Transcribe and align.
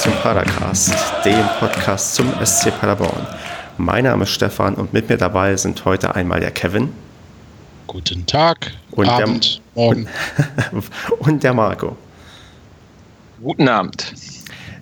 zum 0.00 0.12
Padercast, 0.22 0.94
dem 1.26 1.44
Podcast 1.58 2.14
zum 2.14 2.32
SC 2.42 2.70
Paderborn. 2.80 3.26
Mein 3.76 4.04
Name 4.04 4.22
ist 4.22 4.30
Stefan 4.30 4.74
und 4.76 4.94
mit 4.94 5.10
mir 5.10 5.18
dabei 5.18 5.54
sind 5.56 5.84
heute 5.84 6.14
einmal 6.14 6.40
der 6.40 6.52
Kevin. 6.52 6.90
Guten 7.86 8.24
Tag, 8.24 8.72
und 8.92 9.10
Abend, 9.10 9.60
der, 9.76 9.82
Morgen. 9.82 10.08
und 11.18 11.42
der 11.42 11.52
Marco. 11.52 11.98
Guten 13.42 13.68
Abend. 13.68 14.14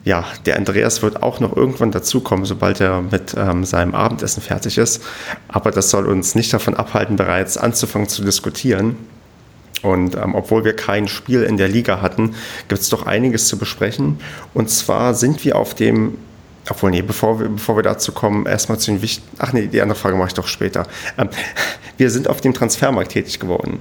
Ja, 0.05 0.25
der 0.47 0.55
Andreas 0.55 1.03
wird 1.03 1.21
auch 1.21 1.41
noch 1.41 1.57
irgendwann 1.57 1.91
dazukommen, 1.91 2.45
sobald 2.45 2.81
er 2.81 3.03
mit 3.03 3.35
ähm, 3.37 3.65
seinem 3.65 3.97
Abendessen 3.97 4.41
fertig 4.41 4.79
ist. 4.79 5.03
Aber 5.49 5.73
das 5.73 5.91
soll 5.91 6.07
uns 6.07 6.37
nicht 6.37 6.53
davon 6.53 6.77
abhalten, 6.77 7.17
bereits 7.17 7.57
anzufangen 7.57 8.09
zu 8.09 8.23
diskutieren. 8.23 8.95
Und 9.83 10.17
ähm, 10.17 10.35
obwohl 10.35 10.65
wir 10.65 10.75
kein 10.75 11.09
Spiel 11.09 11.43
in 11.43 11.57
der 11.57 11.69
Liga 11.69 12.01
hatten, 12.01 12.35
gibt 12.69 12.81
es 12.81 12.89
doch 12.89 13.07
einiges 13.07 13.49
zu 13.49 13.59
besprechen. 13.59 14.21
Und 14.55 14.71
zwar 14.71 15.15
sind 15.15 15.45
wir 15.45 15.57
auf 15.57 15.75
dem, 15.75 16.19
obwohl, 16.69 16.91
nee, 16.91 17.03
bevor 17.03 17.41
wir, 17.41 17.49
bevor 17.49 17.77
wir 17.77 17.83
dazu 17.83 18.13
kommen, 18.13 18.47
erstmal 18.47 18.79
zu 18.79 18.91
den 18.91 19.03
wichtigen, 19.03 19.29
ach 19.39 19.53
nee, 19.53 19.67
die 19.67 19.81
andere 19.81 19.99
Frage 19.99 20.17
mache 20.17 20.29
ich 20.29 20.35
doch 20.35 20.49
später. 20.49 20.87
Ähm, 21.17 21.29
wir 21.97 22.11
sind 22.11 22.29
auf 22.29 22.41
dem 22.41 22.55
Transfermarkt 22.55 23.13
tätig 23.13 23.39
geworden. 23.39 23.81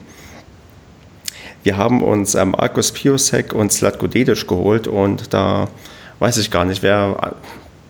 Wir 1.64 1.78
haben 1.78 2.02
uns 2.02 2.36
ähm, 2.36 2.56
Arkus 2.56 2.92
Piosek 2.92 3.54
und 3.54 3.74
Slatko 3.74 4.08
Dedic 4.08 4.48
geholt 4.48 4.88
und 4.88 5.34
da 5.34 5.68
weiß 6.20 6.38
ich 6.38 6.50
gar 6.50 6.66
nicht, 6.66 6.82
wer 6.82 7.36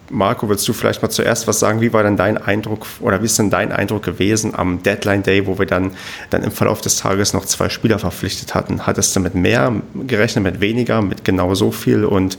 Marco, 0.10 0.48
willst 0.50 0.68
du 0.68 0.74
vielleicht 0.74 1.02
mal 1.02 1.10
zuerst 1.10 1.48
was 1.48 1.60
sagen? 1.60 1.82
Wie 1.82 1.94
war 1.94 2.04
denn 2.04 2.18
dein 2.18 2.38
Eindruck 2.38 2.88
oder 3.00 3.22
wie 3.22 3.26
ist 3.26 3.38
denn 3.40 3.50
dein 3.50 3.72
Eindruck 3.72 4.04
gewesen 4.04 4.56
am 4.56 4.82
Deadline 4.84 5.24
Day, 5.24 5.48
wo 5.48 5.60
wir 5.60 5.66
dann, 5.66 5.92
dann 6.30 6.44
im 6.44 6.52
Verlauf 6.52 6.82
des 6.82 6.98
Tages 6.98 7.34
noch 7.34 7.46
zwei 7.46 7.70
Spieler 7.70 7.99
verpflichtet 7.99 8.55
hatten? 8.55 8.86
Hattest 8.86 9.16
du 9.16 9.20
mit 9.20 9.36
mehr 9.36 9.74
gerechnet, 9.96 10.44
mit 10.44 10.62
weniger, 10.62 11.02
mit 11.02 11.26
genau 11.26 11.55
so 11.55 11.72
viel 11.72 12.05
und 12.05 12.38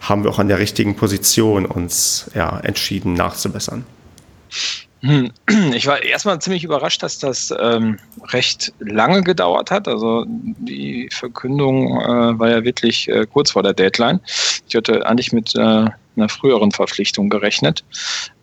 haben 0.00 0.24
wir 0.24 0.30
auch 0.30 0.38
an 0.38 0.48
der 0.48 0.58
richtigen 0.58 0.96
Position 0.96 1.66
uns 1.66 2.30
ja, 2.34 2.58
entschieden 2.60 3.14
nachzubessern? 3.14 3.84
Hm, 5.02 5.30
ich 5.74 5.86
war 5.86 6.02
erstmal 6.02 6.38
ziemlich 6.40 6.64
überrascht, 6.64 7.02
dass 7.02 7.18
das 7.18 7.54
ähm, 7.58 7.98
recht 8.28 8.72
lange 8.80 9.22
gedauert 9.22 9.70
hat. 9.70 9.88
Also 9.88 10.24
die 10.26 11.08
Verkündung 11.12 12.00
äh, 12.00 12.38
war 12.38 12.50
ja 12.50 12.64
wirklich 12.64 13.08
äh, 13.08 13.26
kurz 13.26 13.52
vor 13.52 13.62
der 13.62 13.72
Deadline. 13.72 14.20
Ich 14.68 14.74
hatte 14.74 15.06
eigentlich 15.06 15.32
mit 15.32 15.54
äh, 15.56 15.86
einer 16.16 16.28
früheren 16.28 16.70
Verpflichtung 16.70 17.28
gerechnet. 17.28 17.84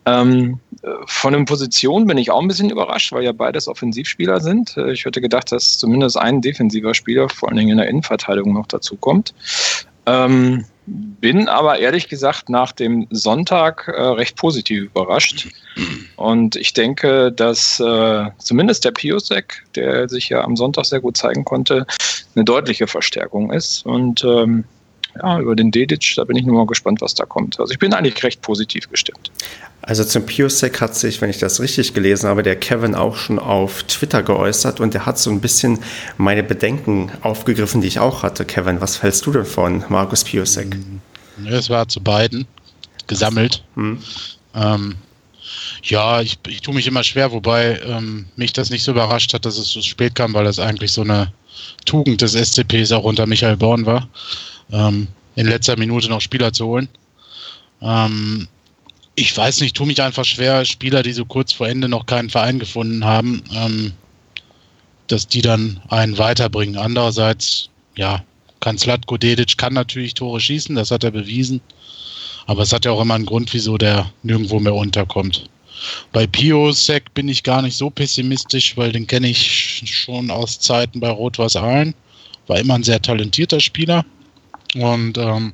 Ähm, 0.05 0.59
von 1.05 1.33
den 1.33 1.45
Positionen 1.45 2.07
bin 2.07 2.17
ich 2.17 2.31
auch 2.31 2.41
ein 2.41 2.47
bisschen 2.47 2.69
überrascht, 2.69 3.11
weil 3.11 3.23
ja 3.23 3.31
beides 3.31 3.67
Offensivspieler 3.67 4.39
sind. 4.39 4.77
Äh, 4.77 4.93
ich 4.93 5.05
hätte 5.05 5.21
gedacht, 5.21 5.51
dass 5.51 5.77
zumindest 5.77 6.17
ein 6.17 6.41
defensiver 6.41 6.93
Spieler, 6.93 7.29
vor 7.29 7.49
allen 7.49 7.57
Dingen 7.57 7.71
in 7.71 7.77
der 7.77 7.87
Innenverteidigung, 7.87 8.53
noch 8.53 8.67
dazu 8.67 8.95
kommt. 8.95 9.33
Ähm, 10.05 10.63
bin 10.85 11.49
aber 11.49 11.79
ehrlich 11.79 12.07
gesagt 12.07 12.47
nach 12.47 12.71
dem 12.71 13.07
Sonntag 13.09 13.89
äh, 13.89 14.01
recht 14.01 14.37
positiv 14.37 14.85
überrascht. 14.85 15.49
Und 16.15 16.55
ich 16.55 16.71
denke, 16.71 17.31
dass 17.33 17.79
äh, 17.81 18.25
zumindest 18.37 18.85
der 18.85 18.91
Piosek, 18.91 19.65
der 19.75 20.07
sich 20.07 20.29
ja 20.29 20.43
am 20.43 20.55
Sonntag 20.55 20.85
sehr 20.85 21.01
gut 21.01 21.17
zeigen 21.17 21.43
konnte, 21.43 21.85
eine 22.35 22.45
deutliche 22.45 22.87
Verstärkung 22.87 23.51
ist. 23.51 23.85
Und 23.85 24.23
ähm, 24.23 24.63
ja, 25.21 25.39
über 25.39 25.55
den 25.55 25.71
Dedic, 25.71 26.13
da 26.15 26.23
bin 26.23 26.37
ich 26.37 26.45
nur 26.45 26.55
mal 26.55 26.67
gespannt, 26.67 27.01
was 27.01 27.13
da 27.13 27.25
kommt. 27.25 27.59
Also 27.59 27.71
ich 27.71 27.79
bin 27.79 27.93
eigentlich 27.93 28.23
recht 28.23 28.41
positiv 28.41 28.89
gestimmt. 28.89 29.31
Also 29.81 30.03
zum 30.03 30.25
Piosek 30.25 30.81
hat 30.81 30.95
sich, 30.95 31.21
wenn 31.21 31.29
ich 31.29 31.37
das 31.37 31.61
richtig 31.61 31.93
gelesen 31.93 32.27
habe, 32.27 32.43
der 32.43 32.57
Kevin 32.57 32.93
auch 32.93 33.15
schon 33.15 33.39
auf 33.39 33.83
Twitter 33.83 34.21
geäußert 34.21 34.79
und 34.79 34.93
der 34.93 35.05
hat 35.05 35.17
so 35.17 35.29
ein 35.29 35.39
bisschen 35.39 35.79
meine 36.17 36.43
Bedenken 36.43 37.11
aufgegriffen, 37.21 37.81
die 37.81 37.87
ich 37.87 37.99
auch 37.99 38.23
hatte. 38.23 38.43
Kevin, 38.43 38.81
was 38.81 38.97
fällst 38.97 39.25
du 39.25 39.31
denn 39.31 39.45
von 39.45 39.85
Markus 39.87 40.23
Piosek? 40.23 40.75
Es 41.49 41.69
war 41.69 41.87
zu 41.87 42.01
beiden 42.01 42.47
gesammelt. 43.07 43.63
Hm. 43.75 43.99
Ähm, 44.55 44.95
ja, 45.83 46.21
ich, 46.21 46.37
ich 46.47 46.61
tue 46.61 46.73
mich 46.73 46.87
immer 46.87 47.03
schwer, 47.03 47.31
wobei 47.31 47.79
ähm, 47.85 48.25
mich 48.35 48.51
das 48.51 48.69
nicht 48.69 48.83
so 48.83 48.91
überrascht 48.91 49.33
hat, 49.33 49.45
dass 49.45 49.57
es 49.57 49.69
so 49.69 49.81
spät 49.81 50.15
kam, 50.15 50.33
weil 50.33 50.43
das 50.43 50.59
eigentlich 50.59 50.91
so 50.91 51.01
eine 51.01 51.31
Tugend 51.85 52.21
des 52.21 52.33
SCPs 52.33 52.91
auch 52.91 53.03
unter 53.03 53.25
Michael 53.25 53.57
Born 53.57 53.85
war 53.85 54.09
ähm, 54.71 55.07
in 55.35 55.47
letzter 55.47 55.77
Minute 55.77 56.09
noch 56.09 56.21
Spieler 56.21 56.53
zu 56.53 56.65
holen. 56.65 56.89
Ähm, 57.81 58.47
ich 59.15 59.35
weiß 59.35 59.61
nicht, 59.61 59.75
tue 59.75 59.87
mich 59.87 60.01
einfach 60.01 60.25
schwer, 60.25 60.63
Spieler, 60.65 61.03
die 61.03 61.13
so 61.13 61.25
kurz 61.25 61.51
vor 61.51 61.67
Ende 61.67 61.89
noch 61.89 62.05
keinen 62.05 62.29
Verein 62.29 62.59
gefunden 62.59 63.03
haben, 63.03 63.43
ähm, 63.53 63.93
dass 65.07 65.27
die 65.27 65.41
dann 65.41 65.81
einen 65.89 66.17
weiterbringen. 66.17 66.77
Andererseits, 66.77 67.69
ja, 67.95 68.23
kann 68.59 68.77
Dedic 68.77 69.57
kann 69.57 69.73
natürlich 69.73 70.13
Tore 70.13 70.39
schießen, 70.39 70.75
das 70.75 70.91
hat 70.91 71.03
er 71.03 71.11
bewiesen. 71.11 71.61
Aber 72.45 72.63
es 72.63 72.73
hat 72.73 72.85
ja 72.85 72.91
auch 72.91 73.01
immer 73.01 73.15
einen 73.15 73.25
Grund, 73.25 73.53
wieso 73.53 73.77
der 73.77 74.11
nirgendwo 74.23 74.59
mehr 74.59 74.73
unterkommt. 74.73 75.49
Bei 76.11 76.25
Piosek 76.25 77.13
bin 77.13 77.27
ich 77.27 77.43
gar 77.43 77.61
nicht 77.61 77.77
so 77.77 77.89
pessimistisch, 77.89 78.77
weil 78.77 78.91
den 78.91 79.05
kenne 79.05 79.29
ich 79.29 79.83
schon 79.85 80.31
aus 80.31 80.59
Zeiten 80.59 80.99
bei 80.99 81.09
Rot-Weiß 81.09 81.55
Aalen. 81.55 81.93
War 82.47 82.59
immer 82.59 82.75
ein 82.75 82.83
sehr 82.83 83.01
talentierter 83.01 83.59
Spieler. 83.59 84.05
Und 84.77 85.17
ähm, 85.17 85.53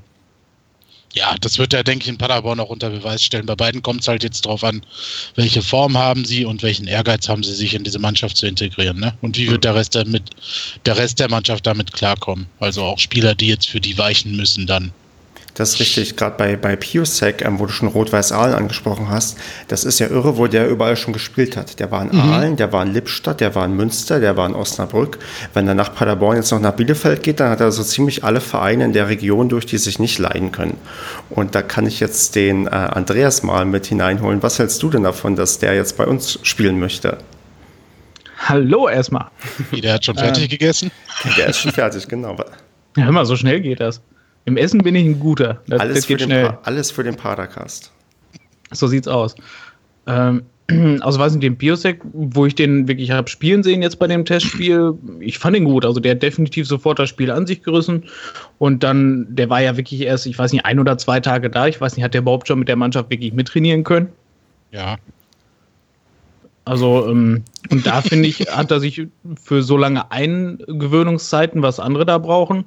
ja, 1.13 1.35
das 1.41 1.59
wird 1.59 1.73
er, 1.73 1.83
denke 1.83 2.03
ich, 2.03 2.09
in 2.09 2.17
Paderborn 2.17 2.59
auch 2.59 2.69
unter 2.69 2.89
Beweis 2.89 3.23
stellen. 3.23 3.45
Bei 3.45 3.55
beiden 3.55 3.83
kommt 3.83 4.01
es 4.01 4.07
halt 4.07 4.23
jetzt 4.23 4.45
darauf 4.45 4.63
an, 4.63 4.83
welche 5.35 5.61
Form 5.61 5.97
haben 5.97 6.25
sie 6.25 6.43
und 6.43 6.63
welchen 6.63 6.87
Ehrgeiz 6.87 7.29
haben 7.29 7.43
sie, 7.43 7.53
sich 7.53 7.75
in 7.75 7.83
diese 7.83 7.99
Mannschaft 7.99 8.35
zu 8.35 8.47
integrieren. 8.47 8.99
Ne? 8.99 9.15
Und 9.21 9.37
wie 9.37 9.49
wird 9.49 9.63
der 9.63 9.75
Rest, 9.75 9.93
der, 9.93 10.07
mit, 10.07 10.31
der 10.85 10.97
Rest 10.97 11.19
der 11.19 11.29
Mannschaft 11.29 11.67
damit 11.67 11.93
klarkommen? 11.93 12.47
Also 12.59 12.83
auch 12.83 12.99
Spieler, 12.99 13.35
die 13.35 13.47
jetzt 13.47 13.69
für 13.69 13.79
die 13.79 13.97
weichen 13.97 14.35
müssen 14.35 14.65
dann. 14.65 14.91
Das 15.55 15.73
ist 15.73 15.79
richtig, 15.79 16.15
gerade 16.15 16.35
bei, 16.37 16.55
bei 16.55 16.75
Piusek, 16.75 17.45
ähm, 17.45 17.59
wo 17.59 17.67
du 17.67 17.71
schon 17.71 17.87
Rot-Weiß-Aalen 17.87 18.55
angesprochen 18.55 19.09
hast, 19.09 19.37
das 19.67 19.83
ist 19.85 19.99
ja 19.99 20.07
irre, 20.07 20.37
wo 20.37 20.47
der 20.47 20.67
überall 20.67 20.97
schon 20.97 21.13
gespielt 21.13 21.55
hat. 21.55 21.79
Der 21.79 21.91
war 21.91 22.01
in 22.01 22.09
mhm. 22.09 22.21
Aalen, 22.21 22.55
der 22.55 22.73
war 22.73 22.83
in 22.83 22.93
Lippstadt, 22.93 23.39
der 23.39 23.53
war 23.53 23.65
in 23.65 23.75
Münster, 23.75 24.19
der 24.19 24.35
war 24.35 24.47
in 24.47 24.55
Osnabrück. 24.55 25.19
Wenn 25.53 25.67
er 25.67 25.75
nach 25.75 25.93
Paderborn 25.93 26.37
jetzt 26.37 26.51
noch 26.51 26.59
nach 26.59 26.73
Bielefeld 26.73 27.21
geht, 27.21 27.39
dann 27.39 27.49
hat 27.49 27.61
er 27.61 27.71
so 27.71 27.83
ziemlich 27.83 28.23
alle 28.23 28.41
Vereine 28.41 28.85
in 28.85 28.93
der 28.93 29.09
Region 29.09 29.49
durch, 29.49 29.67
die 29.67 29.77
sich 29.77 29.99
nicht 29.99 30.17
leiden 30.17 30.51
können. 30.51 30.77
Und 31.29 31.53
da 31.53 31.61
kann 31.61 31.85
ich 31.85 31.99
jetzt 31.99 32.35
den 32.35 32.65
äh, 32.65 32.69
Andreas 32.71 33.43
mal 33.43 33.65
mit 33.65 33.85
hineinholen. 33.85 34.41
Was 34.41 34.57
hältst 34.57 34.81
du 34.81 34.89
denn 34.89 35.03
davon, 35.03 35.35
dass 35.35 35.59
der 35.59 35.75
jetzt 35.75 35.97
bei 35.97 36.05
uns 36.07 36.39
spielen 36.41 36.79
möchte? 36.79 37.19
Hallo 38.39 38.89
erstmal. 38.89 39.27
Der 39.71 39.93
hat 39.93 40.05
schon 40.05 40.15
fertig 40.15 40.45
äh, 40.45 40.47
gegessen? 40.47 40.91
Der 41.37 41.47
ist 41.47 41.59
schon 41.59 41.71
fertig, 41.71 42.07
genau. 42.07 42.35
Ja, 42.97 43.05
hör 43.05 43.11
mal, 43.11 43.25
so 43.25 43.35
schnell 43.35 43.61
geht 43.61 43.79
das. 43.79 44.01
Im 44.45 44.57
Essen 44.57 44.79
bin 44.79 44.95
ich 44.95 45.05
ein 45.05 45.19
guter. 45.19 45.61
Das, 45.67 45.79
alles, 45.79 45.95
das 45.95 46.07
geht 46.07 46.19
für 46.21 46.25
schnell. 46.25 46.57
alles 46.63 46.91
für 46.91 47.03
den 47.03 47.15
Padercast. 47.15 47.91
So 48.71 48.87
sieht's 48.87 49.07
aus. 49.07 49.35
Ähm, 50.07 50.43
also 51.01 51.19
weiß 51.19 51.33
nicht, 51.33 51.43
den 51.43 51.57
Biosec, 51.57 52.01
wo 52.13 52.45
ich 52.45 52.55
den 52.55 52.87
wirklich 52.87 53.11
habe 53.11 53.29
spielen 53.29 53.63
sehen 53.63 53.81
jetzt 53.81 53.99
bei 53.99 54.07
dem 54.07 54.25
Testspiel, 54.25 54.93
ich 55.19 55.37
fand 55.37 55.57
ihn 55.57 55.65
gut. 55.65 55.85
Also 55.85 55.99
der 55.99 56.13
hat 56.13 56.23
definitiv 56.23 56.67
sofort 56.67 56.99
das 56.99 57.09
Spiel 57.09 57.31
an 57.31 57.47
sich 57.47 57.63
gerissen. 57.63 58.05
Und 58.59 58.83
dann, 58.83 59.27
der 59.29 59.49
war 59.49 59.61
ja 59.61 59.77
wirklich 59.77 60.01
erst, 60.01 60.25
ich 60.25 60.37
weiß 60.37 60.51
nicht, 60.51 60.65
ein 60.65 60.79
oder 60.79 60.97
zwei 60.97 61.19
Tage 61.19 61.49
da. 61.49 61.67
Ich 61.67 61.79
weiß 61.79 61.95
nicht, 61.95 62.03
hat 62.03 62.13
der 62.13 62.21
überhaupt 62.21 62.47
schon 62.47 62.59
mit 62.59 62.67
der 62.67 62.75
Mannschaft 62.75 63.09
wirklich 63.09 63.33
mittrainieren 63.33 63.83
können? 63.83 64.09
Ja. 64.71 64.97
Also, 66.65 67.09
ähm, 67.09 67.43
und 67.69 67.85
da 67.85 68.01
finde 68.01 68.29
ich, 68.29 68.39
hat 68.49 68.71
er 68.71 68.79
sich 68.79 69.07
für 69.41 69.63
so 69.63 69.75
lange 69.75 70.11
Eingewöhnungszeiten, 70.11 71.61
was 71.61 71.79
andere 71.79 72.05
da 72.05 72.17
brauchen, 72.17 72.65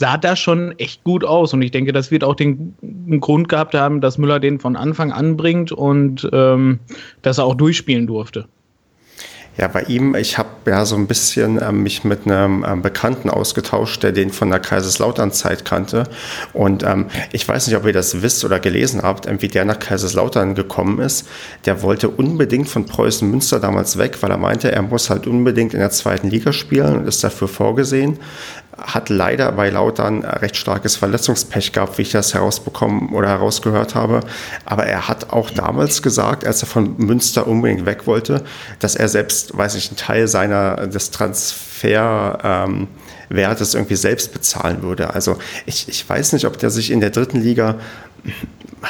sah 0.00 0.16
das 0.16 0.38
schon 0.38 0.76
echt 0.78 1.04
gut 1.04 1.24
aus. 1.24 1.52
Und 1.52 1.60
ich 1.60 1.70
denke, 1.70 1.92
das 1.92 2.10
wird 2.10 2.24
auch 2.24 2.34
den 2.34 2.74
Grund 3.20 3.50
gehabt 3.50 3.74
haben, 3.74 4.00
dass 4.00 4.16
Müller 4.16 4.40
den 4.40 4.58
von 4.58 4.74
Anfang 4.74 5.12
an 5.12 5.36
bringt 5.36 5.72
und 5.72 6.28
ähm, 6.32 6.80
dass 7.20 7.36
er 7.36 7.44
auch 7.44 7.54
durchspielen 7.54 8.06
durfte. 8.06 8.46
Ja, 9.58 9.68
bei 9.68 9.82
ihm, 9.82 10.14
ich 10.14 10.38
habe 10.38 10.48
ja 10.66 10.86
so 10.86 10.96
ein 10.96 11.06
bisschen 11.06 11.60
ähm, 11.60 11.82
mich 11.82 12.02
mit 12.02 12.24
einem 12.24 12.64
ähm, 12.66 12.80
Bekannten 12.80 13.28
ausgetauscht, 13.28 14.02
der 14.02 14.12
den 14.12 14.30
von 14.30 14.48
der 14.48 14.60
Kaiserslautern-Zeit 14.60 15.66
kannte. 15.66 16.04
Und 16.54 16.82
ähm, 16.82 17.08
ich 17.32 17.46
weiß 17.46 17.66
nicht, 17.66 17.76
ob 17.76 17.84
ihr 17.84 17.92
das 17.92 18.22
wisst 18.22 18.42
oder 18.44 18.58
gelesen 18.58 19.02
habt, 19.02 19.28
wie 19.42 19.48
der 19.48 19.66
nach 19.66 19.78
Kaiserslautern 19.78 20.54
gekommen 20.54 21.00
ist. 21.00 21.28
Der 21.66 21.82
wollte 21.82 22.08
unbedingt 22.08 22.70
von 22.70 22.86
Preußen 22.86 23.28
Münster 23.30 23.60
damals 23.60 23.98
weg, 23.98 24.16
weil 24.22 24.30
er 24.30 24.38
meinte, 24.38 24.72
er 24.72 24.80
muss 24.80 25.10
halt 25.10 25.26
unbedingt 25.26 25.74
in 25.74 25.80
der 25.80 25.90
zweiten 25.90 26.30
Liga 26.30 26.54
spielen 26.54 26.96
und 26.96 27.06
ist 27.06 27.22
dafür 27.22 27.48
vorgesehen 27.48 28.18
hat 28.80 29.08
leider 29.08 29.52
bei 29.52 29.70
Lautern 29.70 30.24
recht 30.24 30.56
starkes 30.56 30.96
Verletzungspech 30.96 31.72
gehabt, 31.72 31.98
wie 31.98 32.02
ich 32.02 32.10
das 32.10 32.34
herausbekommen 32.34 33.10
oder 33.10 33.28
herausgehört 33.28 33.94
habe. 33.94 34.20
Aber 34.64 34.86
er 34.86 35.08
hat 35.08 35.30
auch 35.30 35.50
damals 35.50 36.02
gesagt, 36.02 36.46
als 36.46 36.62
er 36.62 36.68
von 36.68 36.96
Münster 36.96 37.46
unbedingt 37.46 37.86
weg 37.86 38.06
wollte, 38.06 38.42
dass 38.78 38.96
er 38.96 39.08
selbst, 39.08 39.56
weiß 39.56 39.74
ich, 39.74 39.88
einen 39.88 39.96
Teil 39.96 40.28
seiner 40.28 40.86
des 40.86 41.10
Transferwertes 41.10 42.34
ähm, 42.42 42.88
irgendwie 43.80 43.96
selbst 43.96 44.32
bezahlen 44.32 44.82
würde. 44.82 45.14
Also 45.14 45.36
ich, 45.66 45.88
ich 45.88 46.08
weiß 46.08 46.32
nicht, 46.32 46.46
ob 46.46 46.58
der 46.58 46.70
sich 46.70 46.90
in 46.90 47.00
der 47.00 47.10
dritten 47.10 47.40
Liga 47.40 47.76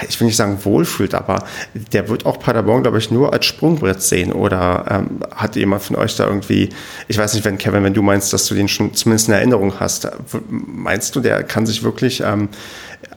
ich 0.09 0.21
will 0.21 0.27
nicht 0.27 0.37
sagen 0.37 0.59
wohlfühlt, 0.65 1.15
aber 1.15 1.45
der 1.75 2.09
wird 2.09 2.25
auch 2.25 2.39
Paderborn, 2.39 2.83
glaube 2.83 2.99
ich, 2.99 3.11
nur 3.11 3.33
als 3.33 3.47
Sprungbrett 3.47 4.03
sehen. 4.03 4.33
Oder 4.33 4.85
ähm, 4.89 5.21
hat 5.35 5.57
jemand 5.57 5.83
von 5.83 5.97
euch 5.97 6.15
da 6.17 6.27
irgendwie, 6.27 6.69
ich 7.09 7.19
weiß 7.19 7.35
nicht, 7.35 7.45
wenn 7.45 7.59
Kevin, 7.59 7.83
wenn 7.83 7.95
du 7.95 8.03
meinst, 8.03 8.33
dass 8.33 8.47
du 8.47 8.55
den 8.55 8.69
schon 8.69 8.95
zumindest 8.95 9.29
in 9.29 9.35
Erinnerung 9.35 9.81
hast, 9.81 10.09
meinst 10.49 11.17
du, 11.17 11.21
der 11.21 11.43
kann 11.43 11.67
sich 11.67 11.83
wirklich 11.83 12.23
ähm, 12.25 12.49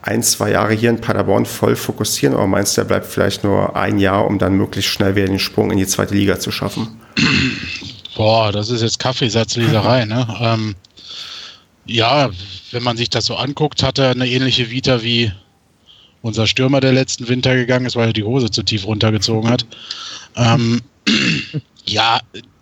ein, 0.02 0.24
zwei 0.24 0.52
Jahre 0.52 0.74
hier 0.74 0.90
in 0.90 1.00
Paderborn 1.00 1.46
voll 1.46 1.76
fokussieren 1.76 2.36
oder 2.36 2.48
meinst 2.48 2.76
du, 2.76 2.82
der 2.82 2.88
bleibt 2.88 3.06
vielleicht 3.06 3.44
nur 3.44 3.76
ein 3.76 4.00
Jahr, 4.00 4.26
um 4.26 4.40
dann 4.40 4.56
möglichst 4.56 4.92
schnell 4.92 5.16
wieder 5.16 5.28
den 5.28 5.40
Sprung 5.40 5.72
in 5.72 5.78
die 5.78 5.88
zweite 5.88 6.16
Liga 6.16 6.40
zu 6.40 6.52
schaffen? 6.52 7.00
Boah, 8.16 8.52
das 8.52 8.70
ist 8.70 8.82
jetzt 8.82 9.00
Kaffeesatzleserei, 9.00 10.06
ne? 10.06 10.28
Ähm, 10.40 10.76
ja, 11.86 12.30
wenn 12.72 12.84
man 12.84 12.98
sich 12.98 13.10
das 13.10 13.26
so 13.26 13.36
anguckt, 13.36 13.84
hat 13.84 14.00
er 14.00 14.12
eine 14.12 14.28
ähnliche 14.28 14.70
Vita 14.70 15.04
wie 15.04 15.32
unser 16.24 16.48
Stürmer, 16.48 16.80
der 16.80 16.94
letzten 16.94 17.28
Winter 17.28 17.54
gegangen 17.54 17.86
ist, 17.86 17.96
weil 17.96 18.08
er 18.08 18.14
die 18.14 18.24
Hose 18.24 18.50
zu 18.50 18.64
tief 18.64 18.88
runtergezogen 18.88 19.50
hat. 19.50 19.66
Ähm, 20.36 20.82
ja, 21.86 22.20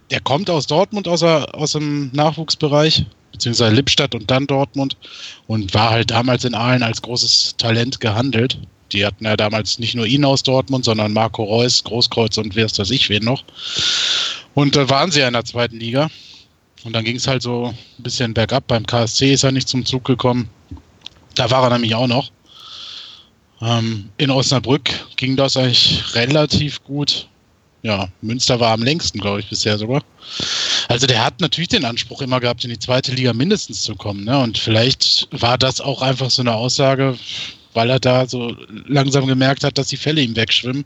der 0.09 0.19
kommt 0.19 0.49
aus 0.49 0.67
Dortmund, 0.67 1.07
aus, 1.07 1.21
der, 1.21 1.55
aus 1.55 1.71
dem 1.73 2.09
Nachwuchsbereich, 2.11 3.05
beziehungsweise 3.31 3.73
Lippstadt 3.73 4.15
und 4.15 4.29
dann 4.29 4.47
Dortmund 4.47 4.97
und 5.47 5.73
war 5.73 5.91
halt 5.91 6.11
damals 6.11 6.43
in 6.43 6.55
Aalen 6.55 6.83
als 6.83 7.01
großes 7.01 7.55
Talent 7.57 8.01
gehandelt. 8.01 8.59
Die 8.91 9.05
hatten 9.05 9.23
ja 9.23 9.37
damals 9.37 9.79
nicht 9.79 9.95
nur 9.95 10.05
ihn 10.05 10.25
aus 10.25 10.43
Dortmund, 10.43 10.83
sondern 10.83 11.13
Marco 11.13 11.43
Reus, 11.43 11.83
Großkreuz 11.83 12.37
und 12.37 12.55
wer 12.55 12.65
ist 12.65 12.79
das 12.79 12.89
ich 12.89 13.09
wen 13.09 13.23
noch. 13.23 13.43
Und 14.55 14.75
da 14.75 14.89
waren 14.89 15.11
sie 15.11 15.21
ja 15.21 15.27
in 15.27 15.33
der 15.33 15.45
zweiten 15.45 15.77
Liga. 15.77 16.09
Und 16.83 16.93
dann 16.93 17.05
ging 17.05 17.15
es 17.15 17.27
halt 17.27 17.43
so 17.43 17.67
ein 17.67 18.03
bisschen 18.03 18.33
bergab. 18.33 18.65
Beim 18.67 18.87
KSC 18.87 19.33
ist 19.33 19.43
er 19.43 19.51
nicht 19.51 19.69
zum 19.69 19.85
Zug 19.85 20.03
gekommen. 20.03 20.49
Da 21.35 21.49
war 21.51 21.63
er 21.63 21.69
nämlich 21.69 21.93
auch 21.93 22.07
noch. 22.07 22.31
Ähm, 23.61 24.09
in 24.17 24.31
Osnabrück 24.31 24.89
ging 25.17 25.35
das 25.35 25.55
eigentlich 25.55 26.15
relativ 26.15 26.83
gut. 26.83 27.27
Ja, 27.83 28.09
Münster 28.21 28.59
war 28.59 28.73
am 28.73 28.83
längsten, 28.83 29.19
glaube 29.19 29.39
ich, 29.39 29.49
bisher 29.49 29.77
sogar. 29.77 30.03
Also 30.87 31.07
der 31.07 31.23
hat 31.23 31.39
natürlich 31.41 31.69
den 31.69 31.85
Anspruch 31.85 32.21
immer 32.21 32.39
gehabt, 32.39 32.63
in 32.63 32.69
die 32.69 32.79
zweite 32.79 33.11
Liga 33.11 33.33
mindestens 33.33 33.81
zu 33.81 33.95
kommen. 33.95 34.23
Ne? 34.23 34.37
Und 34.37 34.57
vielleicht 34.57 35.27
war 35.31 35.57
das 35.57 35.81
auch 35.81 36.01
einfach 36.01 36.29
so 36.29 36.41
eine 36.41 36.53
Aussage, 36.53 37.17
weil 37.73 37.89
er 37.89 37.99
da 37.99 38.27
so 38.27 38.55
langsam 38.87 39.25
gemerkt 39.25 39.63
hat, 39.63 39.77
dass 39.77 39.87
die 39.87 39.97
Fälle 39.97 40.21
ihm 40.21 40.35
wegschwimmen. 40.35 40.85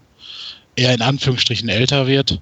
Er 0.77 0.93
in 0.93 1.01
Anführungsstrichen 1.01 1.69
älter 1.69 2.07
wird. 2.07 2.39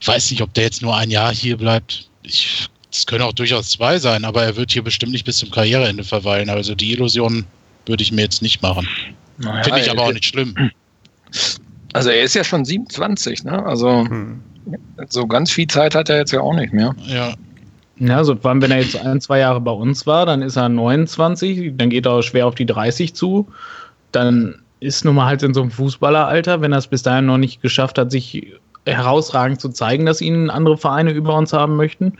Ich 0.00 0.06
weiß 0.06 0.30
nicht, 0.30 0.42
ob 0.42 0.52
der 0.54 0.64
jetzt 0.64 0.82
nur 0.82 0.96
ein 0.96 1.10
Jahr 1.10 1.34
hier 1.34 1.56
bleibt. 1.56 2.08
Es 2.24 3.06
können 3.06 3.22
auch 3.22 3.32
durchaus 3.32 3.70
zwei 3.70 3.98
sein, 3.98 4.24
aber 4.24 4.44
er 4.44 4.56
wird 4.56 4.72
hier 4.72 4.82
bestimmt 4.82 5.12
nicht 5.12 5.24
bis 5.24 5.38
zum 5.38 5.50
Karriereende 5.50 6.04
verweilen. 6.04 6.48
Also 6.48 6.74
die 6.74 6.92
Illusion 6.92 7.44
würde 7.86 8.02
ich 8.02 8.12
mir 8.12 8.22
jetzt 8.22 8.42
nicht 8.42 8.62
machen. 8.62 8.88
Naja, 9.38 9.62
Finde 9.64 9.80
ich 9.80 9.90
aber 9.90 10.02
auch 10.02 10.12
nicht 10.12 10.26
schlimm. 10.26 10.54
Also 11.92 12.10
er 12.10 12.24
ist 12.24 12.34
ja 12.34 12.42
schon 12.42 12.64
27, 12.64 13.44
ne? 13.44 13.64
Also 13.64 14.04
hm. 14.04 14.40
so 15.08 15.28
ganz 15.28 15.52
viel 15.52 15.68
Zeit 15.68 15.94
hat 15.94 16.08
er 16.08 16.16
jetzt 16.16 16.32
ja 16.32 16.40
auch 16.40 16.54
nicht 16.54 16.72
mehr. 16.72 16.92
Ja. 17.06 17.34
Ja, 17.98 18.16
also 18.16 18.34
vor 18.34 18.50
allem, 18.50 18.60
wenn 18.62 18.72
er 18.72 18.80
jetzt 18.80 18.96
ein, 18.96 19.20
zwei 19.20 19.38
Jahre 19.38 19.60
bei 19.60 19.70
uns 19.70 20.04
war, 20.04 20.26
dann 20.26 20.42
ist 20.42 20.56
er 20.56 20.68
29, 20.68 21.74
dann 21.76 21.90
geht 21.90 22.06
er 22.06 22.12
auch 22.12 22.22
schwer 22.22 22.48
auf 22.48 22.56
die 22.56 22.66
30 22.66 23.14
zu. 23.14 23.46
Dann 24.10 24.56
ist 24.80 25.04
nun 25.04 25.14
mal 25.14 25.26
halt 25.26 25.44
in 25.44 25.54
so 25.54 25.62
einem 25.62 25.70
Fußballeralter, 25.70 26.60
wenn 26.60 26.72
er 26.72 26.78
es 26.78 26.88
bis 26.88 27.02
dahin 27.02 27.26
noch 27.26 27.38
nicht 27.38 27.62
geschafft 27.62 27.96
hat, 27.96 28.10
sich 28.10 28.52
herausragend 28.86 29.60
zu 29.60 29.68
zeigen, 29.68 30.06
dass 30.06 30.20
ihn 30.20 30.50
andere 30.50 30.76
Vereine 30.76 31.12
über 31.12 31.36
uns 31.36 31.52
haben 31.52 31.76
möchten, 31.76 32.14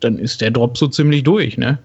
dann 0.00 0.18
ist 0.18 0.40
der 0.40 0.50
Drop 0.50 0.76
so 0.78 0.88
ziemlich 0.88 1.22
durch, 1.22 1.58
ne? 1.58 1.78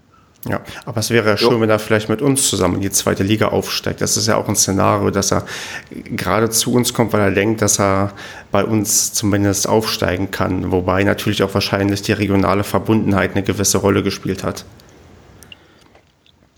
Ja, 0.50 0.62
aber 0.86 1.00
es 1.00 1.10
wäre 1.10 1.30
ja 1.30 1.38
schön, 1.38 1.62
wenn 1.62 1.70
er 1.70 1.80
vielleicht 1.80 2.10
mit 2.10 2.22
uns 2.22 2.50
zusammen 2.50 2.76
in 2.76 2.82
die 2.82 2.92
zweite 2.92 3.24
Liga 3.24 3.48
aufsteigt. 3.48 4.02
Das 4.02 4.18
ist 4.18 4.28
ja 4.28 4.36
auch 4.36 4.50
ein 4.50 4.58
Szenario, 4.58 5.10
dass 5.10 5.32
er 5.32 5.46
gerade 5.90 6.50
zu 6.50 6.74
uns 6.74 6.94
kommt, 6.94 7.14
weil 7.14 7.22
er 7.22 7.32
denkt, 7.32 7.62
dass 7.62 7.80
er 7.80 8.12
bei 8.52 8.66
uns 8.66 9.14
zumindest 9.14 9.70
aufsteigen 9.70 10.32
kann. 10.32 10.72
Wobei 10.72 11.04
natürlich 11.06 11.44
auch 11.44 11.54
wahrscheinlich 11.54 12.02
die 12.02 12.12
regionale 12.12 12.66
Verbundenheit 12.66 13.32
eine 13.32 13.44
gewisse 13.44 13.78
Rolle 13.78 14.04
gespielt 14.04 14.44
hat. 14.44 14.66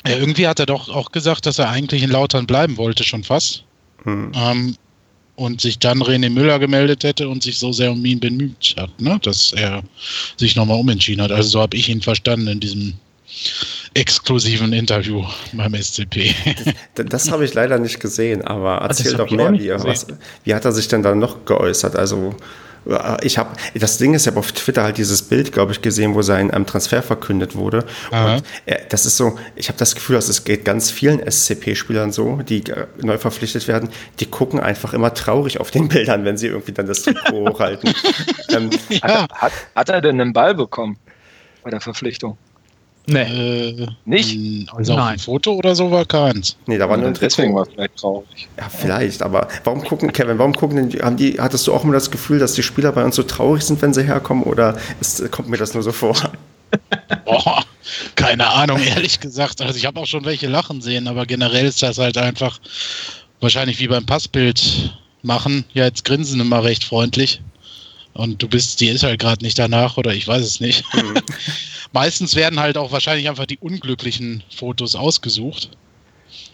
Ja, 0.08 0.18
irgendwie 0.18 0.48
hat 0.48 0.60
er 0.60 0.66
doch 0.66 0.90
auch 0.90 1.12
gesagt, 1.12 1.46
dass 1.46 1.60
er 1.60 1.70
eigentlich 1.70 2.02
in 2.02 2.10
Lautern 2.10 2.48
bleiben 2.48 2.78
wollte, 2.78 3.04
schon 3.04 3.24
fast. 3.24 3.64
Hm. 4.04 4.31
Ähm, 4.36 4.76
und 5.36 5.62
sich 5.62 5.80
dann 5.80 6.02
René 6.02 6.30
Müller 6.30 6.60
gemeldet 6.60 7.04
hätte 7.04 7.28
und 7.28 7.44
sich 7.44 7.60
so 7.60 7.72
sehr 7.72 7.92
um 7.92 8.04
ihn 8.06 8.20
bemüht 8.20 8.76
hat, 8.78 9.02
ne? 9.02 9.20
dass 9.22 9.52
er 9.52 9.84
sich 10.38 10.56
nochmal 10.56 10.80
umentschieden 10.80 11.22
hat. 11.22 11.31
Also 11.31 11.50
so 11.50 11.62
habe 11.62 11.76
ich 11.76 11.90
ihn 11.90 12.02
verstanden 12.02 12.48
in 12.48 12.60
diesem 12.62 12.94
exklusiven 13.94 14.74
Interview 14.74 15.24
beim 15.54 15.74
SCP. 15.74 16.36
Das, 16.96 17.06
das 17.08 17.32
habe 17.32 17.46
ich 17.46 17.54
leider 17.54 17.80
nicht 17.80 18.00
gesehen, 18.00 18.42
aber 18.42 18.78
erzähl 18.78 19.14
doch 19.14 19.30
mehr, 19.32 19.54
wie, 19.54 19.70
was, 19.72 20.08
wie 20.44 20.54
hat 20.54 20.66
er 20.66 20.72
sich 20.72 20.88
denn 20.88 21.02
da 21.02 21.16
noch 21.16 21.46
geäußert? 21.46 21.96
Also 21.96 22.36
äh, 22.88 23.26
ich 23.26 23.38
habe, 23.38 23.56
das 23.74 23.98
Ding 23.98 24.14
ist, 24.14 24.24
ich 24.24 24.28
habe 24.28 24.40
auf 24.40 24.52
Twitter 24.52 24.84
halt 24.84 24.98
dieses 24.98 25.22
Bild, 25.24 25.52
glaube 25.52 25.72
ich, 25.72 25.82
gesehen, 25.82 26.14
wo 26.14 26.22
sein 26.22 26.52
ähm, 26.54 26.66
Transfer 26.66 27.02
verkündet 27.02 27.56
wurde. 27.56 27.86
Aha. 28.12 28.36
Und 28.36 28.44
äh, 28.66 28.80
das 28.90 29.06
ist 29.06 29.18
so, 29.18 29.38
ich 29.56 29.70
habe 29.70 29.78
das 29.78 29.96
Gefühl, 29.96 30.16
dass 30.16 30.30
es 30.30 30.44
geht 30.44 30.66
ganz 30.66 30.92
vielen 30.92 31.20
SCP-Spielern 31.20 32.12
so, 32.12 32.38
die 32.38 32.66
äh, 32.66 32.88
neu 33.02 33.18
verpflichtet 33.18 33.68
werden, 33.68 33.90
die 34.20 34.26
gucken 34.26 34.60
einfach 34.60 34.94
immer 34.94 35.14
traurig 35.14 35.60
auf 35.60 35.72
den 35.72 35.88
Bildern, 35.88 36.26
wenn 36.26 36.38
sie 36.38 36.48
irgendwie 36.48 36.74
dann 36.74 36.88
das 36.88 37.04
Trikot 37.04 37.50
hochhalten. 37.50 37.94
ähm, 38.50 38.70
ja. 38.90 39.02
hat, 39.02 39.31
hat, 39.31 39.52
hat 39.76 39.90
er 39.90 40.02
denn 40.02 40.20
einen 40.20 40.34
Ball 40.34 40.54
bekommen 40.54 40.98
bei 41.64 41.70
der 41.70 41.81
Verpflichtung? 41.81 42.38
Nee. 43.07 43.22
Äh, 43.22 43.88
nicht? 44.06 44.69
Also 44.72 44.94
Nein. 44.94 45.02
auf 45.02 45.10
ein 45.10 45.19
Foto 45.19 45.54
oder 45.54 45.75
so 45.75 45.92
war 45.92 46.06
keins. 46.06 46.57
Nee, 46.66 46.78
da 46.78 46.90
war 46.90 46.98
nur 46.98 47.07
ein 47.07 47.13
Deswegen 47.13 47.54
war 47.54 47.63
es 47.63 47.69
vielleicht 47.69 47.98
traurig. 47.98 48.48
Ja, 48.57 48.69
vielleicht, 48.69 49.22
aber 49.22 49.48
warum 49.63 49.84
gucken, 49.84 50.12
Kevin, 50.12 50.38
warum 50.40 50.54
gucken 50.54 50.90
denn, 50.90 51.02
haben 51.02 51.18
die, 51.18 51.40
hattest 51.40 51.68
du 51.68 51.74
auch 51.74 51.84
immer 51.84 51.94
das 51.94 52.10
Gefühl, 52.10 52.40
dass 52.40 52.54
die 52.54 52.63
Spieler 52.63 52.92
bei 52.92 53.04
uns 53.04 53.16
so 53.16 53.24
traurig 53.24 53.63
sind, 53.63 53.81
wenn 53.81 53.94
sie 53.94 54.04
herkommen 54.04 54.44
oder 54.44 54.78
ist, 55.00 55.31
kommt 55.31 55.50
mir 55.50 55.57
das 55.57 55.74
nur 55.74 55.84
so 55.84 55.92
vor? 55.92 56.16
Boah, 57.25 57.63
keine 58.16 58.48
Ahnung, 58.48 58.81
ehrlich 58.81 59.19
gesagt. 59.19 59.62
Also 59.62 59.78
ich 59.78 59.86
habe 59.86 60.00
auch 60.00 60.07
schon 60.07 60.25
welche 60.25 60.48
lachen 60.48 60.81
sehen, 60.81 61.07
aber 61.07 61.25
generell 61.25 61.66
ist 61.66 61.84
das 61.84 61.98
halt 61.98 62.18
einfach 62.18 62.60
wahrscheinlich 63.40 63.80
wie 63.80 63.88
beim 63.88 64.06
Passbild 64.06 64.98
machen. 65.22 65.66
Ja, 65.74 65.86
jetzt 65.86 66.06
grinsen 66.06 66.40
immer 66.40 66.63
recht 66.63 66.84
freundlich. 66.84 67.42
Und 68.16 68.42
du 68.42 68.48
bist, 68.48 68.80
die 68.80 68.88
ist 68.88 69.04
halt 69.04 69.20
gerade 69.20 69.44
nicht 69.44 69.60
danach 69.60 69.98
oder 69.98 70.14
ich 70.14 70.26
weiß 70.26 70.42
es 70.42 70.62
nicht. 70.62 70.84
Mhm. 70.94 71.16
Meistens 71.92 72.36
werden 72.36 72.60
halt 72.60 72.78
auch 72.78 72.92
wahrscheinlich 72.92 73.28
einfach 73.28 73.46
die 73.46 73.58
unglücklichen 73.58 74.42
Fotos 74.56 74.96
ausgesucht. 74.96 75.70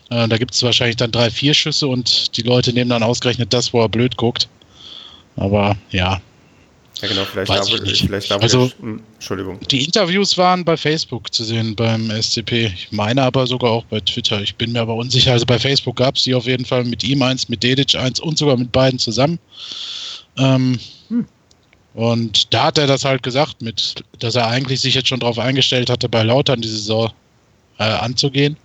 Äh, 0.09 0.27
da 0.27 0.37
gibt 0.37 0.55
es 0.55 0.63
wahrscheinlich 0.63 0.95
dann 0.95 1.11
drei, 1.11 1.29
vier 1.29 1.53
Schüsse 1.53 1.87
und 1.87 2.35
die 2.35 2.41
Leute 2.41 2.73
nehmen 2.73 2.89
dann 2.89 3.03
ausgerechnet 3.03 3.53
das, 3.53 3.73
wo 3.73 3.81
er 3.81 3.89
blöd 3.89 4.17
guckt. 4.17 4.49
Aber 5.35 5.77
ja. 5.91 6.19
Ja, 6.99 7.07
genau, 7.07 7.25
vielleicht 7.25 7.49
Weiß 7.49 7.67
da, 7.67 7.83
ich 7.83 8.01
vielleicht 8.01 8.31
da 8.31 8.37
also, 8.37 8.65
ich, 8.65 8.75
hm, 8.79 9.01
Entschuldigung. 9.13 9.59
Die 9.69 9.85
Interviews 9.85 10.37
waren 10.39 10.65
bei 10.65 10.77
Facebook 10.77 11.31
zu 11.31 11.43
sehen 11.43 11.75
beim 11.75 12.09
SCP. 12.09 12.73
Ich 12.73 12.91
meine 12.91 13.21
aber 13.21 13.45
sogar 13.45 13.69
auch 13.69 13.85
bei 13.85 13.99
Twitter. 13.99 14.41
Ich 14.41 14.55
bin 14.55 14.71
mir 14.71 14.81
aber 14.81 14.95
unsicher. 14.95 15.31
Also 15.31 15.45
bei 15.45 15.59
Facebook 15.59 15.97
gab 15.97 16.15
es 16.15 16.23
die 16.23 16.33
auf 16.33 16.45
jeden 16.45 16.65
Fall 16.65 16.85
mit 16.85 17.03
ihm 17.03 17.21
eins, 17.21 17.49
mit 17.49 17.61
Dedic 17.61 17.95
eins 17.95 18.19
und 18.19 18.39
sogar 18.39 18.57
mit 18.57 18.71
beiden 18.71 18.97
zusammen. 18.97 19.37
Ähm, 20.37 20.73
hm. 20.73 20.79
Und 21.93 22.53
da 22.53 22.65
hat 22.65 22.77
er 22.77 22.87
das 22.87 23.03
halt 23.03 23.23
gesagt, 23.23 23.61
mit, 23.61 24.03
dass 24.19 24.35
er 24.35 24.47
eigentlich 24.47 24.79
sich 24.79 24.95
jetzt 24.95 25.09
schon 25.09 25.19
darauf 25.19 25.39
eingestellt 25.39 25.89
hatte, 25.89 26.07
bei 26.07 26.23
Lautern 26.23 26.61
die 26.61 26.69
Saison 26.69 27.11
äh, 27.79 27.83
anzugehen. 27.83 28.57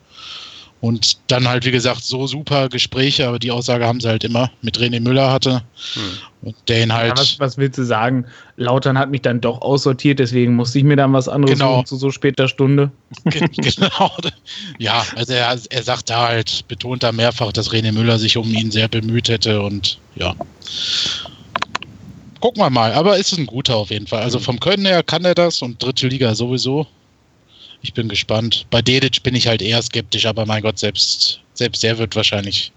Und 0.82 1.18
dann 1.28 1.48
halt, 1.48 1.64
wie 1.64 1.70
gesagt, 1.70 2.04
so 2.04 2.26
super 2.26 2.68
Gespräche, 2.68 3.26
aber 3.26 3.38
die 3.38 3.50
Aussage 3.50 3.86
haben 3.86 3.98
sie 3.98 4.08
halt 4.08 4.22
immer 4.24 4.50
mit 4.60 4.78
René 4.78 5.00
Müller 5.00 5.32
hatte. 5.32 5.62
Hm. 5.94 6.02
Und 6.42 6.56
den 6.68 6.92
halt. 6.92 7.16
Ja, 7.16 7.16
was, 7.16 7.40
was, 7.40 7.56
willst 7.56 7.78
du 7.78 7.84
sagen? 7.84 8.26
Lautern 8.56 8.98
hat 8.98 9.10
mich 9.10 9.22
dann 9.22 9.40
doch 9.40 9.62
aussortiert, 9.62 10.18
deswegen 10.18 10.54
musste 10.54 10.78
ich 10.78 10.84
mir 10.84 10.94
dann 10.94 11.12
was 11.14 11.28
anderes 11.28 11.58
genau. 11.58 11.82
zu 11.82 11.96
so 11.96 12.10
später 12.10 12.46
Stunde. 12.46 12.92
genau. 13.24 14.12
Ja, 14.78 15.04
also 15.16 15.32
er, 15.32 15.58
er 15.70 15.82
sagt 15.82 16.10
da 16.10 16.28
halt, 16.28 16.68
betont 16.68 17.02
da 17.02 17.10
mehrfach, 17.10 17.52
dass 17.52 17.72
René 17.72 17.90
Müller 17.90 18.18
sich 18.18 18.36
um 18.36 18.48
ihn 18.48 18.70
sehr 18.70 18.86
bemüht 18.86 19.30
hätte 19.30 19.62
und 19.62 19.98
ja 20.14 20.36
gucken 22.46 22.62
wir 22.62 22.70
mal. 22.70 22.92
Aber 22.92 23.16
ist 23.16 23.36
ein 23.36 23.46
guter 23.46 23.74
auf 23.74 23.90
jeden 23.90 24.06
Fall. 24.06 24.22
Also 24.22 24.38
vom 24.38 24.60
Können 24.60 24.86
her 24.86 25.02
kann 25.02 25.24
er 25.24 25.34
das 25.34 25.62
und 25.62 25.82
dritte 25.82 26.06
Liga 26.06 26.32
sowieso. 26.32 26.86
Ich 27.82 27.92
bin 27.92 28.08
gespannt. 28.08 28.66
Bei 28.70 28.80
Dedic 28.80 29.24
bin 29.24 29.34
ich 29.34 29.48
halt 29.48 29.62
eher 29.62 29.82
skeptisch, 29.82 30.26
aber 30.26 30.46
mein 30.46 30.62
Gott, 30.62 30.78
selbst, 30.78 31.40
selbst 31.54 31.82
der 31.82 31.98
wird 31.98 32.14
wahrscheinlich 32.14 32.70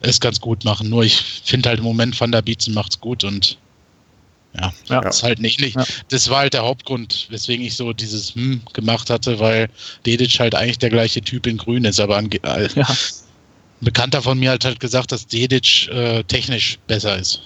es 0.00 0.18
ganz 0.18 0.40
gut 0.40 0.64
machen. 0.64 0.88
Nur 0.88 1.04
ich 1.04 1.16
finde 1.44 1.68
halt 1.68 1.80
im 1.80 1.84
Moment 1.84 2.18
Van 2.18 2.32
der 2.32 2.40
Bietzen 2.40 2.72
macht's 2.72 2.98
gut 3.00 3.22
und 3.22 3.58
ja, 4.58 4.72
ja. 4.88 5.02
das 5.02 5.16
ist 5.16 5.22
halt 5.24 5.40
nicht. 5.40 5.60
Ja. 5.60 5.84
Das 6.08 6.30
war 6.30 6.38
halt 6.38 6.54
der 6.54 6.62
Hauptgrund, 6.62 7.26
weswegen 7.28 7.66
ich 7.66 7.76
so 7.76 7.92
dieses 7.92 8.34
hm 8.34 8.62
gemacht 8.72 9.10
hatte, 9.10 9.38
weil 9.38 9.68
Dedic 10.06 10.40
halt 10.40 10.54
eigentlich 10.54 10.78
der 10.78 10.90
gleiche 10.90 11.20
Typ 11.20 11.46
in 11.46 11.58
Grün 11.58 11.84
ist, 11.84 12.00
aber 12.00 12.18
äh, 12.18 12.68
ja. 12.74 12.88
ein 12.88 12.96
Bekannter 13.82 14.22
von 14.22 14.38
mir 14.38 14.52
hat 14.52 14.64
halt 14.64 14.80
gesagt, 14.80 15.12
dass 15.12 15.26
Dedic 15.26 15.88
äh, 15.88 16.22
technisch 16.24 16.78
besser 16.86 17.18
ist. 17.18 17.42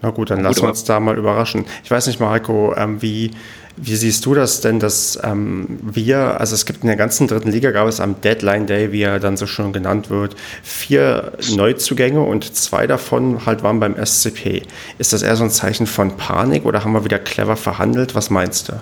Na 0.00 0.10
gut, 0.10 0.30
dann 0.30 0.42
lassen 0.42 0.62
wir 0.62 0.68
uns 0.68 0.84
da 0.84 1.00
mal 1.00 1.18
überraschen. 1.18 1.64
Ich 1.82 1.90
weiß 1.90 2.06
nicht, 2.06 2.20
Marco, 2.20 2.72
ähm, 2.76 3.02
wie, 3.02 3.32
wie 3.76 3.96
siehst 3.96 4.24
du 4.26 4.34
das 4.34 4.60
denn, 4.60 4.78
dass 4.78 5.18
ähm, 5.24 5.78
wir, 5.82 6.40
also 6.40 6.54
es 6.54 6.66
gibt 6.66 6.82
in 6.82 6.86
der 6.86 6.96
ganzen 6.96 7.26
dritten 7.26 7.50
Liga, 7.50 7.72
gab 7.72 7.88
es 7.88 7.98
am 8.00 8.20
Deadline 8.20 8.66
Day, 8.66 8.92
wie 8.92 9.02
er 9.02 9.18
dann 9.18 9.36
so 9.36 9.46
schon 9.46 9.72
genannt 9.72 10.08
wird, 10.08 10.36
vier 10.62 11.32
Neuzugänge 11.50 12.20
und 12.20 12.54
zwei 12.54 12.86
davon 12.86 13.44
halt 13.44 13.64
waren 13.64 13.80
beim 13.80 13.96
SCP. 13.96 14.62
Ist 14.98 15.12
das 15.12 15.22
eher 15.22 15.34
so 15.34 15.44
ein 15.44 15.50
Zeichen 15.50 15.86
von 15.86 16.16
Panik 16.16 16.64
oder 16.64 16.84
haben 16.84 16.92
wir 16.92 17.04
wieder 17.04 17.18
clever 17.18 17.56
verhandelt? 17.56 18.14
Was 18.14 18.30
meinst 18.30 18.68
du? 18.68 18.74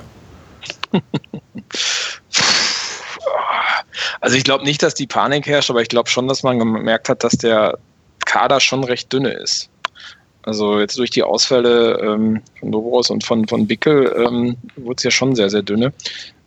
Also 4.20 4.36
ich 4.36 4.44
glaube 4.44 4.64
nicht, 4.64 4.82
dass 4.82 4.94
die 4.94 5.06
Panik 5.06 5.46
herrscht, 5.46 5.70
aber 5.70 5.82
ich 5.82 5.88
glaube 5.88 6.08
schon, 6.08 6.26
dass 6.26 6.42
man 6.42 6.58
gemerkt 6.58 7.08
hat, 7.08 7.22
dass 7.22 7.34
der 7.34 7.78
Kader 8.24 8.60
schon 8.60 8.82
recht 8.84 9.12
dünne 9.12 9.30
ist. 9.30 9.68
Also 10.46 10.78
jetzt 10.78 10.96
durch 10.96 11.10
die 11.10 11.24
Ausfälle 11.24 11.98
ähm, 12.00 12.40
von 12.60 12.72
Dobros 12.72 13.10
und 13.10 13.24
von, 13.24 13.46
von 13.48 13.66
Bickel 13.66 14.14
ähm, 14.16 14.56
wurde 14.76 14.94
es 14.96 15.02
ja 15.02 15.10
schon 15.10 15.34
sehr, 15.34 15.50
sehr 15.50 15.62
dünne. 15.62 15.92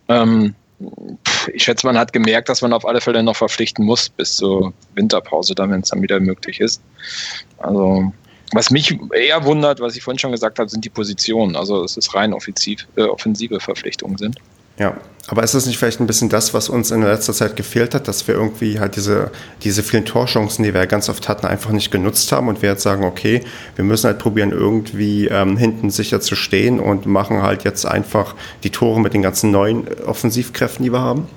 Ähm, 0.08 0.54
ich 1.52 1.64
schätze, 1.64 1.86
man 1.86 1.98
hat 1.98 2.14
gemerkt, 2.14 2.48
dass 2.48 2.62
man 2.62 2.72
auf 2.72 2.86
alle 2.86 3.02
Fälle 3.02 3.22
noch 3.22 3.36
verpflichten 3.36 3.84
muss 3.84 4.08
bis 4.08 4.36
zur 4.36 4.72
Winterpause, 4.94 5.54
dann, 5.54 5.70
wenn 5.70 5.82
es 5.82 5.90
dann 5.90 6.00
wieder 6.00 6.18
möglich 6.18 6.60
ist. 6.60 6.80
Also 7.58 8.10
was 8.52 8.70
mich 8.70 8.98
eher 9.14 9.44
wundert, 9.44 9.80
was 9.80 9.94
ich 9.96 10.02
vorhin 10.02 10.18
schon 10.18 10.32
gesagt 10.32 10.58
habe, 10.58 10.70
sind 10.70 10.84
die 10.84 10.90
Positionen. 10.90 11.54
Also 11.54 11.84
es 11.84 11.98
ist 11.98 12.14
rein 12.14 12.32
offensiv, 12.32 12.88
äh, 12.96 13.02
offensive 13.02 13.60
Verpflichtungen 13.60 14.16
sind. 14.16 14.38
Ja, 14.80 14.96
aber 15.28 15.42
ist 15.42 15.54
das 15.54 15.66
nicht 15.66 15.76
vielleicht 15.76 16.00
ein 16.00 16.06
bisschen 16.06 16.30
das, 16.30 16.54
was 16.54 16.70
uns 16.70 16.90
in 16.90 17.02
letzter 17.02 17.34
Zeit 17.34 17.54
gefehlt 17.54 17.94
hat, 17.94 18.08
dass 18.08 18.26
wir 18.26 18.34
irgendwie 18.34 18.80
halt 18.80 18.96
diese, 18.96 19.30
diese 19.62 19.82
vielen 19.82 20.06
Torchancen, 20.06 20.64
die 20.64 20.72
wir 20.72 20.86
ganz 20.86 21.10
oft 21.10 21.28
hatten, 21.28 21.46
einfach 21.46 21.70
nicht 21.70 21.90
genutzt 21.90 22.32
haben 22.32 22.48
und 22.48 22.62
wir 22.62 22.70
jetzt 22.70 22.82
sagen, 22.82 23.04
okay, 23.04 23.44
wir 23.76 23.84
müssen 23.84 24.06
halt 24.06 24.18
probieren, 24.18 24.52
irgendwie 24.52 25.28
ähm, 25.28 25.58
hinten 25.58 25.90
sicher 25.90 26.22
zu 26.22 26.34
stehen 26.34 26.80
und 26.80 27.04
machen 27.04 27.42
halt 27.42 27.62
jetzt 27.62 27.84
einfach 27.84 28.34
die 28.64 28.70
Tore 28.70 29.00
mit 29.00 29.12
den 29.12 29.20
ganzen 29.20 29.50
neuen 29.50 29.86
Offensivkräften, 30.06 30.82
die 30.82 30.92
wir 30.92 31.00
haben? 31.00 31.28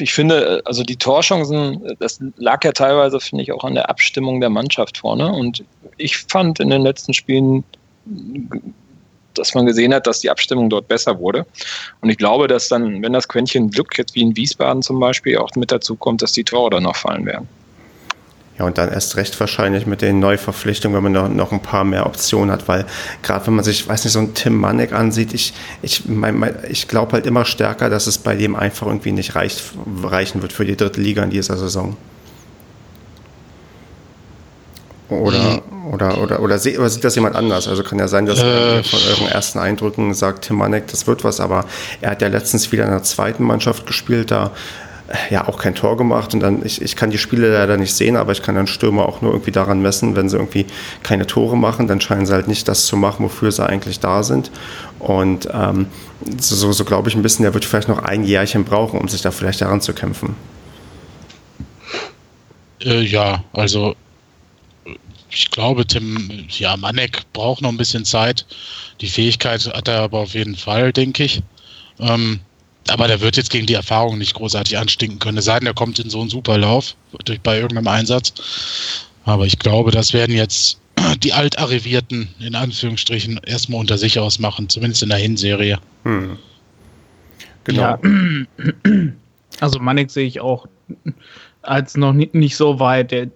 Ich 0.00 0.12
finde, 0.12 0.60
also 0.66 0.82
die 0.82 0.96
Torchancen, 0.96 1.96
das 1.98 2.20
lag 2.36 2.62
ja 2.62 2.72
teilweise, 2.72 3.20
finde 3.20 3.42
ich, 3.42 3.52
auch 3.52 3.64
an 3.64 3.74
der 3.74 3.88
Abstimmung 3.88 4.40
der 4.40 4.50
Mannschaft 4.50 4.98
vorne. 4.98 5.32
Und 5.32 5.64
ich 5.96 6.18
fand 6.18 6.60
in 6.60 6.68
den 6.68 6.82
letzten 6.82 7.14
Spielen 7.14 7.64
dass 9.38 9.54
man 9.54 9.66
gesehen 9.66 9.94
hat, 9.94 10.06
dass 10.06 10.20
die 10.20 10.30
Abstimmung 10.30 10.70
dort 10.70 10.88
besser 10.88 11.18
wurde. 11.18 11.46
Und 12.00 12.10
ich 12.10 12.18
glaube, 12.18 12.48
dass 12.48 12.68
dann, 12.68 13.02
wenn 13.02 13.12
das 13.12 13.28
Quäntchen 13.28 13.70
Glück 13.70 13.96
jetzt 13.98 14.14
wie 14.14 14.22
in 14.22 14.36
Wiesbaden 14.36 14.82
zum 14.82 15.00
Beispiel 15.00 15.38
auch 15.38 15.50
mit 15.56 15.72
dazu 15.72 15.96
kommt, 15.96 16.22
dass 16.22 16.32
die 16.32 16.44
Tore 16.44 16.70
dann 16.70 16.84
noch 16.84 16.96
fallen 16.96 17.26
werden. 17.26 17.48
Ja, 18.58 18.64
und 18.64 18.76
dann 18.76 18.90
erst 18.90 19.16
recht 19.16 19.38
wahrscheinlich 19.38 19.86
mit 19.86 20.02
den 20.02 20.18
Neuverpflichtungen, 20.18 20.96
wenn 20.96 21.04
man 21.04 21.12
noch, 21.12 21.28
noch 21.28 21.52
ein 21.52 21.62
paar 21.62 21.84
mehr 21.84 22.06
Optionen 22.06 22.50
hat, 22.50 22.66
weil 22.66 22.86
gerade 23.22 23.46
wenn 23.46 23.54
man 23.54 23.64
sich, 23.64 23.86
weiß 23.86 24.02
nicht, 24.02 24.12
so 24.12 24.18
einen 24.18 24.34
Tim 24.34 24.56
Manek 24.56 24.92
ansieht, 24.92 25.32
ich, 25.32 25.54
ich, 25.80 26.06
mein, 26.06 26.36
mein, 26.36 26.56
ich 26.68 26.88
glaube 26.88 27.12
halt 27.12 27.26
immer 27.26 27.44
stärker, 27.44 27.88
dass 27.88 28.08
es 28.08 28.18
bei 28.18 28.34
dem 28.34 28.56
einfach 28.56 28.88
irgendwie 28.88 29.12
nicht 29.12 29.36
reicht, 29.36 29.62
reichen 30.02 30.42
wird 30.42 30.52
für 30.52 30.64
die 30.64 30.76
dritte 30.76 31.00
Liga 31.00 31.22
in 31.22 31.30
dieser 31.30 31.56
Saison. 31.56 31.96
Oder, 35.08 35.62
mhm. 35.70 35.92
oder, 35.92 36.18
oder, 36.18 36.40
oder, 36.40 36.58
sie, 36.58 36.78
oder, 36.78 36.90
sieht 36.90 37.02
das 37.02 37.14
jemand 37.14 37.34
anders? 37.34 37.66
Also 37.66 37.82
kann 37.82 37.98
ja 37.98 38.08
sein, 38.08 38.26
dass 38.26 38.42
äh, 38.42 38.82
von 38.82 39.00
euren 39.08 39.28
ersten 39.28 39.58
Eindrücken 39.58 40.12
sagt 40.12 40.44
Tim 40.44 40.56
Manek, 40.56 40.86
das 40.88 41.06
wird 41.06 41.24
was, 41.24 41.40
aber 41.40 41.64
er 42.02 42.10
hat 42.10 42.20
ja 42.20 42.28
letztens 42.28 42.70
wieder 42.72 42.84
in 42.84 42.90
der 42.90 43.02
zweiten 43.02 43.42
Mannschaft 43.42 43.86
gespielt, 43.86 44.30
da 44.30 44.50
äh, 45.08 45.32
ja 45.32 45.48
auch 45.48 45.58
kein 45.58 45.74
Tor 45.74 45.96
gemacht 45.96 46.34
und 46.34 46.40
dann, 46.40 46.62
ich, 46.64 46.82
ich 46.82 46.94
kann 46.94 47.10
die 47.10 47.16
Spiele 47.16 47.50
leider 47.54 47.78
nicht 47.78 47.94
sehen, 47.94 48.16
aber 48.16 48.32
ich 48.32 48.42
kann 48.42 48.54
dann 48.54 48.66
Stürmer 48.66 49.06
auch 49.06 49.22
nur 49.22 49.32
irgendwie 49.32 49.50
daran 49.50 49.80
messen, 49.80 50.14
wenn 50.14 50.28
sie 50.28 50.36
irgendwie 50.36 50.66
keine 51.02 51.26
Tore 51.26 51.56
machen, 51.56 51.88
dann 51.88 52.02
scheinen 52.02 52.26
sie 52.26 52.34
halt 52.34 52.46
nicht 52.46 52.68
das 52.68 52.84
zu 52.84 52.96
machen, 52.98 53.24
wofür 53.24 53.50
sie 53.50 53.66
eigentlich 53.66 54.00
da 54.00 54.22
sind. 54.22 54.50
Und 54.98 55.48
ähm, 55.54 55.86
so, 56.38 56.70
so 56.72 56.84
glaube 56.84 57.08
ich 57.08 57.14
ein 57.14 57.22
bisschen, 57.22 57.44
der 57.44 57.54
wird 57.54 57.64
vielleicht 57.64 57.88
noch 57.88 58.02
ein 58.02 58.24
Jährchen 58.24 58.64
brauchen, 58.64 59.00
um 59.00 59.08
sich 59.08 59.22
da 59.22 59.30
vielleicht 59.30 59.62
daran 59.62 59.80
zu 59.80 59.94
kämpfen. 59.94 60.36
Äh, 62.84 63.00
ja, 63.00 63.42
also 63.54 63.94
ich 65.30 65.50
glaube, 65.50 65.86
Tim, 65.86 66.46
ja, 66.48 66.76
Manek 66.76 67.22
braucht 67.32 67.62
noch 67.62 67.70
ein 67.70 67.76
bisschen 67.76 68.04
Zeit. 68.04 68.46
Die 69.00 69.08
Fähigkeit 69.08 69.66
hat 69.66 69.88
er 69.88 70.00
aber 70.00 70.20
auf 70.20 70.34
jeden 70.34 70.56
Fall, 70.56 70.92
denke 70.92 71.24
ich. 71.24 71.42
Ähm, 71.98 72.40
aber 72.88 73.06
der 73.06 73.20
wird 73.20 73.36
jetzt 73.36 73.50
gegen 73.50 73.66
die 73.66 73.74
Erfahrung 73.74 74.18
nicht 74.18 74.34
großartig 74.34 74.78
anstinken 74.78 75.18
können. 75.18 75.38
Es 75.38 75.44
sei 75.44 75.58
denn, 75.58 75.66
er 75.66 75.74
kommt 75.74 75.98
in 75.98 76.10
so 76.10 76.20
einen 76.20 76.30
Superlauf 76.30 76.96
durch, 77.24 77.40
bei 77.40 77.56
irgendeinem 77.56 77.88
Einsatz. 77.88 78.32
Aber 79.24 79.44
ich 79.44 79.58
glaube, 79.58 79.90
das 79.90 80.12
werden 80.12 80.34
jetzt 80.34 80.78
die 81.22 81.32
Altarrivierten 81.32 82.28
in 82.40 82.54
Anführungsstrichen 82.54 83.40
erstmal 83.44 83.80
unter 83.80 83.98
sich 83.98 84.18
ausmachen, 84.18 84.68
zumindest 84.68 85.02
in 85.02 85.10
der 85.10 85.18
Hinserie. 85.18 85.78
Hm. 86.04 86.38
Genau. 87.64 87.82
Ja. 87.82 87.98
Also 89.60 89.80
Manek 89.80 90.08
sehe 90.08 90.26
ich 90.26 90.40
auch 90.40 90.68
als 91.62 91.96
noch 91.96 92.12
nicht, 92.12 92.32
nicht 92.32 92.56
so 92.56 92.78
weit. 92.78 93.10
Der, 93.10 93.28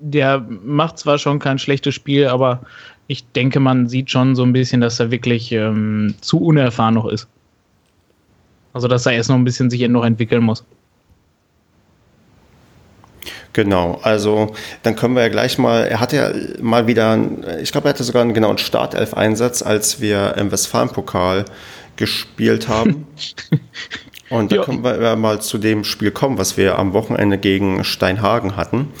der 0.00 0.44
macht 0.48 0.98
zwar 0.98 1.18
schon 1.18 1.38
kein 1.38 1.58
schlechtes 1.58 1.94
Spiel, 1.94 2.26
aber 2.26 2.60
ich 3.06 3.24
denke, 3.32 3.58
man 3.58 3.88
sieht 3.88 4.10
schon 4.10 4.36
so 4.36 4.42
ein 4.42 4.52
bisschen, 4.52 4.80
dass 4.80 5.00
er 5.00 5.10
wirklich 5.10 5.50
ähm, 5.52 6.14
zu 6.20 6.38
unerfahren 6.38 6.94
noch 6.94 7.06
ist. 7.06 7.26
Also, 8.72 8.86
dass 8.86 9.06
er 9.06 9.12
erst 9.12 9.30
noch 9.30 9.36
ein 9.36 9.44
bisschen 9.44 9.70
sich 9.70 9.86
noch 9.88 10.04
entwickeln 10.04 10.42
muss. 10.42 10.64
Genau, 13.54 13.98
also 14.02 14.54
dann 14.82 14.94
können 14.94 15.16
wir 15.16 15.22
ja 15.22 15.28
gleich 15.30 15.58
mal, 15.58 15.84
er 15.84 16.00
hatte 16.00 16.16
ja 16.16 16.62
mal 16.62 16.86
wieder, 16.86 17.18
ich 17.60 17.72
glaube, 17.72 17.88
er 17.88 17.94
hatte 17.94 18.04
sogar 18.04 18.22
einen 18.22 18.34
genauen 18.34 18.58
Startelf-Einsatz, 18.58 19.62
als 19.62 20.00
wir 20.00 20.36
im 20.36 20.52
Westfalen-Pokal 20.52 21.46
gespielt 21.96 22.68
haben. 22.68 23.06
Und 24.30 24.52
da 24.52 24.62
können 24.62 24.84
wir 24.84 25.16
mal 25.16 25.40
zu 25.40 25.56
dem 25.56 25.84
Spiel 25.84 26.10
kommen, 26.10 26.36
was 26.36 26.56
wir 26.56 26.78
am 26.78 26.92
Wochenende 26.92 27.38
gegen 27.38 27.82
Steinhagen 27.82 28.56
hatten. 28.56 28.92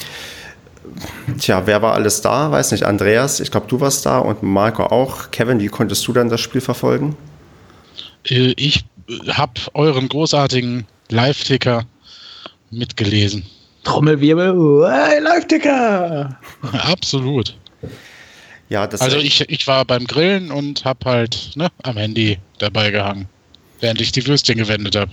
Tja, 1.38 1.66
wer 1.66 1.82
war 1.82 1.94
alles 1.94 2.20
da? 2.20 2.50
Weiß 2.50 2.72
nicht. 2.72 2.84
Andreas, 2.84 3.40
ich 3.40 3.50
glaube, 3.50 3.66
du 3.68 3.80
warst 3.80 4.06
da 4.06 4.18
und 4.18 4.42
Marco 4.42 4.84
auch. 4.84 5.30
Kevin, 5.30 5.60
wie 5.60 5.68
konntest 5.68 6.06
du 6.06 6.12
dann 6.12 6.28
das 6.28 6.40
Spiel 6.40 6.60
verfolgen? 6.60 7.16
Äh, 8.24 8.54
ich 8.56 8.84
habe 9.28 9.52
euren 9.74 10.08
großartigen 10.08 10.86
Live-Ticker 11.10 11.84
mitgelesen. 12.70 13.44
Trommelwirbel, 13.84 14.90
hey, 14.90 15.20
Live-Ticker! 15.20 16.38
Absolut. 16.72 17.56
Ja, 18.68 18.84
also 18.84 19.16
ich, 19.16 19.48
ich 19.48 19.66
war 19.66 19.84
beim 19.86 20.06
Grillen 20.06 20.50
und 20.50 20.84
habe 20.84 21.10
halt 21.10 21.52
ne, 21.54 21.68
am 21.84 21.96
Handy 21.96 22.38
dabei 22.58 22.90
gehangen 22.90 23.28
während 23.80 24.00
ich 24.00 24.12
die 24.12 24.26
Würstchen 24.26 24.58
gewendet 24.58 24.96
habe. 24.96 25.10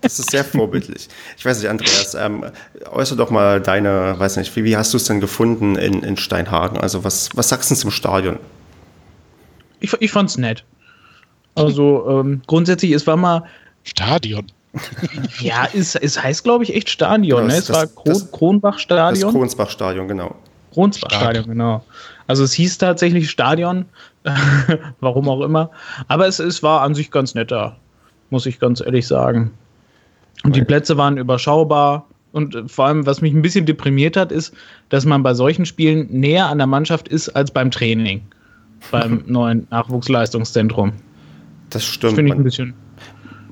das 0.00 0.18
ist 0.18 0.30
sehr 0.30 0.44
vorbildlich. 0.44 1.08
Ich 1.36 1.44
weiß 1.44 1.60
nicht, 1.60 1.68
Andreas, 1.68 2.14
ähm, 2.14 2.44
äußere 2.90 3.16
doch 3.16 3.30
mal 3.30 3.60
deine, 3.60 4.14
weiß 4.18 4.36
nicht, 4.36 4.54
wie, 4.56 4.64
wie 4.64 4.76
hast 4.76 4.92
du 4.92 4.96
es 4.96 5.04
denn 5.04 5.20
gefunden 5.20 5.76
in, 5.76 6.02
in 6.02 6.16
Steinhagen? 6.16 6.78
Also 6.78 7.04
was, 7.04 7.30
was 7.34 7.48
sagst 7.48 7.70
du 7.70 7.74
zum 7.74 7.90
Stadion? 7.90 8.38
Ich, 9.80 9.92
ich 10.00 10.14
es 10.14 10.38
nett. 10.38 10.64
Also 11.54 12.06
ähm, 12.08 12.42
grundsätzlich, 12.46 12.92
es 12.92 13.06
war 13.06 13.16
mal. 13.16 13.44
Stadion. 13.84 14.46
ja, 15.40 15.68
es, 15.72 15.94
es 15.94 16.22
heißt, 16.22 16.44
glaube 16.44 16.64
ich, 16.64 16.74
echt 16.74 16.90
Stadion. 16.90 17.42
Ja, 17.42 17.46
ne? 17.46 17.54
Es 17.54 17.66
das, 17.66 17.76
war 17.76 17.86
Kron 17.86 18.30
Kronbach-Stadion. 18.30 19.22
Das 19.22 19.32
Kronsbach-Stadion, 19.32 20.08
genau. 20.08 20.34
Kronsbach-Stadion, 20.72 21.46
genau. 21.46 21.84
Also 22.26 22.44
es 22.44 22.52
hieß 22.52 22.78
tatsächlich 22.78 23.30
Stadion, 23.30 23.86
warum 25.00 25.28
auch 25.28 25.42
immer. 25.42 25.70
Aber 26.08 26.26
es, 26.26 26.38
es 26.38 26.62
war 26.62 26.82
an 26.82 26.94
sich 26.94 27.10
ganz 27.10 27.34
netter, 27.34 27.76
muss 28.30 28.46
ich 28.46 28.58
ganz 28.58 28.80
ehrlich 28.80 29.06
sagen. 29.06 29.52
Und 30.44 30.56
die 30.56 30.64
Plätze 30.64 30.96
waren 30.96 31.16
überschaubar. 31.16 32.06
Und 32.32 32.54
äh, 32.54 32.68
vor 32.68 32.86
allem, 32.86 33.06
was 33.06 33.20
mich 33.20 33.32
ein 33.32 33.42
bisschen 33.42 33.66
deprimiert 33.66 34.16
hat, 34.16 34.32
ist, 34.32 34.54
dass 34.88 35.06
man 35.06 35.22
bei 35.22 35.34
solchen 35.34 35.64
Spielen 35.64 36.08
näher 36.10 36.46
an 36.46 36.58
der 36.58 36.66
Mannschaft 36.66 37.08
ist 37.08 37.30
als 37.30 37.50
beim 37.50 37.70
Training. 37.70 38.22
Beim 38.90 39.22
neuen 39.26 39.66
Nachwuchsleistungszentrum. 39.70 40.92
Das 41.70 41.84
stimmt. 41.84 42.14
Finde 42.14 42.32
ich 42.32 42.38
ein 42.38 42.44
bisschen. 42.44 42.74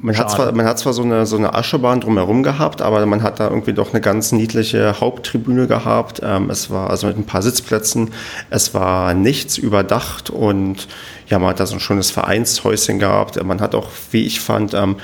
Man 0.05 0.19
hat, 0.19 0.31
zwar, 0.31 0.53
man 0.53 0.67
hat 0.67 0.79
zwar 0.79 0.93
so 0.93 1.03
eine, 1.03 1.25
so 1.25 1.39
eine 1.39 1.55
Aschebahn 1.55 2.03
drumherum 2.03 2.43
gehabt, 2.43 2.83
aber 2.83 3.07
man 3.07 3.23
hat 3.23 3.41
da 3.41 3.49
irgendwie 3.49 3.73
doch 3.73 3.95
eine 3.95 4.03
ganz 4.03 4.33
niedliche 4.33 5.01
Haupttribüne 5.01 5.67
gehabt. 5.67 6.21
Ähm, 6.23 6.51
es 6.51 6.69
war 6.69 6.91
also 6.91 7.07
mit 7.07 7.17
ein 7.17 7.25
paar 7.25 7.41
Sitzplätzen. 7.41 8.11
Es 8.51 8.75
war 8.75 9.15
nichts 9.15 9.57
überdacht 9.57 10.29
und 10.29 10.89
ja, 11.29 11.39
man 11.39 11.49
hat 11.49 11.61
da 11.61 11.65
so 11.65 11.77
ein 11.77 11.81
schönes 11.81 12.11
Vereinshäuschen 12.11 12.99
gehabt. 12.99 13.43
Man 13.43 13.63
hat 13.63 13.75
auch, 13.75 13.89
wie 14.11 14.27
ich 14.27 14.41
fand, 14.41 14.75
ähm, 14.75 14.97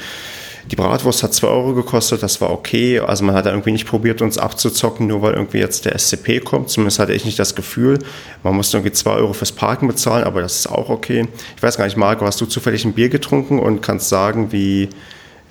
die 0.70 0.76
Bratwurst 0.76 1.24
hat 1.24 1.34
2 1.34 1.48
Euro 1.48 1.74
gekostet, 1.74 2.22
das 2.22 2.40
war 2.40 2.50
okay. 2.50 3.00
Also 3.00 3.24
man 3.24 3.34
hat 3.34 3.46
da 3.46 3.50
irgendwie 3.50 3.72
nicht 3.72 3.86
probiert, 3.86 4.22
uns 4.22 4.38
abzuzocken, 4.38 5.08
nur 5.08 5.20
weil 5.20 5.34
irgendwie 5.34 5.58
jetzt 5.58 5.84
der 5.84 5.98
SCP 5.98 6.40
kommt. 6.40 6.70
Zumindest 6.70 7.00
hatte 7.00 7.12
ich 7.12 7.24
nicht 7.24 7.38
das 7.38 7.56
Gefühl. 7.56 7.98
Man 8.44 8.54
musste 8.54 8.76
irgendwie 8.76 8.92
2 8.92 9.10
Euro 9.10 9.32
fürs 9.32 9.50
Parken 9.50 9.88
bezahlen, 9.88 10.24
aber 10.24 10.42
das 10.42 10.60
ist 10.60 10.68
auch 10.68 10.88
okay. 10.88 11.26
Ich 11.56 11.62
weiß 11.62 11.76
gar 11.76 11.86
nicht, 11.86 11.96
Marco, 11.96 12.24
hast 12.24 12.40
du 12.40 12.46
zufällig 12.46 12.84
ein 12.84 12.92
Bier 12.92 13.08
getrunken 13.08 13.58
und 13.58 13.82
kannst 13.82 14.08
sagen, 14.08 14.52
wie, 14.52 14.88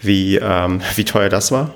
wie, 0.02 0.38
ähm, 0.38 0.82
wie 0.96 1.04
teuer 1.04 1.30
das 1.30 1.52
war? 1.52 1.74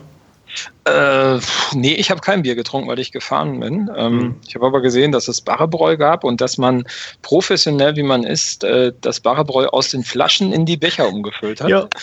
Äh, 0.86 1.40
nee, 1.74 1.94
ich 1.94 2.12
habe 2.12 2.20
kein 2.20 2.44
Bier 2.44 2.56
getrunken, 2.56 2.90
weil 2.90 3.00
ich 3.00 3.12
gefahren 3.12 3.60
bin. 3.62 3.90
Ähm, 3.96 4.16
mhm. 4.16 4.36
Ich 4.46 4.56
habe 4.56 4.66
aber 4.66 4.82
gesehen, 4.82 5.14
dass 5.14 5.28
es 5.28 5.40
Barrebräu 5.40 5.96
gab 5.96 6.24
und 6.24 6.42
dass 6.42 6.58
man 6.58 6.86
professionell, 7.22 7.96
wie 7.96 8.04
man 8.04 8.24
ist, 8.24 8.64
äh, 8.64 8.92
das 9.00 9.22
Barrebräu 9.22 9.68
aus 9.68 9.90
den 9.90 10.04
Flaschen 10.04 10.52
in 10.52 10.66
die 10.66 10.76
Becher 10.76 11.08
umgefüllt 11.08 11.62
hat. 11.62 11.70
Ja. 11.70 11.88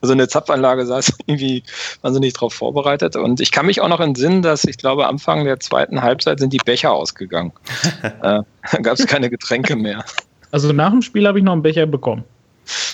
Also 0.00 0.14
eine 0.14 0.26
Zapfanlage 0.26 0.86
saß 0.86 1.12
irgendwie 1.26 1.62
wahnsinnig 2.00 2.32
darauf 2.32 2.54
vorbereitet. 2.54 3.14
Und 3.14 3.40
ich 3.40 3.52
kann 3.52 3.66
mich 3.66 3.82
auch 3.82 3.88
noch 3.88 4.00
entsinnen, 4.00 4.40
dass 4.40 4.64
ich 4.64 4.78
glaube, 4.78 5.06
Anfang 5.06 5.44
der 5.44 5.60
zweiten 5.60 6.00
Halbzeit 6.00 6.40
sind 6.40 6.52
die 6.52 6.60
Becher 6.64 6.92
ausgegangen. 6.92 7.52
äh, 8.02 8.10
da 8.22 8.44
gab 8.80 8.98
es 8.98 9.06
keine 9.06 9.28
Getränke 9.28 9.76
mehr. 9.76 10.02
Also 10.50 10.72
nach 10.72 10.90
dem 10.90 11.02
Spiel 11.02 11.26
habe 11.26 11.38
ich 11.38 11.44
noch 11.44 11.52
einen 11.52 11.62
Becher 11.62 11.84
bekommen. 11.84 12.24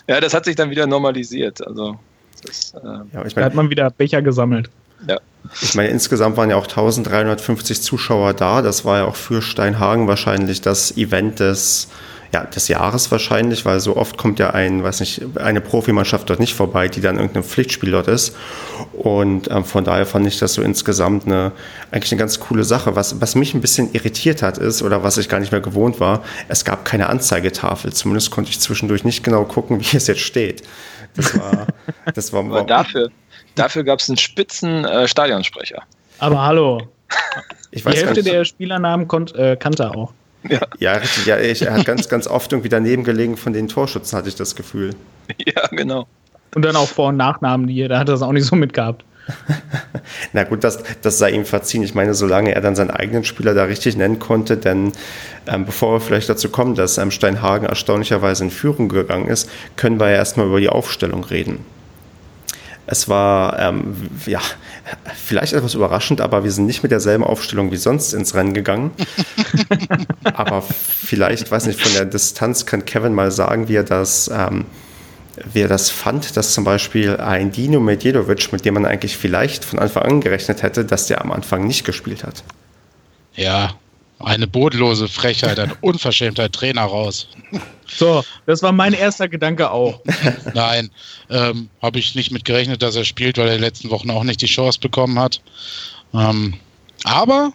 Ja, 0.08 0.20
das 0.20 0.34
hat 0.34 0.44
sich 0.44 0.56
dann 0.56 0.70
wieder 0.70 0.88
normalisiert. 0.88 1.64
Also 1.64 1.96
das, 2.44 2.74
äh, 2.74 2.86
ja, 2.86 3.24
ich 3.24 3.36
mein, 3.36 3.42
da 3.42 3.44
hat 3.44 3.54
man 3.54 3.70
wieder 3.70 3.90
Becher 3.90 4.22
gesammelt. 4.22 4.68
Ja. 5.08 5.18
Ich 5.60 5.74
meine, 5.74 5.88
insgesamt 5.88 6.36
waren 6.36 6.50
ja 6.50 6.56
auch 6.56 6.66
1350 6.66 7.82
Zuschauer 7.82 8.34
da. 8.34 8.62
Das 8.62 8.84
war 8.84 8.98
ja 8.98 9.04
auch 9.04 9.16
für 9.16 9.42
Steinhagen 9.42 10.08
wahrscheinlich 10.08 10.60
das 10.60 10.96
Event 10.96 11.40
des, 11.40 11.88
ja, 12.34 12.44
des 12.44 12.68
Jahres 12.68 13.10
wahrscheinlich, 13.10 13.64
weil 13.64 13.80
so 13.80 13.96
oft 13.96 14.16
kommt 14.16 14.38
ja 14.38 14.50
ein, 14.50 14.82
weiß 14.82 15.00
nicht, 15.00 15.22
eine 15.36 15.60
Profimannschaft 15.60 16.30
dort 16.30 16.40
nicht 16.40 16.54
vorbei, 16.54 16.88
die 16.88 17.00
dann 17.00 17.16
irgendein 17.16 17.42
Pflichtspiel 17.42 17.90
dort 17.90 18.08
ist. 18.08 18.34
Und 18.92 19.50
ähm, 19.50 19.64
von 19.64 19.84
daher 19.84 20.06
fand 20.06 20.26
ich 20.26 20.38
das 20.38 20.54
so 20.54 20.62
insgesamt 20.62 21.26
eine, 21.26 21.52
eigentlich 21.90 22.12
eine 22.12 22.18
ganz 22.18 22.40
coole 22.40 22.64
Sache. 22.64 22.96
Was, 22.96 23.20
was 23.20 23.34
mich 23.34 23.54
ein 23.54 23.60
bisschen 23.60 23.92
irritiert 23.92 24.42
hat, 24.42 24.58
ist, 24.58 24.82
oder 24.82 25.02
was 25.02 25.18
ich 25.18 25.28
gar 25.28 25.40
nicht 25.40 25.52
mehr 25.52 25.60
gewohnt 25.60 26.00
war, 26.00 26.22
es 26.48 26.64
gab 26.64 26.84
keine 26.84 27.08
Anzeigetafel. 27.08 27.92
Zumindest 27.92 28.30
konnte 28.30 28.50
ich 28.50 28.60
zwischendurch 28.60 29.04
nicht 29.04 29.22
genau 29.22 29.44
gucken, 29.44 29.80
wie 29.92 29.96
es 29.96 30.06
jetzt 30.06 30.20
steht. 30.20 30.62
Das 31.14 31.38
war, 31.38 31.66
das 32.14 32.32
war 32.32 32.40
Aber 32.40 32.62
dafür, 32.66 33.10
Dafür 33.54 33.84
gab 33.84 34.00
es 34.00 34.08
einen 34.08 34.18
spitzen 34.18 34.84
äh, 34.84 35.06
Stadionsprecher. 35.06 35.82
Aber 36.18 36.42
hallo. 36.42 36.88
Ich 37.70 37.84
weiß 37.84 37.94
Die 37.94 38.00
Hälfte 38.00 38.22
der 38.22 38.44
Spielernamen 38.44 39.08
konnt, 39.08 39.34
äh, 39.34 39.56
kannte 39.56 39.84
er 39.84 39.96
auch. 39.96 40.12
Ja, 40.48 40.60
ja 40.78 40.92
richtig. 40.94 41.26
Ja, 41.26 41.38
ich, 41.38 41.62
er 41.62 41.74
hat 41.74 41.84
ganz, 41.84 42.08
ganz 42.08 42.26
oft 42.26 42.52
irgendwie 42.52 42.68
daneben 42.68 43.04
gelegen 43.04 43.36
von 43.36 43.52
den 43.52 43.68
Torschützen, 43.68 44.18
hatte 44.18 44.28
ich 44.28 44.36
das 44.36 44.56
Gefühl. 44.56 44.90
Ja, 45.46 45.66
genau. 45.70 46.06
Und 46.54 46.64
dann 46.64 46.76
auch 46.76 46.88
Vor- 46.88 47.08
und 47.08 47.16
Nachnamen, 47.16 47.66
die 47.66 47.88
da 47.88 47.98
hat 47.98 48.08
er 48.08 48.12
das 48.12 48.22
auch 48.22 48.32
nicht 48.32 48.44
so 48.44 48.56
mitgehabt. 48.56 49.04
Na 50.32 50.44
gut, 50.44 50.64
das, 50.64 50.82
das 51.00 51.18
sei 51.18 51.30
ihm 51.30 51.44
verziehen. 51.44 51.82
Ich 51.82 51.94
meine, 51.94 52.12
solange 52.12 52.54
er 52.54 52.60
dann 52.60 52.74
seinen 52.74 52.90
eigenen 52.90 53.24
Spieler 53.24 53.54
da 53.54 53.64
richtig 53.64 53.96
nennen 53.96 54.18
konnte, 54.18 54.56
denn 54.56 54.92
ähm, 55.46 55.64
bevor 55.64 55.94
wir 55.94 56.00
vielleicht 56.00 56.28
dazu 56.28 56.50
kommen, 56.50 56.74
dass 56.74 56.98
ähm, 56.98 57.10
Steinhagen 57.10 57.66
erstaunlicherweise 57.66 58.44
in 58.44 58.50
Führung 58.50 58.88
gegangen 58.88 59.28
ist, 59.28 59.48
können 59.76 60.00
wir 60.00 60.10
ja 60.10 60.16
erstmal 60.16 60.46
über 60.46 60.60
die 60.60 60.68
Aufstellung 60.68 61.24
reden. 61.24 61.64
Es 62.86 63.08
war 63.08 63.58
ähm, 63.58 64.10
ja 64.26 64.40
vielleicht 65.14 65.52
etwas 65.52 65.74
überraschend, 65.74 66.20
aber 66.20 66.44
wir 66.44 66.50
sind 66.50 66.66
nicht 66.66 66.82
mit 66.82 66.90
derselben 66.90 67.24
Aufstellung 67.24 67.70
wie 67.70 67.76
sonst 67.76 68.12
ins 68.12 68.34
Rennen 68.34 68.54
gegangen. 68.54 68.90
aber 70.24 70.62
vielleicht, 70.62 71.50
weiß 71.50 71.66
nicht, 71.66 71.80
von 71.80 71.92
der 71.92 72.06
Distanz 72.06 72.66
kann 72.66 72.84
Kevin 72.84 73.14
mal 73.14 73.30
sagen, 73.30 73.68
wie 73.68 73.76
er 73.76 73.84
das, 73.84 74.28
ähm, 74.32 74.64
wie 75.52 75.60
er 75.60 75.68
das 75.68 75.90
fand, 75.90 76.36
dass 76.36 76.54
zum 76.54 76.64
Beispiel 76.64 77.16
ein 77.16 77.52
Dino 77.52 77.80
Medjedovic, 77.80 78.52
mit 78.52 78.64
dem 78.64 78.74
man 78.74 78.86
eigentlich 78.86 79.16
vielleicht 79.16 79.64
von 79.64 79.78
Anfang 79.78 80.02
an 80.02 80.20
gerechnet 80.20 80.62
hätte, 80.62 80.84
dass 80.84 81.06
der 81.06 81.20
am 81.22 81.30
Anfang 81.30 81.66
nicht 81.66 81.84
gespielt 81.84 82.24
hat. 82.24 82.42
Ja, 83.34 83.74
eine 84.24 84.46
bodenlose 84.46 85.08
Frechheit, 85.08 85.58
eine 85.58 85.74
Unverschämtheit, 85.80 86.52
Trainer 86.52 86.82
raus. 86.82 87.28
So, 87.86 88.24
das 88.46 88.62
war 88.62 88.72
mein 88.72 88.92
erster 88.92 89.28
Gedanke 89.28 89.70
auch. 89.70 90.00
Nein, 90.54 90.90
ähm, 91.30 91.68
habe 91.80 91.98
ich 91.98 92.14
nicht 92.14 92.30
mit 92.30 92.44
gerechnet, 92.44 92.82
dass 92.82 92.96
er 92.96 93.04
spielt, 93.04 93.38
weil 93.38 93.48
er 93.48 93.54
in 93.54 93.58
den 93.58 93.64
letzten 93.64 93.90
Wochen 93.90 94.10
auch 94.10 94.24
nicht 94.24 94.40
die 94.42 94.46
Chance 94.46 94.80
bekommen 94.80 95.18
hat. 95.18 95.40
Ähm, 96.14 96.54
aber 97.04 97.52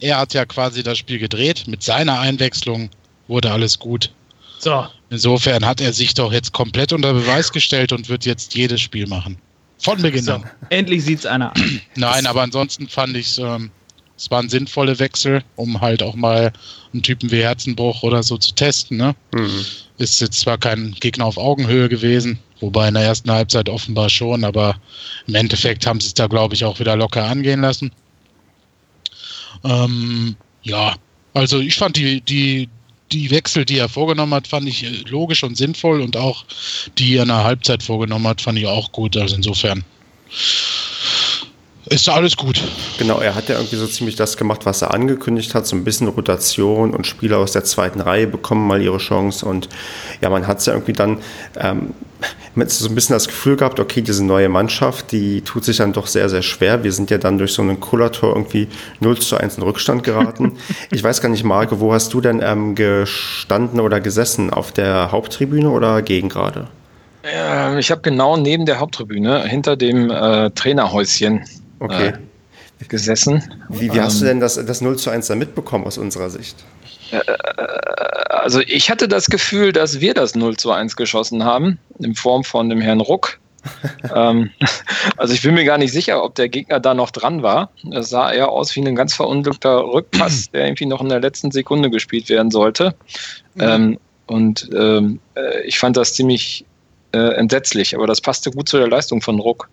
er 0.00 0.18
hat 0.18 0.34
ja 0.34 0.44
quasi 0.44 0.82
das 0.82 0.98
Spiel 0.98 1.18
gedreht. 1.18 1.64
Mit 1.66 1.82
seiner 1.82 2.20
Einwechslung 2.20 2.90
wurde 3.28 3.50
alles 3.50 3.78
gut. 3.78 4.10
So. 4.58 4.86
Insofern 5.10 5.64
hat 5.64 5.80
er 5.80 5.92
sich 5.92 6.14
doch 6.14 6.32
jetzt 6.32 6.52
komplett 6.52 6.92
unter 6.92 7.12
Beweis 7.12 7.52
gestellt 7.52 7.92
und 7.92 8.08
wird 8.08 8.24
jetzt 8.24 8.54
jedes 8.54 8.80
Spiel 8.80 9.06
machen. 9.06 9.38
Von 9.78 10.00
Beginn 10.00 10.28
an. 10.28 10.48
endlich 10.70 11.04
sieht 11.04 11.20
es 11.20 11.26
einer 11.26 11.54
an. 11.54 11.80
Nein, 11.94 12.26
aber 12.26 12.42
ansonsten 12.42 12.88
fand 12.88 13.16
ich 13.16 13.26
es 13.26 13.38
ähm, 13.38 13.70
es 14.16 14.30
waren 14.30 14.48
sinnvolle 14.48 14.98
Wechsel, 14.98 15.42
um 15.56 15.80
halt 15.80 16.02
auch 16.02 16.14
mal 16.14 16.52
einen 16.92 17.02
Typen 17.02 17.30
wie 17.30 17.42
Herzenbruch 17.42 18.02
oder 18.02 18.22
so 18.22 18.36
zu 18.36 18.54
testen. 18.54 18.96
Ne? 18.96 19.14
Mhm. 19.32 19.64
Ist 19.98 20.20
jetzt 20.20 20.40
zwar 20.40 20.58
kein 20.58 20.92
Gegner 21.00 21.26
auf 21.26 21.36
Augenhöhe 21.36 21.88
gewesen, 21.88 22.38
wobei 22.60 22.88
in 22.88 22.94
der 22.94 23.04
ersten 23.04 23.30
Halbzeit 23.30 23.68
offenbar 23.68 24.08
schon, 24.08 24.44
aber 24.44 24.76
im 25.26 25.34
Endeffekt 25.34 25.86
haben 25.86 26.00
sie 26.00 26.08
es 26.08 26.14
da, 26.14 26.28
glaube 26.28 26.54
ich, 26.54 26.64
auch 26.64 26.78
wieder 26.78 26.96
locker 26.96 27.24
angehen 27.24 27.62
lassen. 27.62 27.90
Ähm, 29.64 30.36
ja, 30.62 30.94
also 31.32 31.58
ich 31.58 31.74
fand 31.74 31.96
die, 31.96 32.20
die, 32.20 32.68
die 33.10 33.30
Wechsel, 33.30 33.64
die 33.64 33.78
er 33.78 33.88
vorgenommen 33.88 34.34
hat, 34.34 34.46
fand 34.46 34.68
ich 34.68 34.84
äh, 34.84 35.02
logisch 35.08 35.42
und 35.42 35.56
sinnvoll 35.56 36.00
und 36.00 36.16
auch 36.16 36.44
die 36.98 37.16
er 37.16 37.22
in 37.22 37.28
der 37.28 37.44
Halbzeit 37.44 37.82
vorgenommen 37.82 38.28
hat, 38.28 38.40
fand 38.40 38.58
ich 38.58 38.66
auch 38.66 38.92
gut. 38.92 39.16
Also 39.16 39.34
insofern 39.34 39.84
ist 41.94 42.08
alles 42.08 42.36
gut. 42.36 42.62
Genau, 42.98 43.20
er 43.20 43.34
hat 43.34 43.48
ja 43.48 43.54
irgendwie 43.56 43.76
so 43.76 43.86
ziemlich 43.86 44.16
das 44.16 44.36
gemacht, 44.36 44.66
was 44.66 44.82
er 44.82 44.92
angekündigt 44.92 45.54
hat. 45.54 45.66
So 45.66 45.76
ein 45.76 45.84
bisschen 45.84 46.08
Rotation 46.08 46.92
und 46.92 47.06
Spieler 47.06 47.38
aus 47.38 47.52
der 47.52 47.64
zweiten 47.64 48.00
Reihe 48.00 48.26
bekommen 48.26 48.66
mal 48.66 48.82
ihre 48.82 48.98
Chance. 48.98 49.46
Und 49.46 49.68
ja, 50.20 50.28
man 50.28 50.46
hat 50.46 50.58
es 50.58 50.66
ja 50.66 50.72
irgendwie 50.72 50.92
dann 50.92 51.18
ähm, 51.56 51.94
so 52.66 52.88
ein 52.88 52.94
bisschen 52.94 53.14
das 53.14 53.28
Gefühl 53.28 53.56
gehabt, 53.56 53.80
okay, 53.80 54.02
diese 54.02 54.24
neue 54.24 54.48
Mannschaft, 54.48 55.12
die 55.12 55.42
tut 55.42 55.64
sich 55.64 55.76
dann 55.76 55.92
doch 55.92 56.06
sehr, 56.06 56.28
sehr 56.28 56.42
schwer. 56.42 56.82
Wir 56.82 56.92
sind 56.92 57.10
ja 57.10 57.18
dann 57.18 57.38
durch 57.38 57.52
so 57.52 57.62
einen 57.62 57.80
Kullator 57.80 58.34
irgendwie 58.34 58.68
0 59.00 59.18
zu 59.18 59.36
1 59.36 59.58
in 59.58 59.62
Rückstand 59.62 60.02
geraten. 60.02 60.58
ich 60.90 61.02
weiß 61.02 61.20
gar 61.20 61.28
nicht, 61.28 61.44
Marke, 61.44 61.80
wo 61.80 61.92
hast 61.92 62.12
du 62.12 62.20
denn 62.20 62.42
ähm, 62.42 62.74
gestanden 62.74 63.80
oder 63.80 64.00
gesessen? 64.00 64.50
Auf 64.50 64.72
der 64.72 65.12
Haupttribüne 65.12 65.70
oder 65.70 66.02
gegen 66.02 66.28
gerade? 66.28 66.68
Ja, 67.24 67.78
ich 67.78 67.90
habe 67.90 68.02
genau 68.02 68.36
neben 68.36 68.66
der 68.66 68.80
Haupttribüne, 68.80 69.44
hinter 69.44 69.76
dem 69.76 70.10
äh, 70.10 70.50
Trainerhäuschen 70.50 71.44
okay. 71.80 72.08
äh, 72.08 72.84
gesessen. 72.88 73.42
Wie, 73.68 73.92
wie 73.92 74.00
hast 74.00 74.20
du 74.20 74.24
ähm, 74.24 74.30
denn 74.30 74.40
das, 74.40 74.54
das 74.54 74.80
0 74.80 74.96
zu 74.98 75.10
1 75.10 75.26
da 75.26 75.34
mitbekommen 75.34 75.84
aus 75.84 75.98
unserer 75.98 76.30
Sicht? 76.30 76.64
Äh, 77.10 77.20
also 78.28 78.60
ich 78.60 78.90
hatte 78.90 79.08
das 79.08 79.26
Gefühl, 79.26 79.72
dass 79.72 80.00
wir 80.00 80.14
das 80.14 80.34
0 80.34 80.56
zu 80.56 80.70
1 80.70 80.96
geschossen 80.96 81.44
haben, 81.44 81.78
in 81.98 82.14
Form 82.14 82.44
von 82.44 82.68
dem 82.68 82.80
Herrn 82.80 83.00
Ruck. 83.00 83.38
ähm, 84.14 84.50
also 85.16 85.32
ich 85.32 85.40
bin 85.40 85.54
mir 85.54 85.64
gar 85.64 85.78
nicht 85.78 85.92
sicher, 85.92 86.22
ob 86.22 86.34
der 86.34 86.50
Gegner 86.50 86.80
da 86.80 86.92
noch 86.92 87.10
dran 87.10 87.42
war. 87.42 87.70
Es 87.92 88.10
sah 88.10 88.30
eher 88.30 88.50
aus 88.50 88.76
wie 88.76 88.86
ein 88.86 88.94
ganz 88.94 89.14
verunglückter 89.14 89.84
Rückpass, 89.84 90.50
der 90.52 90.66
irgendwie 90.66 90.86
noch 90.86 91.00
in 91.00 91.08
der 91.08 91.20
letzten 91.20 91.50
Sekunde 91.50 91.88
gespielt 91.90 92.28
werden 92.28 92.50
sollte. 92.50 92.94
Mhm. 93.54 93.62
Ähm, 93.62 93.98
und 94.26 94.68
ähm, 94.74 95.20
äh, 95.34 95.62
ich 95.62 95.78
fand 95.78 95.96
das 95.96 96.14
ziemlich 96.14 96.64
äh, 97.12 97.34
entsetzlich, 97.36 97.94
aber 97.94 98.06
das 98.06 98.20
passte 98.20 98.50
gut 98.50 98.68
zu 98.68 98.78
der 98.78 98.88
Leistung 98.88 99.22
von 99.22 99.38
Ruck 99.38 99.68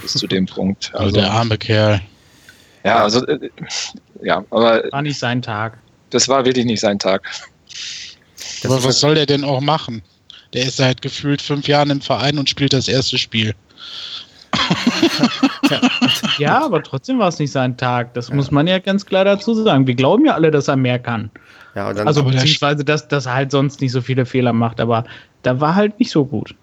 bis 0.00 0.12
zu 0.12 0.26
dem 0.26 0.46
Punkt. 0.46 0.90
Also, 0.92 1.04
also 1.04 1.16
der 1.16 1.30
arme 1.30 1.58
Kerl. 1.58 2.00
Ja, 2.84 3.02
also 3.02 3.26
äh, 3.26 3.50
ja, 4.22 4.44
aber 4.50 4.84
war 4.90 5.02
nicht 5.02 5.18
sein 5.18 5.42
Tag. 5.42 5.78
Das 6.10 6.28
war 6.28 6.44
wirklich 6.44 6.66
nicht 6.66 6.80
sein 6.80 6.98
Tag. 6.98 7.22
Das 8.62 8.70
aber 8.70 8.84
was 8.84 9.00
soll 9.00 9.14
der 9.16 9.26
denn 9.26 9.44
auch 9.44 9.60
machen? 9.60 10.02
Der 10.52 10.66
ist 10.66 10.76
seit 10.76 11.02
gefühlt 11.02 11.42
fünf 11.42 11.66
Jahren 11.66 11.90
im 11.90 12.00
Verein 12.00 12.38
und 12.38 12.48
spielt 12.48 12.72
das 12.72 12.88
erste 12.88 13.18
Spiel. 13.18 13.54
ja, 16.38 16.64
aber 16.64 16.82
trotzdem 16.82 17.18
war 17.18 17.28
es 17.28 17.38
nicht 17.38 17.52
sein 17.52 17.76
Tag. 17.76 18.14
Das 18.14 18.28
ja. 18.28 18.34
muss 18.34 18.50
man 18.50 18.66
ja 18.66 18.78
ganz 18.78 19.04
klar 19.04 19.24
dazu 19.24 19.54
sagen. 19.54 19.86
Wir 19.86 19.94
glauben 19.94 20.24
ja 20.24 20.34
alle, 20.34 20.50
dass 20.50 20.68
er 20.68 20.76
mehr 20.76 20.98
kann. 20.98 21.30
Ja, 21.74 21.88
also 21.88 22.24
beziehungsweise, 22.24 22.84
dass, 22.84 23.06
dass 23.08 23.26
er 23.26 23.34
halt 23.34 23.50
sonst 23.50 23.80
nicht 23.80 23.92
so 23.92 24.00
viele 24.00 24.24
Fehler 24.24 24.54
macht, 24.54 24.80
aber 24.80 25.04
da 25.42 25.60
war 25.60 25.74
halt 25.74 25.98
nicht 25.98 26.10
so 26.10 26.24
gut. 26.24 26.54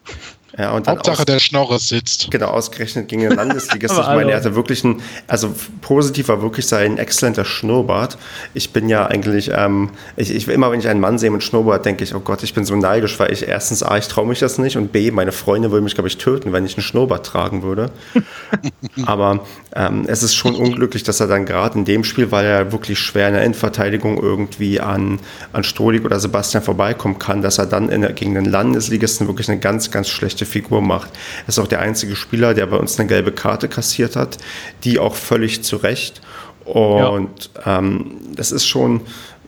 Ja, 0.57 0.71
und 0.71 0.85
dann 0.85 0.97
Hauptsache 0.97 1.19
aus, 1.19 1.25
der 1.25 1.39
Schnorres 1.39 1.87
sitzt. 1.87 2.29
Genau, 2.29 2.47
ausgerechnet 2.47 3.07
gegen 3.07 3.23
den 3.23 3.31
Landesligist. 3.31 3.95
ich 3.99 4.05
meine, 4.05 4.31
er 4.31 4.37
hatte 4.37 4.53
wirklich 4.53 4.83
ein, 4.83 5.01
also 5.27 5.53
positiv 5.81 6.27
war 6.27 6.43
wirklich 6.43 6.67
sein 6.67 6.99
exzellenter 6.99 7.43
Schnurrbart. 7.43 8.19
Ich 8.53 8.71
bin 8.71 8.87
ja 8.87 9.07
eigentlich, 9.07 9.49
ähm, 9.51 9.89
ich, 10.15 10.29
ich 10.33 10.47
immer 10.47 10.71
wenn 10.71 10.79
ich 10.79 10.87
einen 10.87 10.99
Mann 10.99 11.17
sehe 11.17 11.31
mit 11.31 11.43
Schnurrbart, 11.43 11.85
denke 11.85 12.03
ich, 12.03 12.13
oh 12.13 12.19
Gott, 12.19 12.43
ich 12.43 12.53
bin 12.53 12.65
so 12.65 12.75
neidisch, 12.75 13.19
weil 13.19 13.33
ich 13.33 13.47
erstens 13.47 13.81
A, 13.81 13.97
ich 13.97 14.07
traue 14.07 14.27
mich 14.27 14.39
das 14.39 14.59
nicht 14.59 14.77
und 14.77 14.91
B, 14.91 15.09
meine 15.09 15.31
Freunde 15.31 15.71
würden 15.71 15.85
mich, 15.85 15.95
glaube 15.95 16.07
ich, 16.07 16.17
töten, 16.17 16.53
wenn 16.53 16.65
ich 16.65 16.75
einen 16.75 16.83
Schnurrbart 16.83 17.25
tragen 17.25 17.63
würde. 17.63 17.89
Aber 19.07 19.45
ähm, 19.75 20.03
es 20.07 20.21
ist 20.21 20.35
schon 20.35 20.55
unglücklich, 20.55 21.01
dass 21.03 21.19
er 21.19 21.27
dann 21.27 21.45
gerade 21.47 21.79
in 21.79 21.85
dem 21.85 22.03
Spiel, 22.03 22.31
weil 22.31 22.45
er 22.45 22.71
wirklich 22.71 22.99
schwer 22.99 23.27
in 23.27 23.33
der 23.33 23.43
Endverteidigung 23.43 24.21
irgendwie 24.21 24.79
an, 24.79 25.19
an 25.51 25.63
Strohlig 25.63 26.05
oder 26.05 26.19
Sebastian 26.19 26.63
vorbeikommen 26.63 27.17
kann, 27.17 27.41
dass 27.41 27.57
er 27.57 27.65
dann 27.65 27.89
in, 27.89 28.13
gegen 28.13 28.35
den 28.35 28.45
Landesligisten 28.45 29.27
wirklich 29.27 29.49
eine 29.49 29.59
ganz, 29.59 29.89
ganz 29.89 30.09
schlechte 30.09 30.42
schlechte 30.43 30.45
Figur 30.45 30.81
macht. 30.81 31.09
Er 31.45 31.49
ist 31.49 31.59
auch 31.59 31.67
der 31.67 31.79
einzige 31.79 32.15
Spieler, 32.15 32.53
der 32.53 32.67
bei 32.67 32.77
uns 32.77 32.99
eine 32.99 33.07
gelbe 33.07 33.31
Karte 33.31 33.67
kassiert 33.67 34.15
hat, 34.15 34.37
die 34.83 34.99
auch 34.99 35.15
völlig 35.15 35.63
zu 35.63 35.77
Recht. 35.77 36.21
Und 36.65 37.49
ja. 37.65 37.79
ähm, 37.79 38.19
das 38.35 38.51
ist 38.51 38.65
schon, 38.65 39.01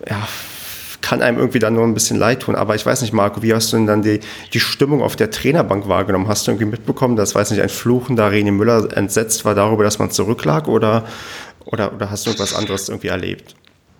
ja, 0.10 0.27
kann 1.01 1.21
einem 1.21 1.38
irgendwie 1.38 1.60
dann 1.60 1.75
nur 1.75 1.84
ein 1.84 1.93
bisschen 1.93 2.17
leid 2.17 2.41
tun. 2.41 2.55
Aber 2.55 2.75
ich 2.75 2.86
weiß 2.86 3.01
nicht, 3.01 3.13
Marco, 3.13 3.41
wie 3.41 3.53
hast 3.53 3.71
du 3.71 3.77
denn 3.77 3.88
dann 3.88 4.01
die, 4.01 4.19
die 4.53 4.60
Stimmung 4.60 5.01
auf 5.01 5.15
der 5.15 5.29
Trainerbank 5.31 5.88
wahrgenommen? 5.88 6.27
Hast 6.27 6.47
du 6.47 6.51
irgendwie 6.51 6.71
mitbekommen, 6.71 7.15
dass, 7.15 7.36
weiß 7.36 7.51
nicht, 7.51 7.62
ein 7.62 7.69
fluchender 7.69 8.29
René 8.29 8.51
Müller 8.51 8.89
entsetzt 8.95 9.45
war 9.45 9.55
darüber, 9.55 9.84
dass 9.84 9.99
man 9.99 10.12
zurücklag 10.12 10.67
oder, 10.67 11.05
oder, 11.65 11.93
oder 11.93 12.10
hast 12.10 12.25
du 12.25 12.31
irgendwas 12.31 12.55
anderes 12.55 12.89
irgendwie 12.89 13.10
erlebt? 13.10 13.55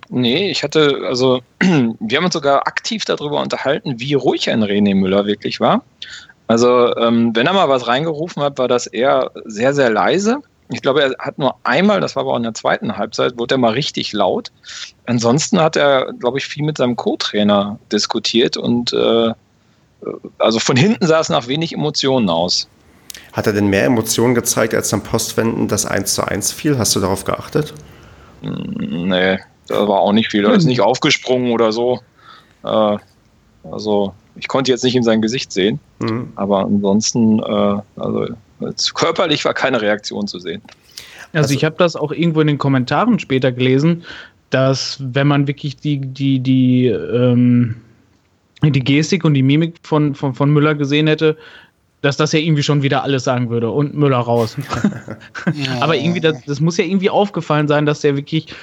Nee, 0.10 0.52
ich 0.52 0.64
hatte, 0.64 1.00
also, 1.08 1.42
wir 1.60 2.18
haben 2.18 2.26
uns 2.26 2.34
sogar 2.34 2.68
aktiv 2.68 3.06
darüber 3.06 3.42
unterhalten, 3.42 4.00
wie 4.00 4.14
ruhig 4.14 4.50
ein 4.50 4.64
René 4.64 4.94
Müller 4.94 5.26
wirklich 5.26 5.60
war. 5.60 5.84
Also, 6.48 6.96
ähm, 6.98 7.36
wenn 7.36 7.48
er 7.48 7.54
mal 7.54 7.70
was 7.70 7.88
reingerufen 7.88 8.44
hat, 8.44 8.58
war 8.58 8.68
das 8.68 8.88
eher 8.88 9.32
sehr, 9.46 9.74
sehr 9.74 9.90
leise. 9.90 10.38
Ich 10.70 10.82
glaube, 10.82 11.04
er 11.04 11.16
hat 11.20 11.38
nur 11.38 11.56
einmal, 11.64 12.02
das 12.02 12.16
war 12.16 12.22
aber 12.24 12.34
auch 12.34 12.38
in 12.38 12.44
der 12.44 12.54
zweiten 12.54 12.98
Halbzeit, 12.98 13.38
wurde 13.38 13.56
er 13.56 13.58
mal 13.60 13.74
richtig 13.74 14.14
laut. 14.14 14.52
Ansonsten 15.06 15.60
hat 15.60 15.76
er, 15.76 16.14
glaube 16.14 16.38
ich, 16.38 16.46
viel 16.46 16.64
mit 16.64 16.78
seinem 16.78 16.96
Co-Trainer 16.96 17.80
diskutiert 17.92 18.58
und 18.58 18.94
äh, 18.94 19.32
also 20.40 20.60
von 20.60 20.76
hinten 20.76 21.06
sah 21.06 21.20
es 21.20 21.30
nach 21.30 21.48
wenig 21.48 21.74
Emotionen 21.74 22.30
aus. 22.30 22.68
Hat 23.34 23.48
er 23.48 23.54
denn 23.54 23.68
mehr 23.68 23.86
Emotionen 23.86 24.36
gezeigt, 24.36 24.74
als 24.74 24.94
am 24.94 25.04
Postwenden 25.04 25.68
das 25.68 25.86
1 25.86 26.14
zu 26.14 26.24
1 26.24 26.52
fiel? 26.52 26.78
Hast 26.78 26.96
du 26.96 27.00
darauf 27.00 27.26
geachtet? 27.26 27.74
Hm, 28.42 29.08
nee, 29.10 29.40
da 29.68 29.88
war 29.88 30.00
auch 30.00 30.14
nicht 30.14 30.30
viel. 30.30 30.46
Er 30.46 30.54
ist 30.54 30.66
nicht 30.66 30.82
aufgesprungen 30.82 31.52
oder 31.52 31.72
so. 31.72 32.02
Äh, 32.64 32.98
also 33.72 34.14
ich 34.36 34.48
konnte 34.48 34.72
jetzt 34.72 34.84
nicht 34.84 34.96
in 34.96 35.04
sein 35.04 35.22
Gesicht 35.22 35.52
sehen, 35.52 35.80
mhm. 36.00 36.30
aber 36.36 36.62
ansonsten, 36.62 37.40
äh, 37.40 37.82
also 37.96 38.28
körperlich 38.94 39.46
war 39.46 39.54
keine 39.54 39.82
Reaktion 39.82 40.28
zu 40.28 40.40
sehen. 40.40 40.62
Also, 41.34 41.48
also 41.48 41.54
ich 41.56 41.66
habe 41.66 41.76
das 41.78 41.96
auch 41.96 42.12
irgendwo 42.12 42.42
in 42.42 42.48
den 42.48 42.58
Kommentaren 42.58 43.20
später 43.20 43.52
gelesen, 43.52 44.04
dass 44.50 44.98
wenn 45.02 45.28
man 45.28 45.48
wirklich 45.48 45.78
die, 45.78 46.00
die, 46.00 46.40
die, 46.40 46.88
ähm, 46.88 47.76
die 48.64 48.80
Gestik 48.80 49.26
und 49.26 49.34
die 49.34 49.44
Mimik 49.44 49.76
von, 49.84 50.16
von, 50.16 50.34
von 50.34 50.50
Müller 50.50 50.76
gesehen 50.76 51.08
hätte, 51.08 51.38
dass 52.02 52.18
das 52.18 52.32
ja 52.34 52.40
irgendwie 52.40 52.64
schon 52.64 52.84
wieder 52.84 53.04
alles 53.04 53.24
sagen 53.24 53.50
würde 53.50 53.70
und 53.70 53.96
Müller 53.96 54.18
raus. 54.18 54.56
ja. 55.54 55.78
Aber 55.82 55.96
irgendwie, 55.96 56.22
das, 56.22 56.42
das 56.46 56.60
muss 56.60 56.78
ja 56.78 56.86
irgendwie 56.86 57.10
aufgefallen 57.10 57.68
sein, 57.68 57.86
dass 57.86 58.02
der 58.02 58.16
wirklich 58.16 58.54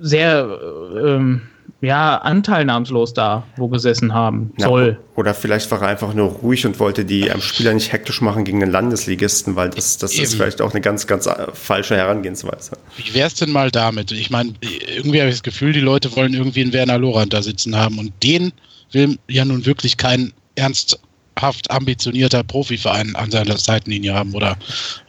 sehr 0.00 0.58
ähm, 1.04 1.42
ja, 1.82 2.16
anteilnahmslos 2.16 3.12
da 3.12 3.44
wo 3.56 3.68
gesessen 3.68 4.14
haben 4.14 4.52
soll. 4.56 4.98
Ja, 4.98 5.12
oder 5.16 5.34
vielleicht 5.34 5.70
war 5.70 5.82
er 5.82 5.88
einfach 5.88 6.14
nur 6.14 6.28
ruhig 6.28 6.64
und 6.66 6.78
wollte 6.80 7.04
die 7.04 7.28
ähm, 7.28 7.40
Spieler 7.40 7.74
nicht 7.74 7.92
hektisch 7.92 8.22
machen 8.22 8.44
gegen 8.44 8.60
den 8.60 8.70
Landesligisten, 8.70 9.56
weil 9.56 9.70
das, 9.70 9.98
das 9.98 10.14
ist 10.14 10.34
vielleicht 10.34 10.62
auch 10.62 10.72
eine 10.72 10.80
ganz, 10.80 11.06
ganz 11.06 11.26
äh, 11.26 11.34
falsche 11.52 11.96
Herangehensweise. 11.96 12.72
Wie 12.96 13.14
wäre 13.14 13.26
es 13.26 13.34
denn 13.34 13.50
mal 13.50 13.70
damit? 13.70 14.10
Ich 14.12 14.30
meine, 14.30 14.54
irgendwie 14.60 15.20
habe 15.20 15.28
ich 15.28 15.36
das 15.36 15.42
Gefühl, 15.42 15.72
die 15.72 15.80
Leute 15.80 16.14
wollen 16.16 16.32
irgendwie 16.32 16.62
einen 16.62 16.72
Werner 16.72 16.98
Lorand 16.98 17.32
da 17.32 17.42
sitzen 17.42 17.76
haben 17.76 17.98
und 17.98 18.12
den 18.22 18.52
will 18.92 19.18
ja 19.28 19.44
nun 19.44 19.66
wirklich 19.66 19.98
kein 19.98 20.32
ernsthaft 20.54 21.70
ambitionierter 21.70 22.42
Profiverein 22.42 23.14
an 23.16 23.30
seiner 23.30 23.58
Seitenlinie 23.58 24.14
haben, 24.14 24.34
oder? 24.34 24.56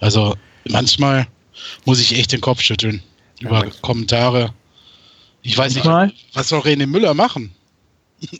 Also 0.01 0.35
manchmal 0.67 1.27
muss 1.85 2.01
ich 2.01 2.17
echt 2.17 2.33
den 2.33 2.41
Kopf 2.41 2.61
schütteln 2.61 3.01
über 3.39 3.65
ja, 3.65 3.71
Kommentare 3.81 4.53
ich 5.41 5.57
weiß 5.57 5.75
nicht, 5.75 5.85
Mal. 5.85 6.11
was 6.33 6.49
soll 6.49 6.61
René 6.61 6.87
Müller 6.87 7.13
machen? 7.13 7.51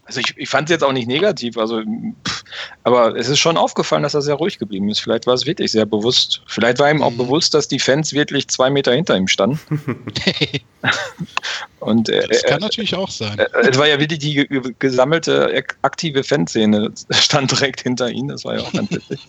Also 0.05 0.21
ich, 0.21 0.33
ich 0.37 0.49
fand 0.49 0.69
es 0.69 0.71
jetzt 0.71 0.83
auch 0.83 0.91
nicht 0.91 1.07
negativ, 1.07 1.57
also 1.57 1.81
pff, 2.27 2.43
aber 2.83 3.15
es 3.15 3.29
ist 3.29 3.39
schon 3.39 3.57
aufgefallen, 3.57 4.03
dass 4.03 4.15
er 4.15 4.21
sehr 4.21 4.35
ruhig 4.35 4.57
geblieben 4.57 4.89
ist. 4.89 4.99
Vielleicht 4.99 5.27
war 5.27 5.35
es 5.35 5.45
wirklich 5.45 5.71
sehr 5.71 5.85
bewusst. 5.85 6.41
Vielleicht 6.47 6.79
war 6.79 6.89
ihm 6.89 7.03
auch 7.03 7.11
mhm. 7.11 7.17
bewusst, 7.17 7.53
dass 7.53 7.67
die 7.67 7.79
Fans 7.79 8.13
wirklich 8.13 8.47
zwei 8.47 8.69
Meter 8.69 8.93
hinter 8.93 9.15
ihm 9.15 9.27
standen. 9.27 9.59
Und 11.79 12.09
äh, 12.09 12.27
das 12.27 12.43
kann 12.43 12.59
äh, 12.59 12.61
natürlich 12.61 12.95
auch 12.95 13.09
sein. 13.09 13.37
Äh, 13.37 13.47
es 13.69 13.77
war 13.77 13.87
ja 13.87 13.99
wirklich 13.99 14.19
die 14.19 14.47
gesammelte 14.79 15.63
aktive 15.83 16.23
Fanszene 16.23 16.91
stand 17.11 17.51
direkt 17.51 17.81
hinter 17.81 18.09
ihm. 18.09 18.29
Das 18.29 18.45
war 18.45 18.55
ja 18.57 18.61
auch 18.61 18.73
ganz 18.73 18.91
witzig. 18.91 19.19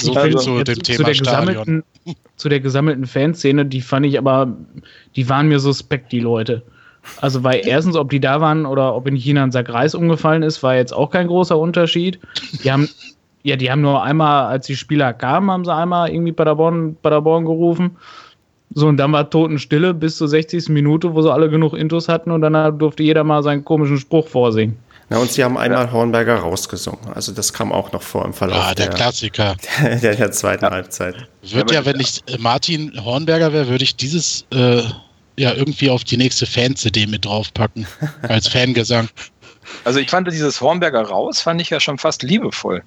so 0.00 0.12
viel 0.12 0.36
also, 0.36 0.38
zu 0.38 0.64
dem 0.64 0.82
Thema 0.82 0.96
zu 0.98 1.04
der 1.04 1.14
gesammelten, 1.14 1.84
zu 2.36 2.48
der 2.48 2.60
gesammelten 2.60 3.06
Fanszene, 3.06 3.66
die 3.66 3.80
fand 3.80 4.06
ich 4.06 4.18
aber, 4.18 4.56
die 5.16 5.28
waren 5.28 5.48
mir 5.48 5.60
suspekt, 5.60 6.12
die 6.12 6.20
Leute. 6.20 6.62
Also, 7.20 7.44
weil 7.44 7.66
erstens, 7.66 7.96
ob 7.96 8.10
die 8.10 8.20
da 8.20 8.40
waren 8.40 8.66
oder 8.66 8.94
ob 8.94 9.06
in 9.06 9.16
China 9.16 9.42
ein 9.42 9.52
Sack 9.52 9.72
Reis 9.72 9.94
umgefallen 9.94 10.42
ist, 10.42 10.62
war 10.62 10.76
jetzt 10.76 10.92
auch 10.92 11.10
kein 11.10 11.26
großer 11.26 11.58
Unterschied. 11.58 12.18
Die 12.62 12.70
haben, 12.70 12.88
ja, 13.42 13.56
die 13.56 13.70
haben 13.70 13.82
nur 13.82 14.02
einmal, 14.02 14.46
als 14.46 14.66
die 14.66 14.76
Spieler 14.76 15.12
kamen, 15.12 15.50
haben 15.50 15.64
sie 15.64 15.74
einmal 15.74 16.10
irgendwie 16.10 16.32
Paderborn, 16.32 16.96
Paderborn 17.02 17.44
gerufen. 17.44 17.96
So, 18.74 18.88
und 18.88 18.96
dann 18.96 19.12
war 19.12 19.30
Totenstille 19.30 19.94
bis 19.94 20.16
zur 20.16 20.28
60. 20.28 20.68
Minute, 20.70 21.14
wo 21.14 21.22
sie 21.22 21.32
alle 21.32 21.48
genug 21.48 21.74
Intos 21.74 22.08
hatten 22.08 22.30
und 22.30 22.40
dann 22.40 22.78
durfte 22.78 23.02
jeder 23.02 23.22
mal 23.22 23.42
seinen 23.42 23.64
komischen 23.64 23.98
Spruch 23.98 24.26
vorsingen. 24.26 24.76
Na, 25.10 25.18
und 25.18 25.30
sie 25.30 25.44
haben 25.44 25.58
einmal 25.58 25.92
Hornberger 25.92 26.36
rausgesungen. 26.36 27.12
Also 27.14 27.32
das 27.32 27.52
kam 27.52 27.72
auch 27.72 27.92
noch 27.92 28.02
vor 28.02 28.24
im 28.24 28.32
Verlauf. 28.32 28.58
Ah, 28.58 28.74
der, 28.74 28.86
der 28.86 28.94
Klassiker. 28.94 29.54
Der, 30.02 30.14
der 30.16 30.32
zweiten 30.32 30.64
ja. 30.64 30.70
Halbzeit. 30.70 31.28
Wird 31.42 31.70
ja, 31.70 31.84
wenn 31.84 32.00
ich 32.00 32.22
Martin 32.38 32.92
Hornberger 33.04 33.52
wäre, 33.52 33.68
würde 33.68 33.84
ich 33.84 33.96
dieses 33.96 34.46
äh, 34.50 34.82
ja 35.36 35.52
irgendwie 35.52 35.90
auf 35.90 36.04
die 36.04 36.16
nächste 36.16 36.46
Fan-CD 36.46 37.06
mit 37.06 37.24
draufpacken. 37.24 37.86
als 38.22 38.48
Fangesang. 38.48 39.08
Also 39.84 39.98
ich 39.98 40.10
fand 40.10 40.30
dieses 40.30 40.60
Hornberger 40.60 41.02
raus, 41.02 41.40
fand 41.40 41.60
ich 41.60 41.70
ja 41.70 41.80
schon 41.80 41.98
fast 41.98 42.22
liebevoll. 42.22 42.82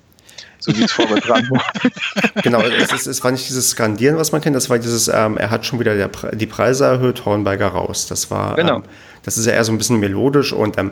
So 0.60 0.76
wie 0.76 0.84
es 0.84 0.92
vorgetragen 0.92 1.50
wurde. 1.50 2.42
genau, 2.42 2.62
es, 2.62 2.92
ist, 2.92 3.06
es 3.06 3.24
war 3.24 3.32
nicht 3.32 3.48
dieses 3.48 3.72
Skandieren, 3.72 4.18
was 4.18 4.32
man 4.32 4.42
kennt, 4.42 4.56
das 4.56 4.70
war 4.70 4.80
dieses, 4.80 5.08
ähm, 5.08 5.38
er 5.38 5.52
hat 5.52 5.66
schon 5.66 5.80
wieder 5.80 5.96
der, 5.96 6.10
die 6.34 6.48
Preise 6.48 6.86
erhöht, 6.86 7.26
Hornberger 7.26 7.68
raus. 7.68 8.08
Das 8.08 8.32
war, 8.32 8.56
genau. 8.56 8.78
Ähm, 8.78 8.84
das 9.22 9.38
ist 9.38 9.46
ja 9.46 9.54
eher 9.54 9.64
so 9.64 9.72
ein 9.72 9.78
bisschen 9.78 10.00
melodisch 10.00 10.54
und 10.54 10.78
ähm, 10.80 10.92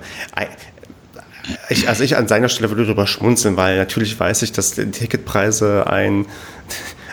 ich, 1.70 1.88
also 1.88 2.04
ich 2.04 2.18
an 2.18 2.28
seiner 2.28 2.50
Stelle 2.50 2.70
würde 2.70 2.84
darüber 2.84 3.08
schmunzeln, 3.08 3.58
weil 3.58 3.78
natürlich 3.78 4.20
weiß 4.20 4.42
ich, 4.42 4.52
dass 4.52 4.74
die 4.74 4.90
Ticketpreise 4.92 5.88
ein 5.88 6.26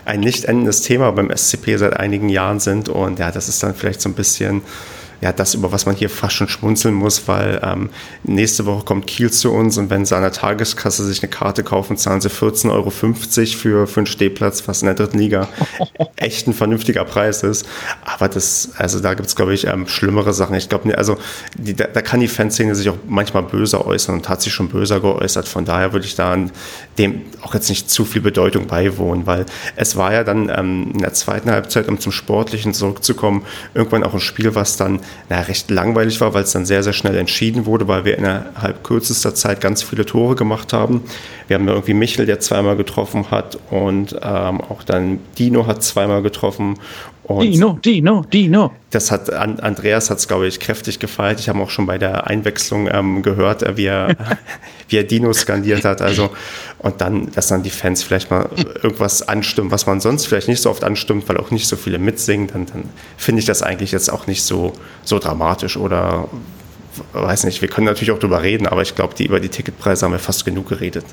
ein 0.04 0.20
nicht 0.20 0.44
endendes 0.44 0.82
Thema 0.82 1.10
beim 1.12 1.30
SCP 1.30 1.76
seit 1.76 1.94
einigen 1.94 2.28
Jahren 2.28 2.60
sind. 2.60 2.88
Und 2.88 3.18
ja, 3.18 3.30
das 3.30 3.48
ist 3.48 3.62
dann 3.62 3.74
vielleicht 3.74 4.00
so 4.00 4.08
ein 4.08 4.14
bisschen 4.14 4.62
ja, 5.22 5.32
das, 5.32 5.54
über 5.54 5.70
was 5.70 5.86
man 5.86 5.94
hier 5.94 6.10
fast 6.10 6.34
schon 6.34 6.48
schmunzeln 6.48 6.94
muss, 6.94 7.28
weil 7.28 7.60
ähm, 7.62 7.90
nächste 8.24 8.66
Woche 8.66 8.84
kommt 8.84 9.06
Kiel 9.06 9.30
zu 9.30 9.52
uns 9.52 9.78
und 9.78 9.88
wenn 9.88 10.04
sie 10.04 10.16
an 10.16 10.22
der 10.22 10.32
Tageskasse 10.32 11.04
sich 11.04 11.22
eine 11.22 11.30
Karte 11.30 11.62
kaufen, 11.62 11.96
zahlen 11.96 12.20
sie 12.20 12.28
14,50 12.28 12.70
Euro 12.72 12.90
für, 12.90 13.86
für 13.86 14.00
einen 14.00 14.06
Stehplatz, 14.06 14.66
was 14.66 14.82
in 14.82 14.86
der 14.86 14.96
dritten 14.96 15.20
Liga 15.20 15.46
echt 16.16 16.48
ein 16.48 16.54
vernünftiger 16.54 17.04
Preis 17.04 17.44
ist. 17.44 17.66
Aber 18.04 18.28
das, 18.28 18.70
also 18.76 18.98
da 18.98 19.14
gibt 19.14 19.28
es, 19.28 19.36
glaube 19.36 19.54
ich, 19.54 19.68
ähm, 19.68 19.86
schlimmere 19.86 20.34
Sachen. 20.34 20.56
Ich 20.56 20.68
glaube, 20.68 20.98
also 20.98 21.16
die, 21.56 21.74
da, 21.74 21.86
da, 21.86 22.02
kann 22.02 22.18
die 22.18 22.26
Fanszene 22.26 22.74
sich 22.74 22.88
auch 22.88 22.98
manchmal 23.06 23.44
böser 23.44 23.86
äußern 23.86 24.16
und 24.16 24.28
hat 24.28 24.42
sich 24.42 24.52
schon 24.52 24.68
böser 24.68 24.98
geäußert. 24.98 25.46
Von 25.46 25.64
daher 25.64 25.92
würde 25.92 26.04
ich 26.04 26.16
da 26.16 26.36
dem 26.98 27.22
auch 27.42 27.54
jetzt 27.54 27.68
nicht 27.68 27.88
zu 27.88 28.04
viel 28.04 28.22
Bedeutung 28.22 28.66
beiwohnen, 28.66 29.26
weil 29.26 29.46
es 29.76 29.96
war 29.96 30.12
ja 30.12 30.24
dann 30.24 30.48
ähm, 30.48 30.90
in 30.94 30.98
der 30.98 31.12
zweiten 31.12 31.50
Halbzeit, 31.50 31.88
um 31.88 32.00
zum 32.00 32.10
Sportlichen 32.10 32.74
zurückzukommen, 32.74 33.44
irgendwann 33.74 34.02
auch 34.02 34.14
ein 34.14 34.20
Spiel, 34.20 34.54
was 34.56 34.76
dann 34.76 35.00
na, 35.28 35.40
recht 35.40 35.70
langweilig 35.70 36.20
war, 36.20 36.34
weil 36.34 36.44
es 36.44 36.52
dann 36.52 36.66
sehr, 36.66 36.82
sehr 36.82 36.92
schnell 36.92 37.16
entschieden 37.16 37.66
wurde, 37.66 37.88
weil 37.88 38.04
wir 38.04 38.18
innerhalb 38.18 38.84
kürzester 38.84 39.34
Zeit 39.34 39.60
ganz 39.60 39.82
viele 39.82 40.04
Tore 40.04 40.34
gemacht 40.34 40.72
haben. 40.72 41.02
Wir 41.48 41.54
haben 41.58 41.68
irgendwie 41.68 41.94
Michel, 41.94 42.26
der 42.26 42.40
zweimal 42.40 42.76
getroffen 42.76 43.30
hat 43.30 43.58
und 43.70 44.14
ähm, 44.22 44.60
auch 44.60 44.82
dann 44.82 45.20
Dino 45.38 45.66
hat 45.66 45.82
zweimal 45.82 46.22
getroffen. 46.22 46.78
Und 47.24 47.44
Dino, 47.44 47.78
Dino, 47.84 48.24
Dino. 48.32 48.72
Das 48.90 49.12
hat 49.12 49.32
Andreas 49.32 50.10
hat 50.10 50.18
es, 50.18 50.26
glaube 50.26 50.48
ich, 50.48 50.58
kräftig 50.58 50.98
gefeiert. 50.98 51.38
Ich 51.38 51.48
habe 51.48 51.60
auch 51.60 51.70
schon 51.70 51.86
bei 51.86 51.96
der 51.96 52.26
Einwechslung 52.26 52.88
ähm, 52.90 53.22
gehört, 53.22 53.62
äh, 53.62 53.76
wie 53.76 53.86
er, 53.86 54.16
wie 54.88 54.96
er 54.96 55.04
Dino 55.04 55.32
skandiert 55.32 55.84
hat. 55.84 56.02
Also, 56.02 56.30
und 56.78 57.00
dann, 57.00 57.30
dass 57.30 57.46
dann 57.46 57.62
die 57.62 57.70
Fans 57.70 58.02
vielleicht 58.02 58.30
mal 58.30 58.50
irgendwas 58.82 59.26
anstimmen, 59.28 59.70
was 59.70 59.86
man 59.86 60.00
sonst 60.00 60.26
vielleicht 60.26 60.48
nicht 60.48 60.60
so 60.60 60.70
oft 60.70 60.82
anstimmt, 60.82 61.28
weil 61.28 61.36
auch 61.36 61.52
nicht 61.52 61.68
so 61.68 61.76
viele 61.76 61.98
mitsingen, 61.98 62.48
dann, 62.48 62.66
dann 62.66 62.84
finde 63.16 63.38
ich 63.38 63.46
das 63.46 63.62
eigentlich 63.62 63.92
jetzt 63.92 64.12
auch 64.12 64.26
nicht 64.26 64.42
so, 64.42 64.72
so 65.04 65.20
dramatisch 65.20 65.76
oder 65.76 66.28
weiß 67.12 67.44
nicht, 67.44 67.62
wir 67.62 67.68
können 67.68 67.86
natürlich 67.86 68.10
auch 68.10 68.18
drüber 68.18 68.42
reden, 68.42 68.66
aber 68.66 68.82
ich 68.82 68.94
glaube, 68.94 69.14
die, 69.14 69.26
über 69.26 69.40
die 69.40 69.48
Ticketpreise 69.48 70.04
haben 70.04 70.12
wir 70.12 70.18
fast 70.18 70.44
genug 70.44 70.68
geredet. 70.68 71.04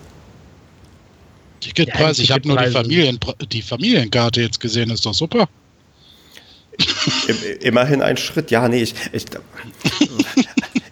Ticketpreis, 1.61 2.17
ja, 2.17 2.23
ich 2.23 2.31
habe 2.31 2.47
nur 2.47 2.57
die, 2.57 2.71
Familien, 2.71 3.19
die 3.51 3.61
Familienkarte 3.61 4.41
jetzt 4.41 4.59
gesehen, 4.59 4.89
ist 4.89 5.05
doch 5.05 5.13
super. 5.13 5.47
Immerhin 7.61 8.01
ein 8.01 8.17
Schritt. 8.17 8.51
Ja, 8.51 8.67
nee, 8.67 8.83
ich. 8.83 8.95
ich 9.11 9.25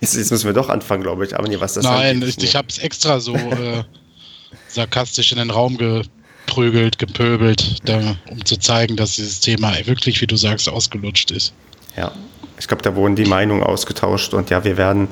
jetzt, 0.02 0.16
jetzt, 0.16 0.32
müssen 0.32 0.46
wir 0.46 0.54
doch 0.54 0.70
anfangen, 0.70 1.04
glaube 1.04 1.26
ich. 1.26 1.38
Aber 1.38 1.48
nee, 1.48 1.60
was 1.60 1.74
das 1.74 1.84
Nein, 1.84 2.22
ich, 2.22 2.42
ich 2.44 2.56
habe 2.56 2.68
es 2.70 2.78
extra 2.78 3.20
so 3.20 3.36
äh, 3.36 3.84
sarkastisch 4.68 5.32
in 5.32 5.38
den 5.38 5.50
Raum 5.50 5.78
geprügelt, 5.78 7.00
gepöbelt, 7.00 7.88
da, 7.88 8.16
um 8.30 8.44
zu 8.46 8.58
zeigen, 8.58 8.96
dass 8.96 9.16
dieses 9.16 9.40
Thema 9.40 9.74
wirklich, 9.86 10.22
wie 10.22 10.28
du 10.28 10.36
sagst, 10.36 10.70
ausgelutscht 10.70 11.32
ist. 11.32 11.54
Ja, 11.96 12.12
ich 12.60 12.68
glaube, 12.68 12.84
da 12.84 12.96
wurden 12.96 13.16
die 13.16 13.26
Meinungen 13.26 13.64
ausgetauscht 13.64 14.34
und 14.34 14.50
ja, 14.50 14.64
wir 14.64 14.78
werden. 14.78 15.08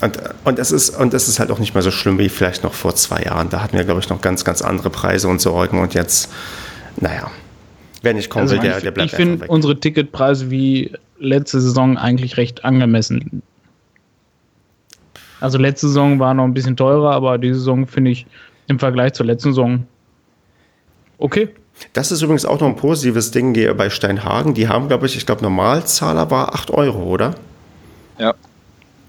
Und, 0.00 0.18
und, 0.44 0.58
es 0.58 0.72
ist, 0.72 0.90
und 0.90 1.14
es 1.14 1.28
ist 1.28 1.38
halt 1.38 1.52
auch 1.52 1.60
nicht 1.60 1.74
mehr 1.74 1.82
so 1.82 1.92
schlimm 1.92 2.18
wie 2.18 2.28
vielleicht 2.28 2.64
noch 2.64 2.74
vor 2.74 2.94
zwei 2.96 3.22
Jahren. 3.22 3.50
Da 3.50 3.62
hatten 3.62 3.76
wir, 3.76 3.84
glaube 3.84 4.00
ich, 4.00 4.08
noch 4.08 4.20
ganz, 4.20 4.44
ganz 4.44 4.60
andere 4.60 4.90
Preise 4.90 5.28
und 5.28 5.40
Sorgen 5.40 5.80
und 5.80 5.94
jetzt, 5.94 6.28
naja, 6.96 7.30
Wer 8.02 8.14
nicht 8.14 8.30
kommen 8.30 8.42
also 8.42 8.56
will, 8.56 8.62
der, 8.62 8.80
der 8.80 8.90
bleibt 8.90 9.10
Ich 9.10 9.16
finde 9.16 9.46
unsere 9.46 9.78
Ticketpreise 9.78 10.50
wie 10.50 10.92
letzte 11.18 11.60
Saison 11.60 11.96
eigentlich 11.96 12.36
recht 12.36 12.64
angemessen. 12.64 13.42
Also 15.40 15.58
letzte 15.58 15.88
Saison 15.88 16.18
war 16.18 16.34
noch 16.34 16.44
ein 16.44 16.54
bisschen 16.54 16.76
teurer, 16.76 17.12
aber 17.12 17.38
diese 17.38 17.56
Saison 17.56 17.86
finde 17.86 18.12
ich 18.12 18.26
im 18.68 18.78
Vergleich 18.78 19.14
zur 19.14 19.26
letzten 19.26 19.50
Saison 19.50 19.86
okay. 21.18 21.48
Das 21.94 22.12
ist 22.12 22.22
übrigens 22.22 22.44
auch 22.44 22.60
noch 22.60 22.68
ein 22.68 22.76
positives 22.76 23.30
Ding 23.30 23.54
bei 23.76 23.90
Steinhagen. 23.90 24.54
Die 24.54 24.68
haben, 24.68 24.88
glaube 24.88 25.06
ich, 25.06 25.16
ich 25.16 25.26
glaube, 25.26 25.42
Normalzahler 25.42 26.30
war 26.30 26.54
8 26.54 26.70
Euro, 26.70 27.04
oder? 27.04 27.34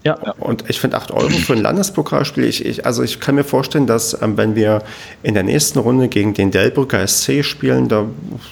Ja. 0.04 0.16
Und 0.38 0.68
ich 0.68 0.80
finde 0.80 0.98
8 0.98 1.12
Euro 1.12 1.30
für 1.30 1.54
ein 1.54 1.62
Landespokalspiel, 1.62 2.44
ich, 2.44 2.64
ich, 2.64 2.84
also 2.84 3.02
ich 3.02 3.20
kann 3.20 3.36
mir 3.36 3.44
vorstellen, 3.44 3.86
dass 3.86 4.20
ähm, 4.20 4.36
wenn 4.36 4.54
wir 4.54 4.82
in 5.22 5.32
der 5.32 5.42
nächsten 5.42 5.78
Runde 5.78 6.08
gegen 6.08 6.34
den 6.34 6.50
Delbrücker 6.50 7.06
SC 7.06 7.42
spielen, 7.42 7.88
da, 7.88 8.04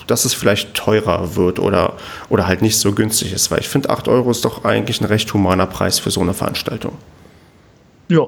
dass 0.06 0.24
es 0.24 0.32
vielleicht 0.32 0.72
teurer 0.72 1.36
wird 1.36 1.58
oder, 1.58 1.98
oder 2.30 2.46
halt 2.46 2.62
nicht 2.62 2.78
so 2.78 2.92
günstig 2.92 3.34
ist, 3.34 3.50
weil 3.50 3.60
ich 3.60 3.68
finde 3.68 3.90
8 3.90 4.08
Euro 4.08 4.30
ist 4.30 4.46
doch 4.46 4.64
eigentlich 4.64 5.02
ein 5.02 5.04
recht 5.04 5.32
humaner 5.34 5.66
Preis 5.66 5.98
für 5.98 6.10
so 6.10 6.22
eine 6.22 6.32
Veranstaltung. 6.32 6.96
Ja. 8.08 8.26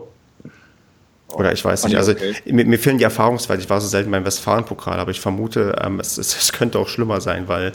Oder 1.28 1.52
ich 1.52 1.64
weiß 1.64 1.87
nicht, 1.87 1.96
also 1.96 2.12
mir, 2.44 2.66
mir, 2.66 2.78
fehlen 2.78 2.98
die 2.98 3.04
Erfahrungswerte, 3.04 3.62
ich 3.62 3.70
war 3.70 3.80
so 3.80 3.88
selten 3.88 4.10
beim 4.10 4.24
Westfalen-Pokal, 4.26 5.00
aber 5.00 5.10
ich 5.10 5.20
vermute, 5.20 5.76
ähm, 5.82 5.98
es, 5.98 6.18
es, 6.18 6.37
es, 6.37 6.52
könnte 6.52 6.78
auch 6.78 6.88
schlimmer 6.88 7.22
sein, 7.22 7.48
weil 7.48 7.72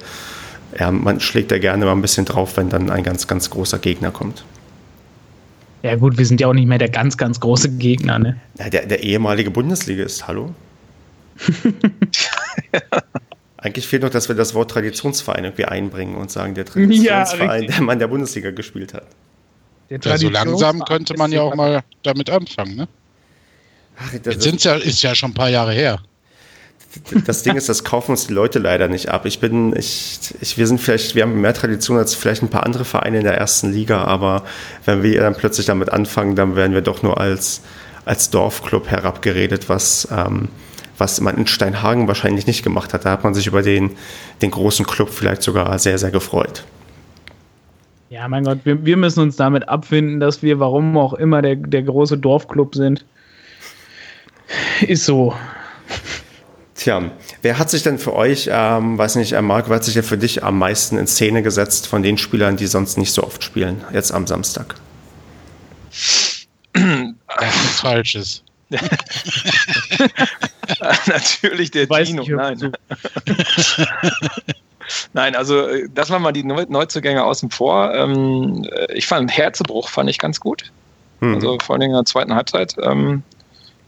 ja, 0.79 0.91
man 0.91 1.19
schlägt 1.19 1.51
ja 1.51 1.57
gerne 1.57 1.85
mal 1.85 1.91
ein 1.91 2.01
bisschen 2.03 2.25
drauf, 2.25 2.55
wenn 2.55 2.69
dann 2.69 2.91
ein 2.91 3.03
ganz, 3.03 3.27
ganz 3.27 3.49
großer 3.49 3.79
Gegner 3.79 4.11
kommt. 4.11 4.43
Ja 5.81 5.95
gut, 5.95 6.17
wir 6.17 6.25
sind 6.25 6.41
ja 6.41 6.47
auch 6.47 6.53
nicht 6.53 6.67
mehr 6.67 6.77
der 6.77 6.89
ganz, 6.89 7.17
ganz 7.17 7.39
große 7.39 7.69
Gegner, 7.77 8.19
ne? 8.19 8.39
Ja, 8.57 8.69
der, 8.69 8.85
der 8.85 9.01
ehemalige 9.03 9.49
Bundesligist, 9.49 10.27
hallo? 10.27 10.53
Eigentlich 13.57 13.87
fehlt 13.87 14.03
noch, 14.03 14.09
dass 14.09 14.27
wir 14.27 14.35
das 14.35 14.53
Wort 14.53 14.71
Traditionsverein 14.71 15.45
irgendwie 15.45 15.65
einbringen 15.65 16.15
und 16.15 16.31
sagen, 16.31 16.53
der 16.55 16.65
Traditionsverein, 16.65 17.63
ja, 17.63 17.69
der 17.69 17.81
Mann 17.81 17.99
der 17.99 18.07
Bundesliga 18.07 18.51
gespielt 18.51 18.93
hat. 18.93 19.07
Ja, 19.89 20.17
so 20.17 20.29
langsam 20.29 20.83
könnte 20.85 21.15
man 21.17 21.31
ja 21.31 21.41
auch 21.41 21.55
mal 21.55 21.83
damit 22.03 22.29
anfangen, 22.29 22.75
ne? 22.75 22.87
Ach, 23.97 24.13
Jetzt 24.13 24.41
sind's 24.41 24.63
ja, 24.63 24.75
ist 24.75 25.01
ja 25.01 25.15
schon 25.15 25.31
ein 25.31 25.33
paar 25.33 25.49
Jahre 25.49 25.73
her 25.73 25.99
das 27.25 27.43
Ding 27.43 27.55
ist, 27.55 27.69
das 27.69 27.83
kaufen 27.83 28.11
uns 28.11 28.27
die 28.27 28.33
Leute 28.33 28.59
leider 28.59 28.87
nicht 28.87 29.09
ab. 29.09 29.25
Ich 29.25 29.39
bin, 29.39 29.75
ich, 29.75 30.19
ich, 30.41 30.57
wir 30.57 30.65
sind 30.65 30.79
vielleicht, 30.79 31.15
wir 31.15 31.23
haben 31.23 31.39
mehr 31.39 31.53
Tradition 31.53 31.97
als 31.97 32.15
vielleicht 32.15 32.41
ein 32.41 32.49
paar 32.49 32.65
andere 32.65 32.85
Vereine 32.85 33.19
in 33.19 33.23
der 33.23 33.37
ersten 33.37 33.71
Liga, 33.71 34.03
aber 34.03 34.43
wenn 34.85 35.03
wir 35.03 35.21
dann 35.21 35.35
plötzlich 35.35 35.67
damit 35.67 35.91
anfangen, 35.91 36.35
dann 36.35 36.55
werden 36.55 36.73
wir 36.73 36.81
doch 36.81 37.03
nur 37.03 37.19
als, 37.19 37.61
als 38.05 38.31
Dorfclub 38.31 38.87
herabgeredet, 38.87 39.69
was, 39.69 40.07
ähm, 40.11 40.49
was 40.97 41.21
man 41.21 41.37
in 41.37 41.47
Steinhagen 41.47 42.07
wahrscheinlich 42.07 42.47
nicht 42.47 42.63
gemacht 42.63 42.93
hat. 42.93 43.05
Da 43.05 43.11
hat 43.11 43.23
man 43.23 43.35
sich 43.35 43.45
über 43.45 43.61
den, 43.61 43.91
den 44.41 44.49
großen 44.49 44.85
Club 44.85 45.09
vielleicht 45.09 45.43
sogar 45.43 45.77
sehr, 45.77 45.99
sehr 45.99 46.11
gefreut. 46.11 46.63
Ja, 48.09 48.27
mein 48.27 48.43
Gott, 48.43 48.59
wir, 48.63 48.83
wir 48.83 48.97
müssen 48.97 49.21
uns 49.21 49.35
damit 49.35 49.69
abfinden, 49.69 50.19
dass 50.19 50.41
wir, 50.41 50.59
warum 50.59 50.97
auch 50.97 51.13
immer, 51.13 51.43
der, 51.43 51.55
der 51.55 51.83
große 51.83 52.17
Dorfclub 52.17 52.73
sind. 52.73 53.05
Ist 54.81 55.05
so. 55.05 55.35
Tja, 56.79 57.11
wer 57.41 57.59
hat 57.59 57.69
sich 57.69 57.83
denn 57.83 57.99
für 57.99 58.13
euch, 58.13 58.49
ähm, 58.49 58.97
weiß 58.97 59.15
nicht, 59.15 59.33
äh, 59.33 59.41
Marc, 59.41 59.67
wer 59.67 59.75
hat 59.75 59.83
sich 59.83 59.95
denn 59.95 60.03
für 60.03 60.17
dich 60.17 60.45
am 60.45 60.57
meisten 60.57 60.97
in 60.97 61.07
Szene 61.07 61.43
gesetzt 61.43 61.87
von 61.87 62.03
den 62.03 62.17
Spielern, 62.17 62.55
die 62.55 62.67
sonst 62.67 62.97
nicht 62.97 63.11
so 63.11 63.21
oft 63.21 63.43
spielen, 63.43 63.83
jetzt 63.91 64.13
am 64.13 64.25
Samstag? 64.25 64.75
Das 66.71 67.55
ist 67.65 67.81
Falsches. 67.81 68.43
Natürlich 71.07 71.71
der 71.71 71.89
Weiß 71.89 72.07
Dino. 72.07 72.23
Nein. 72.23 72.57
Nein, 75.11 75.35
also 75.35 75.67
äh, 75.67 75.89
das 75.93 76.09
waren 76.09 76.21
mal 76.21 76.31
die 76.31 76.45
Neuzugänge 76.45 77.25
außen 77.25 77.49
vor. 77.49 77.93
Ähm, 77.93 78.65
äh, 78.71 78.93
ich 78.93 79.05
fand 79.05 79.35
Herzebruch 79.35 79.89
fand 79.89 80.09
ich 80.09 80.17
ganz 80.17 80.39
gut. 80.39 80.71
Hm. 81.19 81.35
Also 81.35 81.57
vor 81.61 81.75
allem 81.75 81.81
in 81.81 81.91
der 81.91 82.05
zweiten 82.05 82.33
Halbzeit 82.33 82.77
ähm, 82.81 83.23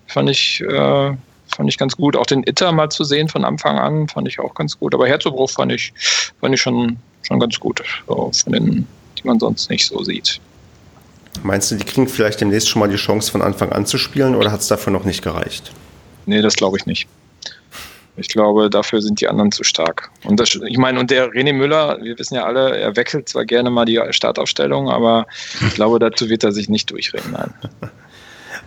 fand 0.08 0.30
ich 0.30 0.60
äh, 0.60 1.16
fand 1.56 1.70
ich 1.70 1.78
ganz 1.78 1.96
gut. 1.96 2.16
Auch 2.16 2.26
den 2.26 2.44
Itter 2.44 2.72
mal 2.72 2.90
zu 2.90 3.04
sehen 3.04 3.28
von 3.28 3.46
Anfang 3.46 3.78
an, 3.78 4.08
fand 4.08 4.28
ich 4.28 4.40
auch 4.40 4.54
ganz 4.54 4.78
gut. 4.80 4.94
Aber 4.94 5.08
Herzobruch 5.08 5.50
fand 5.50 5.72
ich, 5.72 5.94
fand 6.40 6.56
ich 6.56 6.62
schon, 6.62 6.98
schon 7.24 7.40
ganz 7.40 7.60
gut. 7.60 7.84
So 8.08 8.32
von 8.34 8.54
den, 8.54 8.88
die 9.18 9.28
man 9.28 9.40
sonst 9.40 9.70
nicht 9.70 9.86
so 9.88 10.04
sieht. 10.04 10.40
Meinst 11.44 11.72
du, 11.72 11.76
die 11.76 11.86
kriegen 11.86 12.08
vielleicht 12.08 12.42
demnächst 12.42 12.70
schon 12.70 12.80
mal 12.80 12.90
die 12.90 12.98
Chance 12.98 13.32
von 13.32 13.42
Anfang 13.42 13.72
an 13.72 13.86
zu 13.86 13.98
spielen 13.98 14.36
oder 14.36 14.52
hat 14.52 14.60
es 14.62 14.68
dafür 14.68 14.92
noch 14.92 15.06
nicht 15.06 15.24
gereicht? 15.24 15.72
Nee, 16.26 16.42
das 16.42 16.56
glaube 16.56 16.78
ich 16.78 16.86
nicht. 16.86 17.08
Ich 18.18 18.28
glaube, 18.28 18.70
dafür 18.70 19.02
sind 19.02 19.22
die 19.22 19.28
anderen 19.30 19.52
zu 19.52 19.64
stark. 19.64 20.12
Und 20.26 20.40
das, 20.40 20.54
ich 20.54 20.78
meine, 20.78 21.00
und 21.00 21.10
der 21.10 21.30
René 21.30 21.54
Müller, 21.54 21.98
wir 22.02 22.20
wissen 22.20 22.36
ja 22.36 22.44
alle, 22.44 22.78
er 22.78 22.96
wechselt 22.96 23.30
zwar 23.30 23.46
gerne 23.46 23.70
mal 23.70 23.86
die 23.86 24.00
Startaufstellung, 24.10 24.90
aber 24.90 25.26
ich 25.66 25.74
glaube, 25.74 25.98
dazu 25.98 26.30
wird 26.30 26.44
er 26.44 26.52
sich 26.52 26.68
nicht 26.68 26.92
durchreden. 26.92 27.32
Nein. 27.32 27.54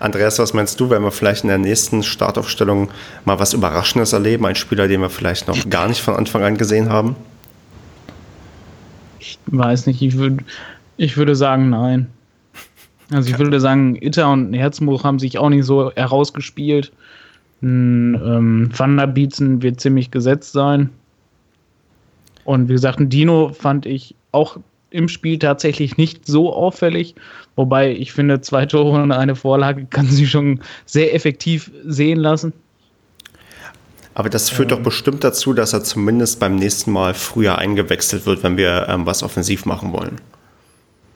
Andreas, 0.01 0.39
was 0.39 0.55
meinst 0.55 0.79
du, 0.81 0.91
wenn 0.91 1.03
wir 1.03 1.11
vielleicht 1.11 1.45
in 1.45 1.49
der 1.49 1.59
nächsten 1.59 2.03
Startaufstellung 2.03 2.91
mal 3.25 3.39
was 3.39 3.53
Überraschendes 3.53 4.13
erleben? 4.13 4.45
Ein 4.47 4.55
Spieler, 4.55 4.89
den 4.89 5.01
wir 5.01 5.11
vielleicht 5.11 5.49
noch 5.49 5.69
gar 5.71 5.89
nicht 5.89 6.01
von 6.01 6.15
Anfang 6.15 6.43
an 6.43 6.57
gesehen 6.57 6.89
haben? 6.89 7.17
Ich 9.19 9.39
weiß 9.47 9.87
nicht, 9.87 10.03
ich, 10.03 10.17
würd, 10.17 10.41
ich 10.97 11.17
würde 11.17 11.37
sagen, 11.37 11.71
nein. 11.71 12.09
Also 13.11 13.31
ich 13.31 13.39
würde 13.39 13.61
sagen, 13.61 13.97
Itter 14.01 14.31
und 14.31 14.53
Herzmuch 14.55 15.05
haben 15.05 15.19
sich 15.19 15.39
auch 15.39 15.51
nicht 15.51 15.65
so 15.65 15.93
herausgespielt. 15.93 16.93
Ähm, 17.63 18.71
Van 18.75 18.97
der 18.97 19.07
Bietzen 19.07 19.63
wird 19.63 19.81
ziemlich 19.81 20.11
gesetzt 20.11 20.53
sein. 20.53 20.91
Und 22.45 22.69
wie 22.69 22.73
gesagt, 22.73 23.01
ein 23.01 23.09
Dino 23.09 23.51
fand 23.51 23.87
ich 23.87 24.15
auch 24.33 24.59
im 24.95 25.09
Spiel 25.09 25.39
tatsächlich 25.39 25.97
nicht 25.97 26.27
so 26.27 26.55
auffällig. 26.55 27.15
Wobei 27.57 27.93
ich 27.93 28.13
finde, 28.13 28.41
zwei 28.41 28.67
Tore 28.67 29.03
und 29.03 29.13
eine 29.13 29.37
Vorlage 29.37 29.87
kann 29.87 30.07
sie 30.07 30.27
schon 30.27 30.61
sehr 30.87 31.15
effektiv 31.15 31.71
sehen 31.85 32.19
lassen. 32.19 32.53
Aber 34.15 34.31
das 34.31 34.49
führt 34.49 34.71
ähm. 34.71 34.79
doch 34.79 34.85
bestimmt 34.85 35.25
dazu, 35.25 35.53
dass 35.53 35.73
er 35.73 35.83
zumindest 35.83 36.39
beim 36.39 36.55
nächsten 36.55 36.93
Mal 36.93 37.15
früher 37.15 37.59
eingewechselt 37.59 38.27
wird, 38.27 38.43
wenn 38.45 38.57
wir 38.57 38.87
ähm, 38.89 39.07
was 39.07 39.23
offensiv 39.23 39.67
machen 39.67 39.93
wollen. 39.93 40.21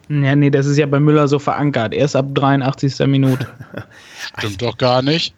Ja, 0.08 0.34
nee, 0.34 0.50
das 0.50 0.66
ist 0.66 0.78
ja 0.78 0.86
bei 0.86 0.98
Müller 0.98 1.28
so 1.28 1.38
verankert. 1.38 1.92
Erst 1.92 2.16
ab 2.16 2.26
83. 2.34 3.06
Minute. 3.06 3.46
Stimmt 4.38 4.62
doch 4.62 4.76
gar 4.76 5.02
nicht. 5.02 5.34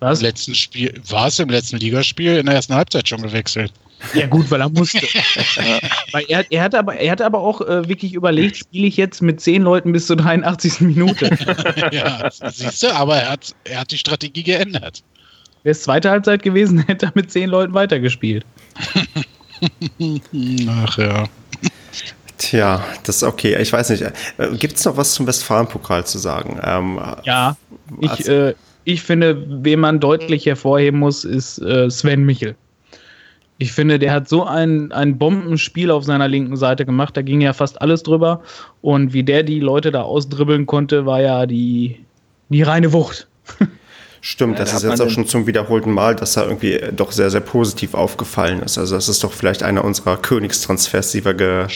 Was? 0.00 0.20
Im 0.20 0.26
letzten 0.26 0.54
Spiel, 0.54 1.00
war 1.08 1.28
es 1.28 1.38
im 1.38 1.50
letzten 1.50 1.76
Ligaspiel 1.76 2.38
in 2.38 2.46
der 2.46 2.56
ersten 2.56 2.74
Halbzeit 2.74 3.08
schon 3.08 3.22
gewechselt? 3.22 3.72
Ja, 4.14 4.26
gut, 4.26 4.50
weil 4.50 4.60
er 4.60 4.68
musste. 4.68 5.00
weil 6.12 6.24
er, 6.28 6.44
er, 6.50 6.62
hatte 6.62 6.78
aber, 6.78 6.96
er 6.96 7.12
hatte 7.12 7.24
aber 7.24 7.40
auch 7.40 7.60
äh, 7.60 7.88
wirklich 7.88 8.14
überlegt, 8.14 8.56
spiele 8.56 8.86
ich 8.86 8.96
jetzt 8.96 9.22
mit 9.22 9.40
zehn 9.40 9.62
Leuten 9.62 9.92
bis 9.92 10.06
zur 10.06 10.16
83. 10.16 10.80
Minute. 10.80 11.30
ja, 11.92 12.30
siehst 12.30 12.82
du, 12.82 12.94
aber 12.94 13.16
er 13.16 13.30
hat, 13.32 13.54
er 13.64 13.80
hat 13.80 13.90
die 13.90 13.98
Strategie 13.98 14.42
geändert. 14.42 15.02
Wäre 15.62 15.72
es 15.72 15.82
zweite 15.82 16.10
Halbzeit 16.10 16.42
gewesen, 16.42 16.78
hätte 16.86 17.06
er 17.06 17.12
mit 17.14 17.30
zehn 17.30 17.48
Leuten 17.48 17.74
weitergespielt. 17.74 18.44
Ach 20.68 20.98
ja. 20.98 21.24
Tja, 22.38 22.84
das 23.04 23.16
ist 23.16 23.22
okay. 23.22 23.56
Ich 23.60 23.72
weiß 23.72 23.90
nicht. 23.90 24.02
Äh, 24.02 24.12
Gibt 24.58 24.76
es 24.76 24.84
noch 24.84 24.96
was 24.96 25.14
zum 25.14 25.26
Westfalen-Pokal 25.26 26.04
zu 26.04 26.18
sagen? 26.18 26.60
Ähm, 26.64 27.00
ja, 27.22 27.56
ich, 28.00 28.28
äh, 28.28 28.54
ich 28.84 29.02
finde, 29.02 29.46
wen 29.48 29.78
man 29.78 30.00
deutlich 30.00 30.46
hervorheben 30.46 30.98
muss, 30.98 31.24
ist 31.24 31.58
äh, 31.58 31.88
Sven 31.88 32.24
Michel. 32.24 32.56
Ich 33.62 33.70
finde, 33.70 34.00
der 34.00 34.12
hat 34.12 34.28
so 34.28 34.44
ein, 34.44 34.90
ein 34.90 35.18
Bombenspiel 35.18 35.92
auf 35.92 36.02
seiner 36.02 36.26
linken 36.26 36.56
Seite 36.56 36.84
gemacht. 36.84 37.16
Da 37.16 37.22
ging 37.22 37.40
ja 37.40 37.52
fast 37.52 37.80
alles 37.80 38.02
drüber. 38.02 38.42
Und 38.80 39.12
wie 39.12 39.22
der 39.22 39.44
die 39.44 39.60
Leute 39.60 39.92
da 39.92 40.02
ausdribbeln 40.02 40.66
konnte, 40.66 41.06
war 41.06 41.20
ja 41.20 41.46
die, 41.46 42.00
die 42.48 42.62
reine 42.62 42.92
Wucht. 42.92 43.28
Stimmt, 44.20 44.58
das 44.58 44.72
ist 44.72 44.82
jetzt 44.82 45.00
auch 45.00 45.10
schon 45.10 45.28
zum 45.28 45.46
wiederholten 45.46 45.92
Mal, 45.92 46.16
dass 46.16 46.36
er 46.36 46.46
irgendwie 46.46 46.80
doch 46.96 47.12
sehr, 47.12 47.30
sehr 47.30 47.40
positiv 47.40 47.94
aufgefallen 47.94 48.62
ist. 48.62 48.78
Also 48.78 48.96
das 48.96 49.08
ist 49.08 49.22
doch 49.22 49.32
vielleicht 49.32 49.62
einer 49.62 49.84
unserer 49.84 50.16
Königstransfers, 50.16 51.12
die 51.12 51.24
wir 51.24 51.34
ge, 51.34 51.66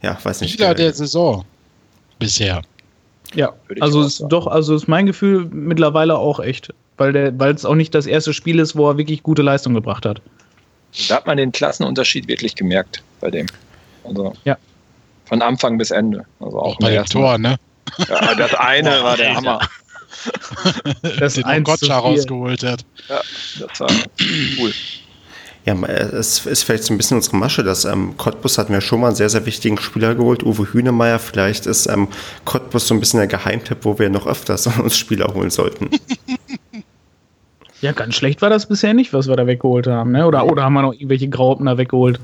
ja, 0.00 0.16
weiß 0.22 0.40
nicht. 0.40 0.54
Spieler 0.54 0.74
der 0.74 0.94
Saison 0.94 1.44
bisher. 2.18 2.62
Ja, 3.34 3.52
also 3.80 4.00
ist 4.00 4.24
doch, 4.30 4.46
also 4.46 4.74
ist 4.74 4.88
mein 4.88 5.04
Gefühl 5.04 5.46
mittlerweile 5.50 6.16
auch 6.16 6.40
echt, 6.40 6.72
weil 6.96 7.14
es 7.54 7.66
auch 7.66 7.74
nicht 7.74 7.94
das 7.94 8.06
erste 8.06 8.32
Spiel 8.32 8.60
ist, 8.60 8.76
wo 8.76 8.88
er 8.88 8.96
wirklich 8.96 9.22
gute 9.22 9.42
Leistung 9.42 9.74
gebracht 9.74 10.06
hat. 10.06 10.22
Da 11.08 11.16
hat 11.16 11.26
man 11.26 11.36
den 11.36 11.52
Klassenunterschied 11.52 12.28
wirklich 12.28 12.54
gemerkt 12.54 13.02
bei 13.20 13.30
dem. 13.30 13.46
Also 14.04 14.34
ja. 14.44 14.56
von 15.24 15.42
Anfang 15.42 15.78
bis 15.78 15.90
Ende. 15.90 16.24
Also 16.40 16.58
auch, 16.58 16.74
auch 16.74 16.78
bei 16.78 16.90
dem 16.90 17.04
Tor, 17.06 17.38
ne? 17.38 17.56
Ja, 18.08 18.34
das 18.34 18.54
eine 18.54 19.02
war 19.02 19.16
der 19.16 19.34
Hammer. 19.34 19.60
das 21.18 21.34
den 21.34 21.64
Gotcha 21.64 21.98
rausgeholt 21.98 22.62
hat. 22.62 22.84
Ja, 23.08 23.20
das 23.60 23.80
war 23.80 23.90
cool. 24.58 24.72
Ja, 25.66 25.74
es 25.82 26.44
ist 26.44 26.62
vielleicht 26.62 26.84
so 26.84 26.92
ein 26.92 26.98
bisschen 26.98 27.16
unsere 27.16 27.36
Masche, 27.36 27.64
dass 27.64 27.86
ähm, 27.86 28.16
Cottbus 28.18 28.58
hatten 28.58 28.74
wir 28.74 28.82
schon 28.82 29.00
mal 29.00 29.08
einen 29.08 29.16
sehr, 29.16 29.30
sehr 29.30 29.46
wichtigen 29.46 29.78
Spieler 29.78 30.14
geholt, 30.14 30.42
Uwe 30.42 30.70
Hünemeyer. 30.70 31.18
Vielleicht 31.18 31.64
ist 31.64 31.86
ähm, 31.86 32.08
Cottbus 32.44 32.86
so 32.86 32.94
ein 32.94 33.00
bisschen 33.00 33.18
der 33.18 33.28
Geheimtipp, 33.28 33.78
wo 33.82 33.98
wir 33.98 34.10
noch 34.10 34.26
öfters 34.26 34.66
uns 34.78 34.96
Spieler 34.96 35.32
holen 35.32 35.50
sollten. 35.50 35.88
Ja, 37.84 37.92
ganz 37.92 38.14
schlecht 38.14 38.40
war 38.40 38.48
das 38.48 38.64
bisher 38.64 38.94
nicht, 38.94 39.12
was 39.12 39.28
wir 39.28 39.36
da 39.36 39.46
weggeholt 39.46 39.86
haben. 39.86 40.12
Ne? 40.12 40.26
Oder, 40.26 40.46
oder 40.46 40.62
haben 40.62 40.72
wir 40.72 40.80
noch 40.80 40.94
irgendwelche 40.94 41.28
Graupen 41.28 41.66
da 41.66 41.76
weggeholt? 41.76 42.18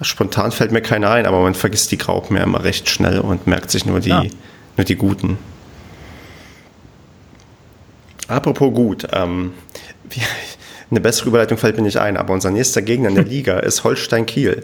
Spontan 0.00 0.52
fällt 0.52 0.70
mir 0.70 0.80
keiner 0.80 1.10
ein, 1.10 1.26
aber 1.26 1.42
man 1.42 1.56
vergisst 1.56 1.90
die 1.90 1.98
Graupen 1.98 2.36
ja 2.36 2.44
immer 2.44 2.62
recht 2.62 2.88
schnell 2.88 3.18
und 3.18 3.48
merkt 3.48 3.72
sich 3.72 3.84
nur 3.84 3.98
die, 3.98 4.10
ja. 4.10 4.22
nur 4.76 4.84
die 4.84 4.94
guten. 4.94 5.38
Apropos 8.28 8.72
gut, 8.72 9.08
ähm, 9.12 9.54
eine 10.92 11.00
bessere 11.00 11.30
Überleitung 11.30 11.58
fällt 11.58 11.76
mir 11.76 11.82
nicht 11.82 11.98
ein, 11.98 12.16
aber 12.16 12.32
unser 12.32 12.52
nächster 12.52 12.80
Gegner 12.80 13.08
in 13.08 13.16
der 13.16 13.24
Liga 13.34 13.58
ist 13.58 13.82
Holstein 13.82 14.24
Kiel. 14.24 14.62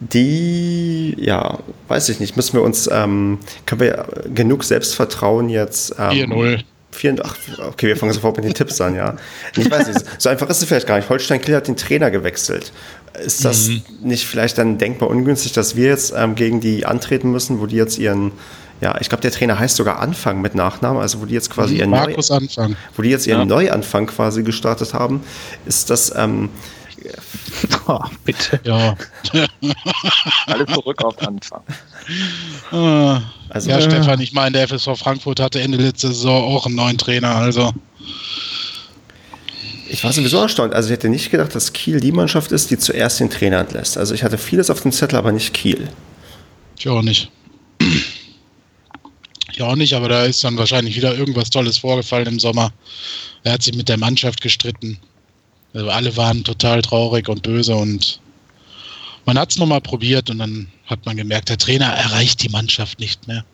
Die, 0.00 1.16
ja, 1.18 1.60
weiß 1.88 2.10
ich 2.10 2.20
nicht, 2.20 2.36
müssen 2.36 2.58
wir 2.58 2.62
uns, 2.62 2.90
ähm, 2.92 3.38
können 3.64 3.80
wir 3.80 4.06
genug 4.34 4.64
Selbstvertrauen 4.64 5.48
jetzt. 5.48 5.94
Ähm, 5.98 6.30
4-0. 6.30 6.64
Okay, 7.58 7.88
wir 7.88 7.96
fangen 7.96 8.12
sofort 8.12 8.36
mit 8.36 8.46
den 8.46 8.54
Tipps 8.54 8.80
an, 8.80 8.94
ja. 8.94 9.16
Ich 9.56 9.70
weiß 9.70 9.88
nicht, 9.88 10.04
so 10.18 10.28
einfach 10.28 10.48
ist 10.48 10.62
es 10.62 10.64
vielleicht 10.64 10.86
gar 10.86 10.96
nicht. 10.96 11.08
Holstein 11.08 11.40
Kiel 11.40 11.54
hat 11.54 11.68
den 11.68 11.76
Trainer 11.76 12.10
gewechselt. 12.10 12.72
Ist 13.22 13.44
das 13.44 13.68
mhm. 13.68 13.82
nicht 14.02 14.26
vielleicht 14.26 14.58
dann 14.58 14.78
denkbar 14.78 15.10
ungünstig, 15.10 15.52
dass 15.52 15.76
wir 15.76 15.88
jetzt 15.88 16.14
ähm, 16.16 16.34
gegen 16.34 16.60
die 16.60 16.86
antreten 16.86 17.30
müssen, 17.30 17.60
wo 17.60 17.66
die 17.66 17.76
jetzt 17.76 17.98
ihren, 17.98 18.32
ja, 18.80 18.96
ich 19.00 19.08
glaube, 19.08 19.22
der 19.22 19.30
Trainer 19.30 19.58
heißt 19.58 19.76
sogar 19.76 19.98
Anfang 20.00 20.40
mit 20.40 20.54
Nachnamen, 20.54 21.00
also 21.00 21.20
wo 21.20 21.26
die 21.26 21.34
jetzt 21.34 21.50
quasi 21.50 21.76
ihren, 21.76 21.90
Markus 21.90 22.30
Neu 22.30 22.36
Anfang. 22.36 22.76
Wo 22.94 23.02
die 23.02 23.10
jetzt 23.10 23.26
ihren 23.26 23.40
ja. 23.40 23.44
Neuanfang 23.44 24.06
quasi 24.06 24.42
gestartet 24.42 24.94
haben, 24.94 25.22
ist 25.66 25.90
das, 25.90 26.12
ähm, 26.16 26.50
Oh, 27.88 28.00
bitte. 28.24 28.60
Ja. 28.64 28.96
Alle 30.46 30.66
zurück 30.66 31.04
auf 31.04 31.18
Anfang. 31.22 31.62
Ah. 32.70 33.20
Also, 33.48 33.70
ja, 33.70 33.78
äh, 33.78 33.82
Stefan, 33.82 34.20
ich 34.20 34.32
meine, 34.32 34.58
der 34.58 34.68
FSV 34.68 34.96
Frankfurt 34.96 35.40
hatte 35.40 35.60
Ende 35.60 35.78
letzter 35.78 36.08
Saison 36.08 36.56
auch 36.56 36.66
einen 36.66 36.74
neuen 36.74 36.98
Trainer, 36.98 37.36
also. 37.36 37.72
Ich 39.88 40.02
war 40.02 40.12
sowieso 40.12 40.38
erstaunt. 40.38 40.74
Also 40.74 40.88
ich 40.88 40.92
hätte 40.94 41.08
nicht 41.08 41.30
gedacht, 41.30 41.54
dass 41.54 41.72
Kiel 41.72 42.00
die 42.00 42.12
Mannschaft 42.12 42.50
ist, 42.50 42.70
die 42.70 42.78
zuerst 42.78 43.20
den 43.20 43.30
Trainer 43.30 43.60
entlässt. 43.60 43.96
Also 43.96 44.14
ich 44.14 44.24
hatte 44.24 44.36
vieles 44.36 44.68
auf 44.68 44.80
dem 44.80 44.90
Zettel, 44.90 45.16
aber 45.16 45.30
nicht 45.30 45.54
Kiel. 45.54 45.88
Ich 46.76 46.88
auch 46.88 47.02
nicht. 47.02 47.30
Ich 49.52 49.62
auch 49.62 49.76
nicht, 49.76 49.94
aber 49.94 50.08
da 50.08 50.24
ist 50.24 50.42
dann 50.42 50.58
wahrscheinlich 50.58 50.96
wieder 50.96 51.16
irgendwas 51.16 51.50
Tolles 51.50 51.78
vorgefallen 51.78 52.26
im 52.26 52.38
Sommer. 52.40 52.72
Er 53.44 53.52
hat 53.52 53.62
sich 53.62 53.74
mit 53.74 53.88
der 53.88 53.96
Mannschaft 53.96 54.40
gestritten. 54.42 54.98
Also 55.74 55.90
alle 55.90 56.16
waren 56.16 56.44
total 56.44 56.82
traurig 56.82 57.28
und 57.28 57.42
böse 57.42 57.74
und 57.74 58.20
man 59.24 59.38
hat 59.38 59.50
es 59.50 59.58
nochmal 59.58 59.80
probiert 59.80 60.30
und 60.30 60.38
dann 60.38 60.68
hat 60.86 61.04
man 61.04 61.16
gemerkt, 61.16 61.48
der 61.48 61.58
Trainer 61.58 61.86
erreicht 61.86 62.42
die 62.42 62.48
Mannschaft 62.48 63.00
nicht 63.00 63.26
mehr. 63.26 63.44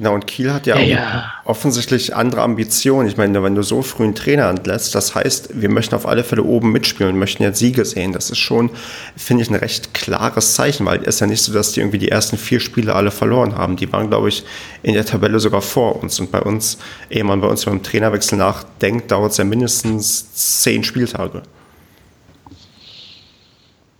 Genau, 0.00 0.14
und 0.14 0.26
Kiel 0.26 0.50
hat 0.50 0.66
ja, 0.66 0.78
ja, 0.78 0.82
ja, 0.82 1.32
offensichtlich 1.44 2.16
andere 2.16 2.40
Ambitionen. 2.40 3.06
Ich 3.06 3.18
meine, 3.18 3.42
wenn 3.42 3.54
du 3.54 3.62
so 3.62 3.82
früh 3.82 4.04
einen 4.04 4.14
Trainer 4.14 4.48
entlässt, 4.48 4.94
das 4.94 5.14
heißt, 5.14 5.60
wir 5.60 5.68
möchten 5.68 5.94
auf 5.94 6.06
alle 6.06 6.24
Fälle 6.24 6.42
oben 6.42 6.72
mitspielen 6.72 7.12
und 7.12 7.18
möchten 7.18 7.42
jetzt 7.42 7.58
Siege 7.58 7.84
sehen. 7.84 8.14
Das 8.14 8.30
ist 8.30 8.38
schon, 8.38 8.70
finde 9.14 9.42
ich, 9.42 9.50
ein 9.50 9.56
recht 9.56 9.92
klares 9.92 10.54
Zeichen, 10.54 10.86
weil 10.86 11.00
es 11.02 11.16
ist 11.16 11.20
ja 11.20 11.26
nicht 11.26 11.42
so, 11.42 11.52
dass 11.52 11.72
die 11.72 11.80
irgendwie 11.80 11.98
die 11.98 12.08
ersten 12.08 12.38
vier 12.38 12.60
Spiele 12.60 12.94
alle 12.94 13.10
verloren 13.10 13.56
haben. 13.56 13.76
Die 13.76 13.92
waren, 13.92 14.08
glaube 14.08 14.30
ich, 14.30 14.42
in 14.82 14.94
der 14.94 15.04
Tabelle 15.04 15.38
sogar 15.38 15.60
vor 15.60 16.02
uns. 16.02 16.18
Und 16.18 16.32
bei 16.32 16.40
uns, 16.40 16.78
ehe 17.10 17.22
man 17.22 17.42
bei 17.42 17.48
uns 17.48 17.64
über 17.64 17.72
den 17.72 17.82
Trainerwechsel 17.82 18.38
nachdenkt, 18.38 19.10
dauert 19.10 19.32
es 19.32 19.36
ja 19.36 19.44
mindestens 19.44 20.62
zehn 20.62 20.82
Spieltage. 20.82 21.42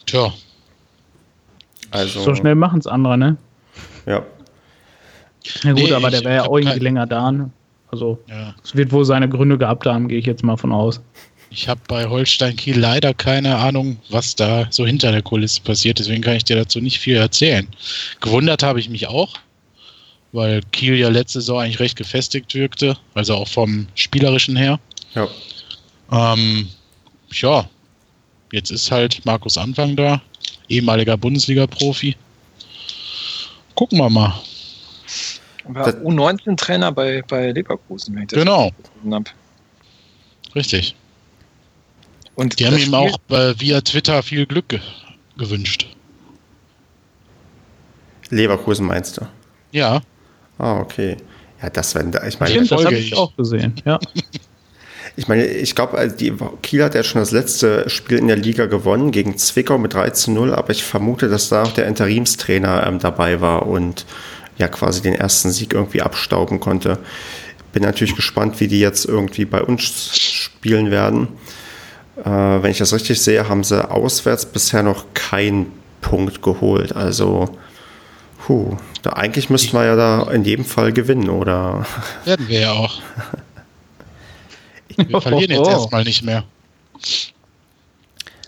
Tja. 0.06 0.32
Also, 1.90 2.22
so 2.22 2.34
schnell 2.34 2.54
machen 2.54 2.78
es 2.78 2.86
andere, 2.86 3.18
ne? 3.18 3.36
Ja, 4.06 4.24
na 5.64 5.72
gut, 5.72 5.82
nee, 5.82 5.92
aber 5.92 6.10
der 6.10 6.24
wäre 6.24 6.34
ja 6.34 6.46
auch 6.46 6.56
irgendwie 6.56 6.78
länger 6.78 7.06
da. 7.06 7.32
Ne? 7.32 7.50
Also 7.90 8.18
ja. 8.28 8.54
es 8.62 8.74
wird 8.74 8.92
wohl 8.92 9.04
seine 9.04 9.28
Gründe 9.28 9.58
gehabt 9.58 9.86
haben, 9.86 10.08
gehe 10.08 10.18
ich 10.18 10.26
jetzt 10.26 10.44
mal 10.44 10.56
von 10.56 10.72
aus. 10.72 11.00
Ich 11.52 11.68
habe 11.68 11.80
bei 11.88 12.06
Holstein 12.06 12.54
Kiel 12.54 12.78
leider 12.78 13.12
keine 13.12 13.56
Ahnung, 13.56 13.98
was 14.08 14.36
da 14.36 14.68
so 14.70 14.86
hinter 14.86 15.10
der 15.10 15.22
Kulisse 15.22 15.60
passiert, 15.62 15.98
deswegen 15.98 16.22
kann 16.22 16.36
ich 16.36 16.44
dir 16.44 16.56
dazu 16.56 16.80
nicht 16.80 17.00
viel 17.00 17.16
erzählen. 17.16 17.66
Gewundert 18.20 18.62
habe 18.62 18.78
ich 18.78 18.88
mich 18.88 19.08
auch, 19.08 19.34
weil 20.30 20.60
Kiel 20.70 20.94
ja 20.94 21.08
letzte 21.08 21.40
Saison 21.40 21.60
eigentlich 21.60 21.80
recht 21.80 21.96
gefestigt 21.96 22.54
wirkte, 22.54 22.96
also 23.14 23.34
auch 23.34 23.48
vom 23.48 23.88
spielerischen 23.96 24.54
her. 24.54 24.78
Ja. 25.16 25.26
Ähm, 26.12 26.68
ja, 27.32 27.68
jetzt 28.52 28.70
ist 28.70 28.92
halt 28.92 29.24
Markus 29.24 29.58
Anfang 29.58 29.96
da, 29.96 30.22
ehemaliger 30.68 31.16
Bundesliga-Profi. 31.16 32.14
Gucken 33.74 33.98
wir 33.98 34.10
mal. 34.10 34.40
War 35.64 35.88
U19-Trainer 35.88 36.92
bei, 36.92 37.22
bei 37.28 37.52
Leverkusen, 37.52 38.14
wenn 38.14 38.22
ich 38.22 38.28
das 38.28 38.38
genau. 38.38 38.70
Richtig. 40.54 40.96
Und 42.34 42.58
die 42.58 42.66
haben 42.66 42.78
ihm 42.78 42.94
auch 42.94 43.18
äh, 43.28 43.58
via 43.60 43.80
Twitter 43.80 44.22
viel 44.22 44.46
Glück 44.46 44.68
ge 44.68 44.80
gewünscht. 45.36 45.86
Leverkusen 48.30 48.86
meinst 48.86 49.16
du? 49.16 49.26
Ja. 49.72 50.00
Ah, 50.58 50.80
okay. 50.80 51.16
Ja, 51.62 51.70
das 51.70 51.94
wenn 51.94 52.12
ich 52.26 52.40
meine, 52.40 52.52
Stimmt, 52.52 52.70
das 52.70 52.84
habe 52.84 52.94
ich 52.94 53.16
auch 53.16 53.34
gesehen. 53.36 53.74
Ja. 53.84 53.98
Ich 55.16 55.28
meine, 55.28 55.44
ich 55.44 55.74
glaube, 55.74 55.98
also 55.98 56.16
Kiel 56.62 56.84
hat 56.84 56.94
ja 56.94 57.02
schon 57.02 57.20
das 57.20 57.32
letzte 57.32 57.90
Spiel 57.90 58.18
in 58.18 58.28
der 58.28 58.36
Liga 58.36 58.66
gewonnen 58.66 59.10
gegen 59.10 59.36
Zwickau 59.36 59.76
mit 59.76 59.92
3 59.92 60.10
zu 60.10 60.30
0, 60.30 60.54
aber 60.54 60.70
ich 60.70 60.84
vermute, 60.84 61.28
dass 61.28 61.48
da 61.48 61.64
auch 61.64 61.72
der 61.72 61.86
Interimstrainer 61.88 62.86
ähm, 62.86 63.00
dabei 63.00 63.40
war 63.40 63.66
und 63.66 64.06
ja 64.60 64.68
quasi 64.68 65.02
den 65.02 65.14
ersten 65.14 65.50
Sieg 65.50 65.74
irgendwie 65.74 66.02
abstauben 66.02 66.60
konnte. 66.60 66.98
Bin 67.72 67.82
natürlich 67.82 68.16
gespannt, 68.16 68.60
wie 68.60 68.68
die 68.68 68.80
jetzt 68.80 69.04
irgendwie 69.04 69.44
bei 69.44 69.62
uns 69.62 70.16
spielen 70.16 70.90
werden. 70.90 71.28
Äh, 72.18 72.24
wenn 72.24 72.70
ich 72.70 72.78
das 72.78 72.92
richtig 72.92 73.20
sehe, 73.20 73.48
haben 73.48 73.64
sie 73.64 73.88
auswärts 73.88 74.46
bisher 74.46 74.82
noch 74.82 75.04
keinen 75.14 75.72
Punkt 76.00 76.42
geholt. 76.42 76.94
Also, 76.94 77.56
puh, 78.44 78.76
da 79.02 79.10
eigentlich 79.10 79.50
müssten 79.50 79.76
wir 79.76 79.84
ja 79.84 79.96
da 79.96 80.30
in 80.30 80.44
jedem 80.44 80.64
Fall 80.64 80.92
gewinnen, 80.92 81.30
oder? 81.30 81.86
Werden 82.24 82.48
wir 82.48 82.60
ja 82.60 82.72
auch. 82.72 83.00
Wir 84.96 85.20
verlieren 85.22 85.52
jetzt 85.52 85.68
erstmal 85.68 86.04
nicht 86.04 86.22
mehr. 86.24 86.44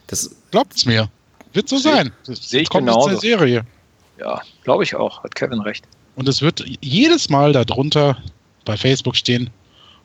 Das 0.08 0.30
Glaubt's 0.52 0.84
mir. 0.84 1.08
Wird 1.54 1.68
so 1.68 1.78
sein. 1.78 2.12
Das 2.26 2.50
sehe 2.50 2.60
ich 2.60 2.68
kommt 2.68 2.86
genau. 2.86 3.08
der 3.08 3.18
Serie. 3.18 3.62
Ja, 4.18 4.42
glaube 4.64 4.84
ich 4.84 4.94
auch. 4.94 5.24
Hat 5.24 5.34
Kevin 5.34 5.60
recht. 5.60 5.86
Und 6.14 6.28
es 6.28 6.42
wird 6.42 6.64
jedes 6.80 7.28
Mal 7.28 7.52
darunter 7.52 8.18
bei 8.64 8.76
Facebook 8.76 9.16
stehen, 9.16 9.50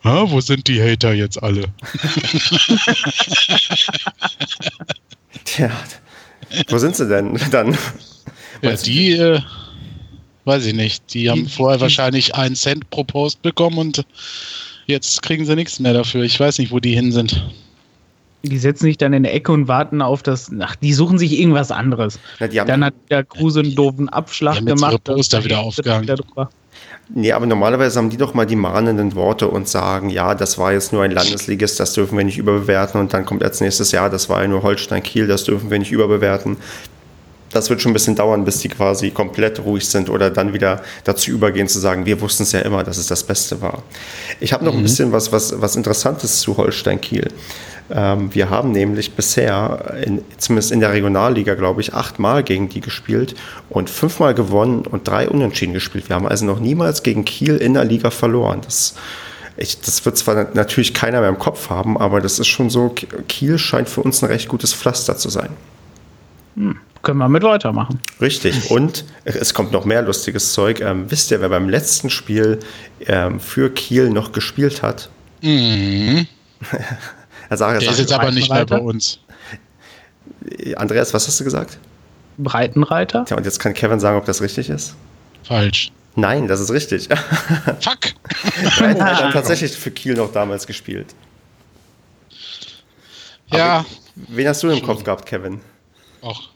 wo 0.04 0.39
sind 0.41 0.67
die 0.67 0.82
Hater 0.82 1.13
jetzt 1.13 1.41
alle? 1.41 1.63
Tja, 5.43 5.70
wo 6.70 6.78
sind 6.78 6.96
sie 6.96 7.08
denn 7.08 7.38
dann? 7.52 7.78
Ja, 8.62 8.74
die, 8.76 9.12
äh, 9.12 9.41
weiß 10.46 10.65
ich 10.65 10.74
nicht, 10.74 11.13
die 11.13 11.30
haben 11.30 11.48
vorher 11.50 11.82
wahrscheinlich 11.82 12.36
einen 12.36 12.56
Cent 12.56 12.89
pro 12.89 13.04
Post 13.04 13.41
bekommen 13.41 13.78
und 13.78 14.06
jetzt 14.86 15.22
kriegen 15.22 15.46
sie 15.46 15.56
nichts 15.56 15.80
mehr 15.80 15.93
dafür. 15.93 16.24
Ich 16.24 16.39
weiß 16.39 16.60
nicht, 16.60 16.72
wo 16.72 16.80
die 16.80 16.96
hin 16.96 17.12
sind. 17.12 17.43
Die 18.49 18.57
setzen 18.57 18.86
sich 18.86 18.97
dann 18.97 19.13
in 19.13 19.23
der 19.23 19.33
Ecke 19.33 19.51
und 19.51 19.67
warten 19.67 20.01
auf 20.01 20.23
das. 20.23 20.51
Ach, 20.60 20.75
die 20.75 20.93
suchen 20.93 21.17
sich 21.17 21.39
irgendwas 21.39 21.71
anderes. 21.71 22.19
Ja, 22.51 22.65
dann 22.65 22.86
hat 22.86 22.93
der 23.10 23.23
Kruse 23.23 23.62
einen 23.62 23.75
doofen 23.75 24.10
Abschlag 24.10 24.65
gemacht. 24.65 25.01
Ihre 25.05 25.15
Poster 25.15 25.43
wieder 25.43 25.60
aufgehangen. 25.60 26.07
Nee, 27.10 27.31
aber 27.31 27.45
normalerweise 27.45 27.99
haben 27.99 28.10
die 28.10 28.17
doch 28.17 28.33
mal 28.33 28.45
die 28.45 28.57
mahnenden 28.57 29.15
Worte 29.15 29.47
und 29.47 29.67
sagen, 29.67 30.10
ja, 30.10 30.36
das 30.36 30.57
war 30.57 30.73
jetzt 30.73 30.91
nur 30.91 31.03
ein 31.03 31.12
Landesligist, 31.12 31.79
das 31.79 31.93
dürfen 31.93 32.17
wir 32.17 32.25
nicht 32.25 32.38
überbewerten. 32.38 32.99
Und 32.99 33.13
dann 33.13 33.25
kommt 33.25 33.43
als 33.43 33.62
nächstes 33.62 33.91
Jahr, 33.91 34.10
das 34.10 34.27
war 34.27 34.41
ja 34.41 34.47
nur 34.47 34.62
Holstein-Kiel, 34.63 35.25
das 35.27 35.45
dürfen 35.45 35.71
wir 35.71 35.79
nicht 35.79 35.91
überbewerten. 35.91 36.57
Das 37.53 37.69
wird 37.69 37.81
schon 37.81 37.91
ein 37.91 37.93
bisschen 37.93 38.15
dauern, 38.15 38.43
bis 38.43 38.60
die 38.60 38.67
quasi 38.67 39.12
komplett 39.12 39.62
ruhig 39.62 39.88
sind 39.88 40.10
oder 40.10 40.29
dann 40.29 40.53
wieder 40.53 40.81
dazu 41.05 41.31
übergehen 41.31 41.69
zu 41.69 41.79
sagen, 41.79 42.05
wir 42.05 42.19
wussten 42.19 42.43
es 42.43 42.51
ja 42.51 42.60
immer, 42.60 42.83
dass 42.83 42.97
es 42.97 43.07
das 43.07 43.23
Beste 43.23 43.62
war. 43.62 43.83
Ich 44.41 44.51
habe 44.51 44.65
noch 44.65 44.73
mhm. 44.73 44.79
ein 44.79 44.83
bisschen 44.83 45.13
was, 45.13 45.31
was, 45.31 45.62
was 45.62 45.77
Interessantes 45.77 46.41
zu 46.41 46.57
Holstein-Kiel. 46.57 47.29
Ähm, 47.89 48.34
wir 48.34 48.50
haben 48.50 48.71
nämlich 48.71 49.13
bisher, 49.13 49.95
in, 50.06 50.23
zumindest 50.38 50.71
in 50.71 50.80
der 50.80 50.91
Regionalliga, 50.91 51.56
glaube 51.56 51.82
ich, 51.82 51.93
achtmal 51.93 52.43
gegen 52.43 52.69
die 52.69 52.82
gespielt 52.82 53.36
und 53.69 53.89
fünfmal 53.89 54.34
gewonnen 54.34 54.86
und 54.86 55.08
drei 55.08 55.30
Unentschieden 55.30 55.73
gespielt. 55.73 56.10
Wir 56.10 56.15
haben 56.15 56.28
also 56.28 56.45
noch 56.45 56.60
niemals 56.60 57.04
gegen 57.04 57.26
Kiel 57.26 57.58
in 57.58 57.73
der 57.73 57.86
Liga 57.86 58.10
verloren. 58.10 58.62
Das, 58.63 58.95
ich, 59.56 59.80
das 59.82 60.06
wird 60.06 60.17
zwar 60.17 60.47
natürlich 60.54 60.93
keiner 60.93 61.21
mehr 61.21 61.30
im 61.30 61.39
Kopf 61.39 61.69
haben, 61.69 61.97
aber 61.97 62.19
das 62.19 62.39
ist 62.39 62.47
schon 62.47 62.69
so, 62.69 62.93
Kiel 63.28 63.58
scheint 63.58 63.89
für 63.89 64.02
uns 64.02 64.21
ein 64.21 64.28
recht 64.28 64.50
gutes 64.50 64.73
Pflaster 64.73 65.17
zu 65.17 65.30
sein. 65.30 65.50
Hm, 66.56 66.78
können 67.04 67.19
wir 67.19 67.30
mit 67.30 67.43
weitermachen. 67.43 68.00
Richtig. 68.19 68.69
Und 68.71 69.06
es 69.23 69.54
kommt 69.54 69.71
noch 69.71 69.86
mehr 69.86 70.02
lustiges 70.02 70.52
Zeug. 70.52 70.82
Ähm, 70.82 71.10
wisst 71.10 71.32
ihr, 71.32 71.39
wer 71.39 71.50
beim 71.50 71.69
letzten 71.69 72.10
Spiel 72.10 72.60
ähm, 73.06 73.39
für 73.39 73.69
Kiel 73.69 74.10
noch 74.10 74.34
gespielt 74.34 74.82
hat? 74.84 75.10
Mhm. 75.41 76.28
Er 77.49 77.57
sagt, 77.57 77.81
Der 77.81 77.91
ist 77.91 77.99
jetzt 77.99 78.13
aber 78.13 78.31
nicht 78.31 78.51
mehr 78.51 78.65
bei 78.65 78.79
uns. 78.79 79.19
Andreas, 80.75 81.13
was 81.13 81.27
hast 81.27 81.39
du 81.39 81.43
gesagt? 81.43 81.77
Breitenreiter. 82.38 83.25
Tja, 83.25 83.37
und 83.37 83.45
jetzt 83.45 83.60
kann 83.60 83.73
Kevin 83.73 84.00
sagen, 84.00 84.17
ob 84.17 84.25
das 84.25 84.41
richtig 84.41 84.69
ist. 84.69 84.95
Falsch. 85.43 85.91
Nein, 86.15 86.48
das 86.48 86.60
ist 86.60 86.71
richtig. 86.71 87.08
Fuck! 87.79 88.13
Breitenreiter 88.77 89.25
hat 89.25 89.33
tatsächlich 89.33 89.71
für 89.75 89.91
Kiel 89.91 90.15
noch 90.15 90.31
damals 90.31 90.65
gespielt. 90.67 91.13
Ja. 93.52 93.79
Aber 93.79 93.85
wen 94.15 94.48
hast 94.48 94.63
du 94.63 94.69
im 94.69 94.81
Kopf 94.81 95.04
gehabt, 95.04 95.25
Kevin? 95.25 95.62
Ach, 96.23 96.50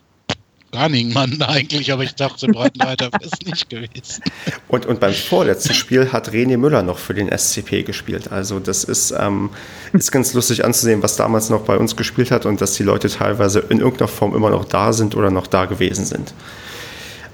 Garningmann 0.71 1.41
eigentlich, 1.47 1.91
aber 1.91 2.03
ich 2.03 2.15
dachte, 2.15 2.47
Breitenreiter 2.47 3.11
wäre 3.11 3.23
es 3.23 3.39
nicht 3.45 3.69
gewesen. 3.69 4.23
Und, 4.67 4.85
und 4.85 4.99
beim 4.99 5.13
vorletzten 5.13 5.73
Spiel 5.73 6.11
hat 6.11 6.29
René 6.29 6.57
Müller 6.57 6.83
noch 6.83 6.97
für 6.97 7.13
den 7.13 7.29
SCP 7.35 7.83
gespielt. 7.83 8.31
Also 8.31 8.59
das 8.59 8.83
ist, 8.83 9.11
ähm, 9.17 9.49
ist 9.93 10.11
ganz 10.11 10.33
lustig 10.33 10.65
anzusehen, 10.65 11.03
was 11.03 11.15
damals 11.15 11.49
noch 11.49 11.61
bei 11.61 11.77
uns 11.77 11.95
gespielt 11.95 12.31
hat 12.31 12.45
und 12.45 12.61
dass 12.61 12.73
die 12.73 12.83
Leute 12.83 13.09
teilweise 13.09 13.59
in 13.59 13.79
irgendeiner 13.79 14.07
Form 14.07 14.35
immer 14.35 14.49
noch 14.49 14.65
da 14.65 14.93
sind 14.93 15.15
oder 15.15 15.29
noch 15.29 15.47
da 15.47 15.65
gewesen 15.65 16.05
sind. 16.05 16.33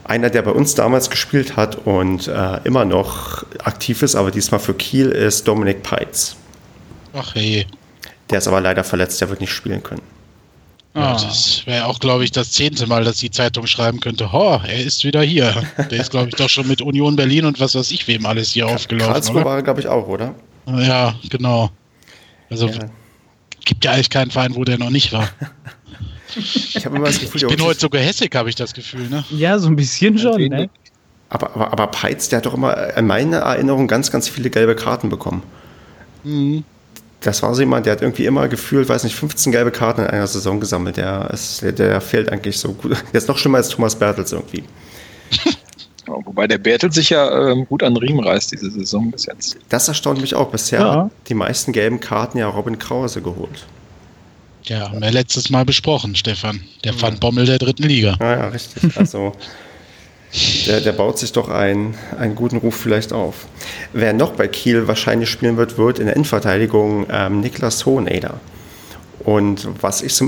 Einer, 0.04 0.30
der 0.30 0.42
bei 0.42 0.52
uns 0.52 0.74
damals 0.74 1.10
gespielt 1.10 1.58
hat 1.58 1.86
und 1.86 2.28
äh, 2.28 2.60
immer 2.64 2.86
noch 2.86 3.46
aktiv 3.60 4.02
ist, 4.02 4.16
aber 4.16 4.32
diesmal 4.32 4.62
für 4.62 4.74
Kiel, 4.74 5.12
ist 5.12 5.48
Dominik 5.48 5.84
Peitz. 5.84 6.38
Ach 7.14 7.36
hey. 7.36 7.68
Der 8.30 8.40
ist 8.40 8.48
aber 8.48 8.62
leider 8.62 8.84
verletzt, 8.84 9.20
der 9.22 9.30
wird 9.30 9.42
nicht 9.42 9.52
spielen 9.52 9.84
können. 9.84 10.17
Ja, 10.98 11.12
ah. 11.12 11.14
das 11.14 11.62
wäre 11.68 11.86
auch, 11.86 12.00
glaube 12.00 12.24
ich, 12.24 12.32
das 12.32 12.52
zehnte 12.52 12.88
Mal, 12.88 13.04
dass 13.04 13.18
die 13.18 13.30
Zeitung 13.30 13.68
schreiben 13.68 14.00
könnte, 14.00 14.32
ho, 14.32 14.60
er 14.66 14.84
ist 14.84 15.04
wieder 15.04 15.22
hier. 15.22 15.54
Der 15.92 16.00
ist, 16.00 16.10
glaube 16.10 16.30
ich, 16.30 16.36
doch 16.36 16.50
schon 16.50 16.68
mit 16.68 16.82
Union 16.82 17.16
Berlin 17.16 17.46
und 17.46 17.60
was 17.60 17.76
weiß 17.76 17.92
ich 17.92 18.08
wem 18.08 18.26
alles 18.26 18.50
hier 18.50 18.68
aufgelaufen. 18.68 19.14
Karlsruhe 19.14 19.46
war, 19.46 19.62
glaube 19.62 19.80
ich, 19.80 19.88
auch, 19.88 20.08
oder? 20.08 20.34
Ja, 20.66 21.14
genau. 21.30 21.70
Also 22.50 22.68
ja. 22.68 22.80
gibt 23.64 23.86
ja 23.86 23.92
eigentlich 23.92 24.10
keinen 24.10 24.32
Verein, 24.32 24.56
wo 24.56 24.64
der 24.64 24.80
noch 24.80 24.90
nicht 24.90 25.14
war. 25.14 25.30
ich 26.36 26.84
habe 26.84 26.96
immer 26.96 27.06
das 27.06 27.20
Gefühl, 27.20 27.44
ich 27.44 27.48
bin 27.56 27.64
heute 27.64 27.80
so 27.80 27.90
gehässig, 27.90 28.34
habe 28.34 28.50
ich 28.50 28.56
das 28.56 28.74
Gefühl, 28.74 29.08
ne? 29.08 29.24
Ja, 29.30 29.60
so 29.60 29.68
ein 29.68 29.76
bisschen 29.76 30.18
schon, 30.18 30.42
ne? 30.48 30.68
Aber, 31.30 31.54
aber, 31.54 31.72
aber 31.74 31.88
Peitz, 31.88 32.30
der 32.30 32.38
hat 32.38 32.48
doch 32.48 32.56
immer 32.56 32.98
in 32.98 33.06
meiner 33.06 33.38
Erinnerung 33.38 33.88
ganz, 33.88 34.10
ganz 34.10 34.28
viele 34.28 34.50
gelbe 34.50 34.76
Karten 34.76 35.10
bekommen. 35.10 35.44
Mhm 36.24 36.64
das 37.22 37.42
war 37.42 37.54
so 37.54 37.62
jemand, 37.62 37.86
der 37.86 37.94
hat 37.94 38.02
irgendwie 38.02 38.26
immer 38.26 38.48
gefühlt, 38.48 38.88
weiß 38.88 39.04
nicht, 39.04 39.16
15 39.16 39.52
gelbe 39.52 39.72
Karten 39.72 40.02
in 40.02 40.08
einer 40.08 40.28
Saison 40.28 40.60
gesammelt. 40.60 40.98
Der, 40.98 41.30
ist, 41.32 41.62
der, 41.62 41.72
der 41.72 42.02
fehlt 42.02 42.32
eigentlich 42.32 42.58
so 42.60 42.74
gut. 42.74 42.92
Der 42.92 43.18
ist 43.18 43.28
noch 43.28 43.38
schlimmer 43.38 43.58
als 43.58 43.70
Thomas 43.70 43.96
Bertels 43.96 44.32
irgendwie. 44.32 44.64
Wobei 46.06 46.48
der 46.48 46.58
Bertels 46.58 46.96
sich 46.96 47.10
ja 47.10 47.50
ähm, 47.52 47.66
gut 47.66 47.84
an 47.84 47.98
Riemen 47.98 48.24
reißt 48.24 48.54
diese 48.54 48.72
Saison 48.72 49.12
bis 49.12 49.26
jetzt. 49.26 49.58
Das 49.68 49.88
erstaunt 49.88 50.22
mich 50.22 50.36
auch. 50.36 50.50
Bisher 50.52 50.80
ja. 50.80 50.96
hat 51.04 51.12
die 51.28 51.34
meisten 51.34 51.74
gelben 51.74 52.00
Karten 52.00 52.38
ja 52.38 52.48
Robin 52.48 52.80
Krause 52.80 53.22
geholt. 53.22 53.66
Ja, 54.64 54.90
haben 54.90 55.02
wir 55.02 55.12
letztes 55.12 55.50
Mal 55.50 55.66
besprochen, 55.66 56.16
Stefan. 56.16 56.62
Der 56.84 56.94
ja. 56.94 57.10
Bommel 57.10 57.46
der 57.46 57.58
dritten 57.58 57.84
Liga. 57.84 58.16
Ja, 58.20 58.38
ja, 58.38 58.48
richtig. 58.50 58.98
Also 58.98 59.34
der, 60.68 60.82
der 60.82 60.92
baut 60.92 61.18
sich 61.18 61.32
doch 61.32 61.50
einen, 61.50 61.96
einen 62.20 62.36
guten 62.36 62.58
Ruf 62.58 62.76
vielleicht 62.76 63.14
auf. 63.14 63.46
Wer 63.94 64.14
noch 64.14 64.34
bei 64.34 64.48
Kiel 64.48 64.88
wahrscheinlich 64.88 65.30
spielen 65.30 65.58
wird, 65.58 65.78
wird 65.78 66.00
in 66.00 66.06
der 66.06 66.16
Innenverteidigung 66.16 67.08
ähm, 67.10 67.40
Niklas 67.40 67.86
Hoheneder. 67.86 68.40
Und 69.28 69.68
was 69.82 70.04
ich, 70.04 70.14
so 70.14 70.26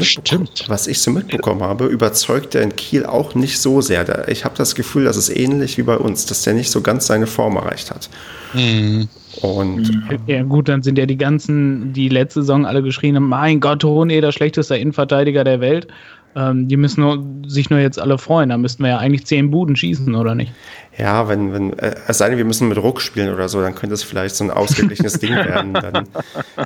was 0.68 0.88
ich 0.88 1.00
so 1.00 1.12
mitbekommen 1.12 1.62
habe, 1.62 1.86
überzeugt 1.86 2.56
er 2.56 2.64
in 2.64 2.76
Kiel 2.76 3.06
auch 3.06 3.34
nicht 3.34 3.60
so 3.60 3.80
sehr. 3.80 4.28
Ich 4.28 4.43
habe 4.43 4.56
das 4.58 4.76
Gefühl, 4.76 5.06
das 5.06 5.16
ist 5.16 5.30
ähnlich 5.30 5.78
wie 5.78 5.84
bei 5.84 5.95
uns, 5.95 6.26
dass 6.26 6.41
der 6.41 6.54
nicht 6.54 6.70
so 6.70 6.82
ganz 6.82 7.08
seine 7.08 7.28
Form 7.28 7.56
erreicht 7.56 7.91
hat. 7.91 8.10
Mhm. 8.54 9.08
Und, 9.41 9.89
ja, 10.28 10.43
gut, 10.43 10.68
dann 10.68 10.82
sind 10.82 10.97
ja 10.97 11.06
die 11.06 11.16
ganzen, 11.16 11.93
die 11.93 12.10
letzte 12.10 12.41
Saison 12.41 12.66
alle 12.66 12.82
geschrien 12.82 13.16
haben: 13.16 13.30
Mein 13.30 13.60
Gott, 13.60 13.84
Hoheneder, 13.84 14.32
schlechtester 14.32 14.78
Innenverteidiger 14.78 15.43
der 15.43 15.62
Welt. 15.62 15.88
Ähm, 16.36 16.67
die 16.67 16.77
müssen 16.77 17.01
nur, 17.01 17.23
sich 17.49 17.69
nur 17.69 17.80
jetzt 17.80 17.99
alle 17.99 18.17
freuen. 18.17 18.49
Da 18.49 18.57
müssten 18.57 18.84
wir 18.84 18.89
ja 18.89 18.97
eigentlich 18.97 19.25
zehn 19.25 19.49
Buden 19.49 19.75
schießen, 19.75 20.13
oder 20.13 20.36
nicht? 20.36 20.51
Ja, 20.97 21.27
wenn, 21.27 21.53
wenn, 21.53 21.80
äh, 21.80 21.95
es 22.07 22.19
sei 22.19 22.30
denn, 22.30 22.38
wir 22.38 22.45
müssen 22.45 22.67
mit 22.67 22.77
Ruck 22.77 23.01
spielen 23.01 23.34
oder 23.34 23.49
so, 23.49 23.61
dann 23.61 23.73
könnte 23.73 23.95
es 23.95 24.03
vielleicht 24.03 24.36
so 24.36 24.43
ein 24.43 24.51
ausgeglichenes 24.51 25.13
Ding 25.19 25.34
werden. 25.34 25.73
Dann, 25.73 26.07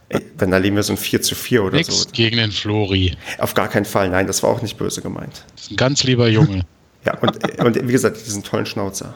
äh, 0.09 0.19
dann 0.37 0.51
erleben 0.51 0.75
wir 0.75 0.83
so 0.83 0.93
ein 0.93 0.97
4 0.97 1.21
zu 1.21 1.35
4 1.35 1.63
oder 1.63 1.77
Nix 1.77 2.03
so. 2.03 2.09
gegen 2.11 2.37
den 2.37 2.51
Flori. 2.51 3.15
Auf 3.37 3.53
gar 3.53 3.67
keinen 3.67 3.85
Fall, 3.85 4.09
nein, 4.09 4.27
das 4.27 4.43
war 4.43 4.49
auch 4.49 4.61
nicht 4.61 4.77
böse 4.77 5.01
gemeint. 5.01 5.45
Das 5.55 5.65
ist 5.65 5.71
ein 5.71 5.77
ganz 5.77 6.03
lieber 6.03 6.27
Junge. 6.27 6.65
ja, 7.05 7.17
und, 7.19 7.59
und 7.59 7.87
wie 7.87 7.91
gesagt, 7.91 8.17
diesen 8.25 8.43
tollen 8.43 8.65
Schnauzer. 8.65 9.13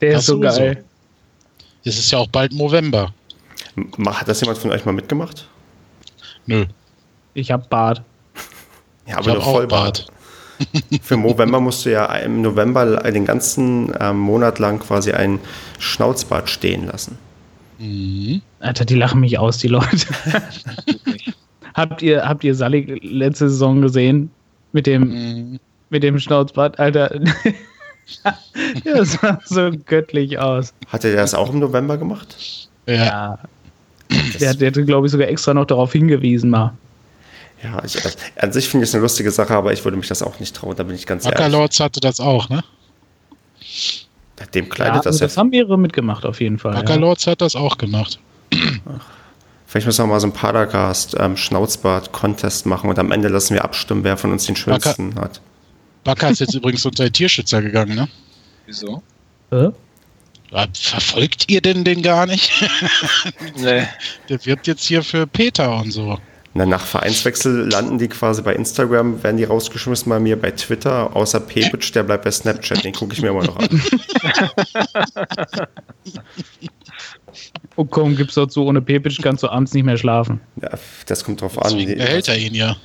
Der 0.00 0.18
ist 0.18 0.26
so 0.26 0.38
geil. 0.40 0.84
Es 1.84 1.98
ist 1.98 2.10
ja 2.10 2.18
auch 2.18 2.28
bald 2.28 2.52
November. 2.52 3.12
Hat 4.06 4.28
das 4.28 4.40
jemand 4.40 4.58
von 4.58 4.70
euch 4.70 4.84
mal 4.84 4.92
mitgemacht? 4.92 5.48
Nö. 6.46 6.66
Ich 7.34 7.50
hab 7.50 7.68
Bart. 7.68 8.02
Ja, 9.08 9.18
aber 9.18 9.34
nur 9.34 9.42
Vollbart. 9.42 10.06
Für 11.02 11.16
November 11.16 11.60
musst 11.60 11.86
du 11.86 11.92
ja 11.92 12.06
im 12.16 12.42
November 12.42 12.96
den 13.10 13.24
ganzen 13.24 13.92
äh, 13.94 14.12
Monat 14.12 14.58
lang 14.58 14.80
quasi 14.80 15.12
ein 15.12 15.38
Schnauzbart 15.78 16.50
stehen 16.50 16.86
lassen. 16.86 17.16
Mhm. 17.78 18.42
Alter, 18.60 18.84
die 18.84 18.96
lachen 18.96 19.20
mich 19.20 19.38
aus, 19.38 19.58
die 19.58 19.68
Leute. 19.68 20.06
habt 21.74 22.02
ihr, 22.02 22.28
habt 22.28 22.44
ihr 22.44 22.54
Sally 22.54 22.98
letzte 23.02 23.48
Saison 23.48 23.80
gesehen? 23.80 24.30
Mit 24.72 24.86
dem, 24.86 25.02
mhm. 25.08 25.60
mit 25.90 26.02
dem 26.02 26.18
Schnauzbart? 26.18 26.78
Alter. 26.78 27.20
das 28.84 29.12
sah 29.12 29.40
so 29.44 29.70
göttlich 29.86 30.38
aus. 30.38 30.74
Hat 30.88 31.04
er 31.04 31.14
das 31.14 31.34
auch 31.34 31.52
im 31.52 31.60
November 31.60 31.96
gemacht? 31.96 32.68
Ja. 32.86 32.94
ja. 32.94 33.38
Der, 34.40 34.54
der 34.54 34.68
hat, 34.68 34.86
glaube 34.86 35.06
ich, 35.06 35.12
sogar 35.12 35.28
extra 35.28 35.54
noch 35.54 35.66
darauf 35.66 35.92
hingewiesen, 35.92 36.50
mal. 36.50 36.72
Ja, 37.62 37.82
ich, 37.84 37.96
äh, 37.96 38.10
an 38.36 38.52
sich 38.52 38.68
finde 38.68 38.84
ich 38.84 38.90
es 38.90 38.94
eine 38.94 39.02
lustige 39.02 39.30
Sache, 39.30 39.54
aber 39.54 39.72
ich 39.72 39.84
würde 39.84 39.96
mich 39.96 40.08
das 40.08 40.22
auch 40.22 40.38
nicht 40.38 40.54
trauen, 40.54 40.76
da 40.76 40.84
bin 40.84 40.94
ich 40.94 41.06
ganz 41.06 41.26
Acker 41.26 41.40
ehrlich. 41.40 41.52
Lords 41.52 41.80
hatte 41.80 42.00
das 42.00 42.20
auch, 42.20 42.48
ne? 42.48 42.62
Dem 44.54 44.68
kleidet 44.68 44.94
ja, 44.94 45.02
das 45.02 45.06
also 45.06 45.24
Das 45.24 45.36
haben 45.36 45.50
mehrere 45.50 45.76
mitgemacht, 45.76 46.24
auf 46.24 46.40
jeden 46.40 46.58
Fall. 46.58 46.76
Acker 46.76 46.96
Lords 46.96 47.24
ja. 47.24 47.32
hat 47.32 47.40
das 47.40 47.56
auch 47.56 47.76
gemacht. 47.76 48.20
Ach. 48.54 49.18
Vielleicht 49.68 49.86
müssen 49.86 50.04
wir 50.04 50.06
mal 50.06 50.18
so 50.18 50.28
ein 50.28 50.32
Padercast 50.32 51.14
ähm, 51.18 51.36
Schnauzbart-Contest 51.36 52.64
machen 52.64 52.88
und 52.88 52.98
am 52.98 53.12
Ende 53.12 53.28
lassen 53.28 53.52
wir 53.52 53.64
abstimmen, 53.64 54.02
wer 54.02 54.16
von 54.16 54.32
uns 54.32 54.46
den 54.46 54.56
schönsten 54.56 55.10
Backer, 55.10 55.20
hat. 55.20 55.40
Backer 56.04 56.30
ist 56.30 56.40
jetzt 56.40 56.54
übrigens 56.54 56.86
unter 56.86 57.04
den 57.04 57.12
Tierschützer 57.12 57.60
gegangen, 57.60 57.94
ne? 57.94 58.08
Wieso? 58.64 59.02
Äh? 59.50 59.68
Verfolgt 60.72 61.50
ihr 61.50 61.60
denn 61.60 61.84
den 61.84 62.00
gar 62.00 62.24
nicht? 62.24 62.50
nee. 63.56 63.86
Der 64.30 64.46
wirbt 64.46 64.66
jetzt 64.66 64.84
hier 64.84 65.02
für 65.02 65.26
Peter 65.26 65.76
und 65.76 65.90
so. 65.90 66.18
Na, 66.54 66.66
nach 66.66 66.84
Vereinswechsel 66.84 67.68
landen 67.70 67.98
die 67.98 68.08
quasi 68.08 68.42
bei 68.42 68.54
Instagram, 68.54 69.22
werden 69.22 69.36
die 69.36 69.44
rausgeschmissen 69.44 70.08
bei 70.08 70.18
mir 70.18 70.40
bei 70.40 70.50
Twitter, 70.50 71.14
außer 71.14 71.40
Pepic, 71.40 71.92
der 71.92 72.02
bleibt 72.02 72.24
bei 72.24 72.30
Snapchat, 72.30 72.84
den 72.84 72.92
gucke 72.92 73.12
ich 73.12 73.22
mir 73.22 73.28
immer 73.28 73.44
noch 73.44 73.56
an. 73.56 73.82
oh 77.76 77.84
komm, 77.84 78.16
gib's 78.16 78.34
dazu, 78.34 78.64
ohne 78.64 78.80
Pepic 78.80 79.20
kannst 79.22 79.42
du 79.42 79.48
abends 79.48 79.74
nicht 79.74 79.84
mehr 79.84 79.98
schlafen. 79.98 80.40
Ja, 80.60 80.70
das 81.06 81.22
kommt 81.22 81.42
drauf 81.42 81.58
Deswegen 81.62 81.92
an. 81.92 81.98
Behält 81.98 82.28
er 82.28 82.38
ihn 82.38 82.54
ja. 82.54 82.76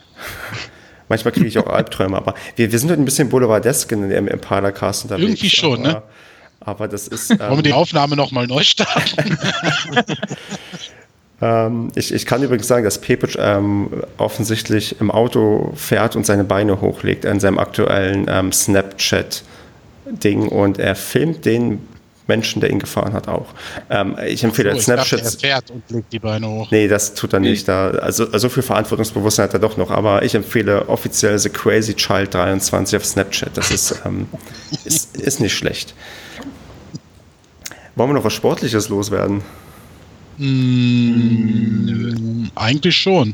Manchmal 1.09 1.31
kriege 1.31 1.47
ich 1.47 1.57
auch 1.57 1.67
Albträume, 1.67 2.17
aber 2.17 2.33
wir, 2.55 2.71
wir 2.71 2.79
sind 2.79 2.89
heute 2.89 3.01
ein 3.01 3.05
bisschen 3.05 3.29
Boulevardesk 3.29 3.91
in 3.91 4.09
dem 4.09 4.27
Impada-Cast 4.27 5.03
unterwegs. 5.03 5.29
Irgendwie 5.29 5.49
schon, 5.49 5.85
aber, 5.85 5.99
ne? 5.99 6.03
Aber 6.59 6.87
das 6.87 7.07
ist. 7.07 7.31
Ähm, 7.31 7.39
Wollen 7.39 7.57
wir 7.57 7.63
die 7.63 7.73
Aufnahme 7.73 8.15
nochmal 8.15 8.47
neu 8.47 8.63
starten? 8.63 9.37
Ähm, 11.43 11.91
ich, 11.95 12.13
ich, 12.13 12.25
kann 12.25 12.41
übrigens 12.41 12.69
sagen, 12.69 12.85
dass 12.85 12.99
Pepic 12.99 13.37
ähm, 13.37 13.89
offensichtlich 14.17 15.01
im 15.01 15.11
Auto 15.11 15.73
fährt 15.75 16.15
und 16.15 16.25
seine 16.25 16.45
Beine 16.45 16.79
hochlegt 16.79 17.25
in 17.25 17.41
seinem 17.41 17.59
aktuellen 17.59 18.27
ähm, 18.29 18.53
Snapchat-Ding 18.53 20.47
und 20.47 20.79
er 20.79 20.95
filmt 20.95 21.43
den 21.43 21.85
Menschen, 22.27 22.61
der 22.61 22.69
ihn 22.69 22.79
gefahren 22.79 23.11
hat, 23.11 23.27
auch. 23.27 23.47
Ähm, 23.89 24.15
ich 24.25 24.45
empfehle 24.45 24.73
so, 24.75 24.79
Snapchat. 24.79 25.21
Er 25.21 25.31
fährt 25.31 25.69
und 25.71 25.83
legt 25.89 26.13
die 26.13 26.19
Beine 26.19 26.47
hoch. 26.47 26.71
Nee, 26.71 26.87
das 26.87 27.13
tut 27.13 27.33
er 27.33 27.41
nicht. 27.41 27.67
Da, 27.67 27.89
also, 27.89 28.25
so 28.37 28.47
viel 28.47 28.63
Verantwortungsbewusstsein 28.63 29.47
hat 29.47 29.53
er 29.53 29.59
doch 29.59 29.75
noch. 29.75 29.91
Aber 29.91 30.23
ich 30.23 30.33
empfehle 30.35 30.87
offiziell 30.87 31.37
The 31.37 31.49
Crazy 31.49 31.93
Child 31.93 32.33
23 32.33 32.95
auf 32.95 33.05
Snapchat. 33.05 33.57
Das 33.57 33.69
ist, 33.69 34.01
ähm, 34.05 34.27
ist, 34.85 35.17
ist 35.17 35.41
nicht 35.41 35.53
schlecht. 35.53 35.93
Wollen 37.97 38.11
wir 38.11 38.13
noch 38.13 38.23
was 38.23 38.33
Sportliches 38.33 38.87
loswerden? 38.87 39.43
Mmh, 40.37 41.83
eigentlich 42.55 42.95
schon. 42.95 43.33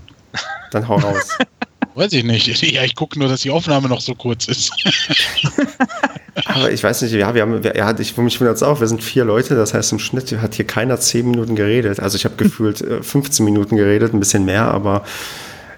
Dann 0.72 0.88
hau 0.88 0.95
raus. 0.97 1.38
Weiß 1.95 2.14
ich 2.14 2.24
nicht. 2.24 2.47
Ja, 2.72 2.84
ich 2.84 2.95
gucke 2.95 3.20
nur, 3.20 3.28
dass 3.28 3.41
die 3.41 3.52
Aufnahme 3.52 3.89
noch 3.89 4.00
so 4.00 4.16
kurz 4.16 4.47
ist. 4.47 4.72
Aber 6.45 6.72
ich 6.72 6.82
weiß 6.84 7.02
nicht, 7.02 7.14
ja, 7.14 7.34
wir 7.34 7.41
haben, 7.41 7.62
ja, 7.62 8.00
ich, 8.00 8.16
mich 8.18 8.39
wundert 8.39 8.56
es 8.56 8.64
auch, 8.64 8.80
wir 8.80 8.88
sind 8.88 9.04
vier 9.04 9.26
Leute, 9.26 9.56
das 9.56 9.74
heißt 9.74 9.91
im 9.91 10.00
Schnitt 10.00 10.32
hat 10.41 10.56
hier 10.56 10.66
keiner 10.66 11.00
zehn 11.00 11.30
Minuten 11.30 11.56
geredet. 11.56 12.00
Also 12.00 12.16
ich 12.16 12.26
habe 12.26 12.36
gefühlt 12.38 12.86
15 13.02 13.45
äh, 13.45 13.50
Minuten 13.50 13.76
geredet, 13.76 14.14
ein 14.14 14.20
bisschen 14.20 14.45
mehr, 14.45 14.66
aber 14.66 15.04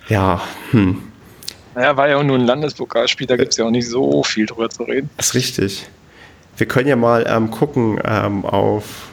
ja, 0.10 0.42
hm. 0.72 1.02
Naja, 1.74 1.96
war 1.96 2.10
ja 2.10 2.18
auch 2.18 2.24
nur 2.24 2.38
ein 2.38 2.46
Landespokalspiel, 2.46 3.28
da 3.28 3.38
gibt 3.38 3.54
es 3.54 3.58
ja 3.58 3.66
auch 3.66 3.72
nicht 3.72 3.88
so 3.88 4.24
viel 4.24 4.46
drüber 4.46 4.70
zu 4.70 4.84
reden. 4.84 5.10
Das 5.18 5.28
ist 5.28 5.36
richtig. 5.36 5.88
Wir 6.58 6.68
können 6.68 6.90
ja 6.90 6.98
mal 6.98 7.26
ähm, 7.28 7.50
gucken 7.50 8.00
ähm, 8.04 8.44
auf 8.46 9.11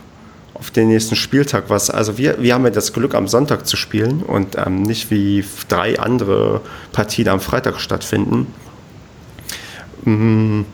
auf 0.59 0.71
den 0.71 0.89
nächsten 0.89 1.17
Spieltag 1.17 1.65
was. 1.69 1.91
Also 1.91 2.19
wir, 2.19 2.43
wir 2.43 2.55
haben 2.55 2.65
ja 2.65 2.71
das 2.71 2.93
Glück, 2.93 3.15
am 3.15 3.29
Sonntag 3.29 3.67
zu 3.67 3.77
spielen 3.77 4.23
und 4.23 4.57
ähm, 4.59 4.83
nicht 4.83 5.11
wie 5.11 5.45
drei 5.69 5.99
andere 5.99 6.61
Partien 6.93 7.29
am 7.29 7.41
Freitag 7.41 7.81
stattfinden. 7.81 8.53
Mhm. 10.05 10.67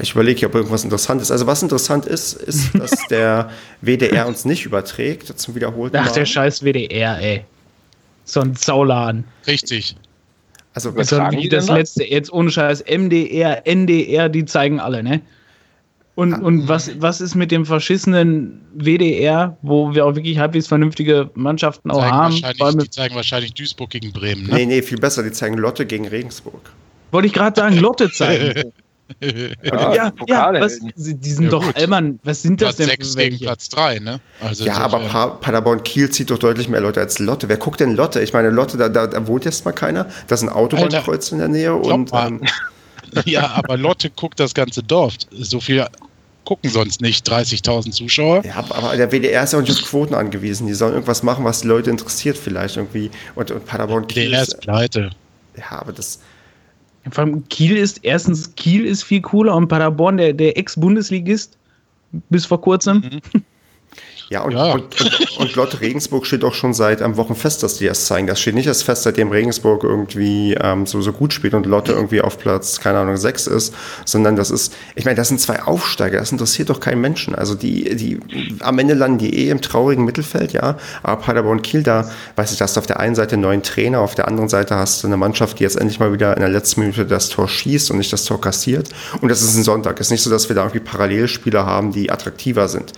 Ich 0.00 0.12
überlege, 0.12 0.46
ob 0.46 0.54
irgendwas 0.54 0.84
interessant 0.84 1.22
ist. 1.22 1.30
Also 1.30 1.46
was 1.46 1.62
interessant 1.62 2.06
ist, 2.06 2.34
ist, 2.34 2.74
dass 2.78 3.06
der 3.08 3.50
WDR 3.80 4.26
uns 4.26 4.44
nicht 4.44 4.66
überträgt, 4.66 5.38
zum 5.38 5.54
wiederholten 5.54 5.96
Ach, 5.96 6.10
der 6.12 6.26
scheiß 6.26 6.62
WDR, 6.62 7.18
ey. 7.18 7.44
So 8.24 8.40
ein 8.40 8.54
Sauladen. 8.54 9.24
Richtig. 9.46 9.96
Also 10.74 10.90
die 10.90 11.48
das 11.48 11.68
letzte, 11.68 12.04
jetzt 12.04 12.32
ohne 12.32 12.50
Scheiß, 12.50 12.84
MDR, 12.86 13.66
NDR, 13.66 14.28
die 14.28 14.44
zeigen 14.46 14.80
alle, 14.80 15.02
ne? 15.02 15.20
Und, 16.14 16.34
und 16.34 16.68
was, 16.68 17.00
was 17.00 17.22
ist 17.22 17.34
mit 17.34 17.50
dem 17.50 17.64
verschissenen 17.64 18.60
WDR, 18.74 19.56
wo 19.62 19.94
wir 19.94 20.04
auch 20.04 20.14
wirklich 20.14 20.38
halbwegs 20.38 20.66
vernünftige 20.66 21.30
Mannschaften 21.34 21.90
auch 21.90 22.02
haben? 22.02 22.34
Die 22.34 22.90
zeigen 22.90 23.14
wahrscheinlich 23.14 23.54
Duisburg 23.54 23.90
gegen 23.90 24.12
Bremen. 24.12 24.44
Ne? 24.44 24.54
Nee, 24.54 24.66
nee, 24.66 24.82
viel 24.82 24.98
besser, 24.98 25.22
die 25.22 25.32
zeigen 25.32 25.56
Lotte 25.56 25.86
gegen 25.86 26.06
Regensburg. 26.06 26.70
Wollte 27.12 27.28
ich 27.28 27.32
gerade 27.32 27.58
sagen, 27.58 27.78
Lotte 27.78 28.10
zeigen. 28.10 28.72
ja, 29.62 29.94
ja, 29.94 30.12
ja 30.26 30.52
was, 30.60 30.80
die 30.96 31.30
sind 31.30 31.44
ja, 31.44 31.50
doch, 31.50 31.64
gut. 31.64 31.76
Allmann, 31.76 32.18
was 32.24 32.42
sind 32.42 32.60
das 32.60 32.76
Platz 32.76 32.88
denn? 32.88 32.96
6 32.98 33.16
gegen 33.16 33.38
Platz 33.38 33.68
3, 33.70 33.98
ne? 33.98 34.20
Also 34.40 34.64
ja, 34.64 34.74
aber 34.78 35.00
pa 35.00 35.26
Paderborn 35.28 35.82
Kiel 35.82 36.10
zieht 36.10 36.30
doch 36.30 36.38
deutlich 36.38 36.68
mehr 36.68 36.80
Leute 36.80 37.00
als 37.00 37.18
Lotte. 37.18 37.48
Wer 37.48 37.56
guckt 37.56 37.80
denn 37.80 37.94
Lotte? 37.94 38.20
Ich 38.22 38.32
meine, 38.32 38.50
Lotte, 38.50 38.76
da, 38.76 38.88
da, 38.88 39.06
da 39.06 39.26
wohnt 39.26 39.44
jetzt 39.44 39.64
mal 39.64 39.72
keiner. 39.72 40.06
Da 40.26 40.34
ist 40.34 40.42
ein 40.42 40.48
Autobahnkreuz 40.48 41.32
in 41.32 41.38
der 41.38 41.48
Nähe. 41.48 41.74
Und, 41.74 42.10
ähm, 42.12 42.40
ja, 43.24 43.50
aber 43.52 43.76
Lotte 43.76 44.10
guckt 44.10 44.40
das 44.40 44.54
ganze 44.54 44.82
Dorf. 44.82 45.14
So 45.30 45.60
viel 45.60 45.86
gucken 46.44 46.70
sonst 46.70 47.00
nicht 47.00 47.28
30.000 47.30 47.92
Zuschauer. 47.92 48.44
Ja, 48.44 48.64
aber 48.68 48.96
der 48.96 49.10
WDR 49.12 49.44
ist 49.44 49.52
ja 49.52 49.58
auch 49.58 49.62
nicht 49.62 49.72
auf 49.72 49.88
Quoten 49.88 50.14
angewiesen. 50.14 50.66
Die 50.66 50.74
sollen 50.74 50.94
irgendwas 50.94 51.22
machen, 51.22 51.44
was 51.44 51.60
die 51.60 51.68
Leute 51.68 51.90
interessiert 51.90 52.36
vielleicht 52.36 52.76
irgendwie. 52.76 53.10
Und, 53.34 53.50
und 53.50 53.64
Paderborn 53.66 54.06
Kiel. 54.06 54.30
Der 54.30 54.42
ist 54.42 54.60
pleite. 54.60 55.10
Ja, 55.56 55.80
aber 55.80 55.92
das. 55.92 56.20
Vor 57.10 57.24
allem 57.24 57.48
Kiel 57.48 57.76
ist, 57.76 58.00
erstens, 58.04 58.54
Kiel 58.54 58.86
ist 58.86 59.02
viel 59.02 59.20
cooler 59.20 59.56
und 59.56 59.68
Paderborn, 59.68 60.16
der, 60.18 60.32
der 60.32 60.56
Ex-Bundesligist 60.56 61.56
bis 62.28 62.46
vor 62.46 62.60
kurzem. 62.60 62.98
Mhm. 62.98 63.42
Ja, 64.32 64.40
und, 64.40 64.52
ja. 64.52 64.72
und, 64.72 64.98
und, 64.98 65.36
und 65.36 65.54
Lotte 65.56 65.82
Regensburg 65.82 66.24
steht 66.24 66.42
auch 66.42 66.54
schon 66.54 66.72
seit 66.72 67.02
einem 67.02 67.18
Wochen 67.18 67.34
fest, 67.34 67.62
dass 67.62 67.74
die 67.74 67.84
das 67.84 68.06
zeigen. 68.06 68.26
Das 68.26 68.40
steht 68.40 68.54
nicht 68.54 68.66
erst 68.66 68.82
fest, 68.82 69.02
seitdem 69.02 69.30
Regensburg 69.30 69.84
irgendwie 69.84 70.54
ähm, 70.54 70.86
so, 70.86 71.02
so 71.02 71.12
gut 71.12 71.34
spielt 71.34 71.52
und 71.52 71.66
Lotte 71.66 71.92
irgendwie 71.92 72.22
auf 72.22 72.38
Platz, 72.38 72.80
keine 72.80 73.00
Ahnung, 73.00 73.18
sechs 73.18 73.46
ist, 73.46 73.74
sondern 74.06 74.34
das 74.34 74.50
ist, 74.50 74.72
ich 74.94 75.04
meine, 75.04 75.16
das 75.16 75.28
sind 75.28 75.38
zwei 75.38 75.62
Aufsteiger, 75.62 76.18
das 76.18 76.32
interessiert 76.32 76.70
doch 76.70 76.80
keinen 76.80 77.02
Menschen. 77.02 77.34
Also 77.34 77.54
die, 77.54 77.94
die, 77.94 78.20
am 78.60 78.78
Ende 78.78 78.94
landen 78.94 79.18
die 79.18 79.34
eh 79.38 79.50
im 79.50 79.60
traurigen 79.60 80.06
Mittelfeld, 80.06 80.54
ja, 80.54 80.78
aber 81.02 81.20
Paderborn 81.20 81.60
Kiel, 81.60 81.82
da, 81.82 82.10
weiß 82.36 82.52
ich, 82.52 82.58
da 82.58 82.64
hast 82.64 82.76
du 82.76 82.80
auf 82.80 82.86
der 82.86 83.00
einen 83.00 83.14
Seite 83.14 83.34
einen 83.34 83.42
neuen 83.42 83.62
Trainer, 83.62 84.00
auf 84.00 84.14
der 84.14 84.28
anderen 84.28 84.48
Seite 84.48 84.76
hast 84.76 85.02
du 85.02 85.08
eine 85.08 85.18
Mannschaft, 85.18 85.58
die 85.58 85.64
jetzt 85.64 85.76
endlich 85.76 86.00
mal 86.00 86.14
wieder 86.14 86.34
in 86.34 86.40
der 86.40 86.48
letzten 86.48 86.80
Minute 86.80 87.04
das 87.04 87.28
Tor 87.28 87.50
schießt 87.50 87.90
und 87.90 87.98
nicht 87.98 88.14
das 88.14 88.24
Tor 88.24 88.40
kassiert. 88.40 88.88
Und 89.20 89.28
das 89.28 89.42
ist 89.42 89.56
ein 89.56 89.62
Sonntag. 89.62 90.00
Es 90.00 90.06
ist 90.06 90.12
nicht 90.12 90.22
so, 90.22 90.30
dass 90.30 90.48
wir 90.48 90.56
da 90.56 90.62
irgendwie 90.62 90.80
Parallelspieler 90.80 91.66
haben, 91.66 91.92
die 91.92 92.10
attraktiver 92.10 92.68
sind. 92.68 92.92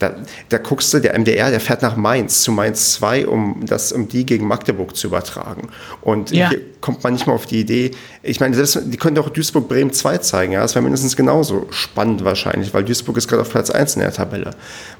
Da, 0.00 0.14
da 0.48 0.58
guckst 0.58 0.79
du, 0.88 1.00
der 1.00 1.18
MDR, 1.18 1.50
der 1.50 1.60
fährt 1.60 1.82
nach 1.82 1.96
Mainz, 1.96 2.42
zu 2.42 2.52
Mainz 2.52 2.94
2, 2.94 3.26
um 3.26 3.64
das, 3.66 3.92
um 3.92 4.08
die 4.08 4.26
gegen 4.26 4.46
Magdeburg 4.46 4.96
zu 4.96 5.08
übertragen. 5.08 5.68
Und 6.00 6.30
ja. 6.30 6.48
hier 6.48 6.60
kommt 6.80 7.02
man 7.04 7.12
nicht 7.12 7.26
mal 7.26 7.34
auf 7.34 7.46
die 7.46 7.60
Idee, 7.60 7.90
ich 8.22 8.40
meine, 8.40 8.56
das, 8.56 8.78
die 8.84 8.96
können 8.96 9.14
doch 9.14 9.28
Duisburg-Bremen 9.28 9.92
2 9.92 10.18
zeigen, 10.18 10.52
ja, 10.52 10.60
das 10.60 10.74
wäre 10.74 10.82
mindestens 10.82 11.16
genauso 11.16 11.66
spannend 11.70 12.24
wahrscheinlich, 12.24 12.74
weil 12.74 12.84
Duisburg 12.84 13.16
ist 13.16 13.28
gerade 13.28 13.42
auf 13.42 13.50
Platz 13.50 13.70
1 13.70 13.96
in 13.96 14.02
der 14.02 14.12
Tabelle. 14.12 14.50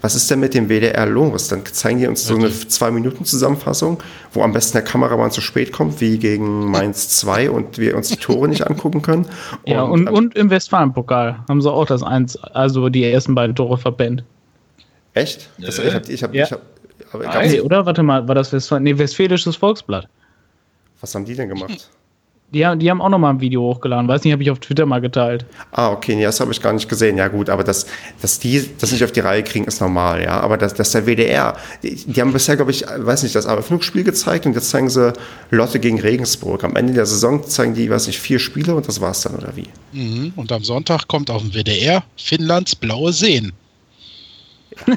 Was 0.00 0.14
ist 0.14 0.30
denn 0.30 0.40
mit 0.40 0.54
dem 0.54 0.68
WDR 0.68 1.06
los? 1.06 1.48
Dann 1.48 1.64
zeigen 1.66 1.98
die 1.98 2.06
uns 2.06 2.24
so 2.24 2.34
eine 2.34 2.48
2-Minuten-Zusammenfassung, 2.48 4.02
wo 4.32 4.42
am 4.42 4.52
besten 4.52 4.74
der 4.74 4.82
Kameramann 4.82 5.30
zu 5.30 5.40
spät 5.40 5.72
kommt, 5.72 6.00
wie 6.00 6.18
gegen 6.18 6.66
Mainz 6.70 7.08
2 7.10 7.50
und 7.50 7.78
wir 7.78 7.96
uns 7.96 8.08
die 8.08 8.16
Tore 8.16 8.48
nicht 8.48 8.66
angucken 8.66 9.02
können. 9.02 9.26
Und, 9.64 9.72
ja, 9.72 9.82
und, 9.82 10.08
und 10.08 10.36
im 10.36 10.50
Westfalen-Pokal 10.50 11.44
haben 11.48 11.60
sie 11.60 11.70
auch 11.70 11.86
das 11.86 12.02
1, 12.02 12.36
also 12.36 12.88
die 12.88 13.04
ersten 13.04 13.34
beiden 13.34 13.56
Tore 13.56 13.78
verpennt. 13.78 14.24
Echt? 15.14 15.48
Das, 15.58 15.78
ich 15.78 15.94
hab, 15.94 16.08
ich 16.08 16.22
hab, 16.22 16.34
ja. 16.34 16.44
ich 16.44 16.52
hab, 16.52 16.60
aber 17.12 17.42
nee, 17.42 17.60
oder? 17.60 17.84
Warte 17.86 18.02
mal, 18.02 18.26
war 18.28 18.34
das 18.34 18.52
Westfalen? 18.52 18.84
Nee, 18.84 18.96
Westfälisches 18.96 19.56
Volksblatt. 19.56 20.08
Was 21.00 21.14
haben 21.14 21.24
die 21.24 21.34
denn 21.34 21.48
gemacht? 21.48 21.90
Die, 22.52 22.66
die 22.78 22.90
haben 22.90 23.00
auch 23.00 23.08
noch 23.08 23.18
mal 23.18 23.30
ein 23.30 23.40
Video 23.40 23.62
hochgeladen. 23.62 24.08
Weiß 24.08 24.24
nicht, 24.24 24.32
habe 24.32 24.42
ich 24.42 24.50
auf 24.50 24.58
Twitter 24.58 24.84
mal 24.84 25.00
geteilt. 25.00 25.46
Ah, 25.70 25.92
okay, 25.92 26.16
nee, 26.16 26.24
das 26.24 26.40
habe 26.40 26.50
ich 26.50 26.60
gar 26.60 26.72
nicht 26.72 26.88
gesehen. 26.88 27.16
Ja, 27.16 27.28
gut, 27.28 27.48
aber 27.48 27.62
das, 27.62 27.86
dass 28.20 28.40
die 28.40 28.68
das 28.78 28.90
nicht 28.90 29.04
auf 29.04 29.12
die 29.12 29.20
Reihe 29.20 29.44
kriegen, 29.44 29.66
ist 29.66 29.80
normal, 29.80 30.20
ja. 30.22 30.40
Aber 30.40 30.56
dass, 30.56 30.74
dass 30.74 30.90
der 30.90 31.06
WDR, 31.06 31.56
die, 31.84 31.94
die 31.94 32.20
haben 32.20 32.32
bisher, 32.32 32.56
glaube 32.56 32.72
ich, 32.72 32.84
weiß 32.84 33.22
nicht, 33.22 33.36
das 33.36 33.44
Eröffnungsspiel 33.44 34.02
gezeigt 34.02 34.46
und 34.46 34.54
jetzt 34.54 34.70
zeigen 34.70 34.90
sie 34.90 35.12
Lotte 35.50 35.78
gegen 35.78 36.00
Regensburg. 36.00 36.64
Am 36.64 36.74
Ende 36.74 36.92
der 36.92 37.06
Saison 37.06 37.44
zeigen 37.44 37.74
die, 37.74 37.88
weiß 37.88 38.08
nicht, 38.08 38.18
vier 38.18 38.40
Spiele 38.40 38.74
und 38.74 38.88
das 38.88 39.00
war's 39.00 39.22
dann, 39.22 39.36
oder 39.36 39.54
wie? 39.54 39.68
Mhm. 39.92 40.32
Und 40.34 40.50
am 40.50 40.64
Sonntag 40.64 41.06
kommt 41.06 41.30
auf 41.30 41.42
dem 41.42 41.52
WDR 41.52 42.02
Finnlands 42.16 42.74
blaue 42.74 43.12
Seen. 43.12 43.52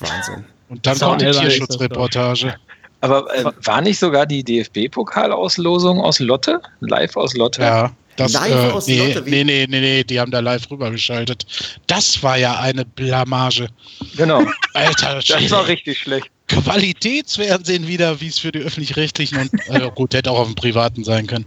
Wahnsinn. 0.00 0.44
Und 0.68 0.86
dann 0.86 0.98
kommt 0.98 1.22
die 1.22 1.30
Tierschutzreportage. 1.30 2.54
Aber 3.00 3.32
äh, 3.34 3.44
war 3.64 3.80
nicht 3.80 3.98
sogar 3.98 4.26
die 4.26 4.42
DFB-Pokalauslosung 4.42 6.00
aus 6.00 6.18
Lotte? 6.18 6.60
Live 6.80 7.16
aus 7.16 7.34
Lotte? 7.34 7.62
Ja. 7.62 7.92
Das, 8.16 8.32
live 8.32 8.50
äh, 8.50 8.70
aus 8.72 8.86
nee, 8.88 9.14
Lotte? 9.14 9.30
Nee, 9.30 9.44
nee, 9.44 9.66
nee, 9.68 9.80
nee, 9.80 10.04
die 10.04 10.18
haben 10.18 10.32
da 10.32 10.40
live 10.40 10.68
rübergeschaltet. 10.68 11.46
Das 11.86 12.20
war 12.24 12.36
ja 12.36 12.58
eine 12.58 12.84
Blamage. 12.84 13.68
Genau. 14.16 14.42
Alter, 14.74 15.20
das 15.26 15.50
war 15.50 15.68
richtig 15.68 15.98
schlecht. 15.98 16.28
Qualitätsfernsehen 16.48 17.86
wieder, 17.86 18.20
wie 18.20 18.26
es 18.26 18.38
für 18.38 18.50
die 18.50 18.60
öffentlich-rechtlichen 18.60 19.38
und 19.38 19.52
äh, 19.68 19.90
gut, 19.94 20.14
hätte 20.14 20.30
auch 20.32 20.40
auf 20.40 20.46
dem 20.46 20.56
privaten 20.56 21.04
sein 21.04 21.28
können. 21.28 21.46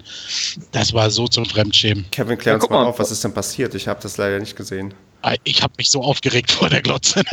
Das 0.72 0.94
war 0.94 1.10
so 1.10 1.28
zum 1.28 1.46
Fremdschämen. 1.46 2.06
Kevin, 2.12 2.38
klär 2.38 2.56
uns 2.56 2.64
ja, 2.64 2.70
mal 2.70 2.86
auf, 2.86 3.00
was 3.00 3.12
ist 3.12 3.24
denn 3.24 3.34
passiert? 3.34 3.76
Ich 3.76 3.88
habe 3.90 4.00
das 4.02 4.18
leider 4.18 4.40
nicht 4.40 4.56
gesehen. 4.56 4.94
Ah, 5.24 5.36
ich 5.44 5.62
habe 5.62 5.74
mich 5.78 5.90
so 5.90 6.02
aufgeregt 6.02 6.52
vor 6.52 6.70
der 6.70 6.82
Glotze. 6.82 7.24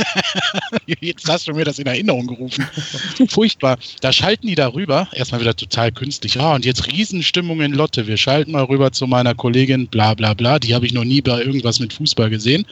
Jetzt 1.00 1.28
hast 1.28 1.48
du 1.48 1.52
mir 1.52 1.64
das 1.64 1.78
in 1.78 1.86
Erinnerung 1.86 2.26
gerufen. 2.26 2.66
Furchtbar. 3.28 3.78
Da 4.00 4.12
schalten 4.12 4.46
die 4.46 4.54
da 4.54 4.68
rüber. 4.68 5.08
Erstmal 5.12 5.40
wieder 5.40 5.56
total 5.56 5.92
künstlich. 5.92 6.38
Ah, 6.38 6.54
und 6.54 6.64
jetzt 6.64 6.86
Riesenstimmung 6.86 7.60
in 7.60 7.72
Lotte. 7.72 8.06
Wir 8.06 8.16
schalten 8.16 8.52
mal 8.52 8.64
rüber 8.64 8.92
zu 8.92 9.06
meiner 9.06 9.34
Kollegin, 9.34 9.86
bla 9.88 10.14
bla 10.14 10.34
bla. 10.34 10.58
Die 10.58 10.74
habe 10.74 10.86
ich 10.86 10.92
noch 10.92 11.04
nie 11.04 11.22
bei 11.22 11.40
irgendwas 11.42 11.80
mit 11.80 11.92
Fußball 11.92 12.30
gesehen. 12.30 12.66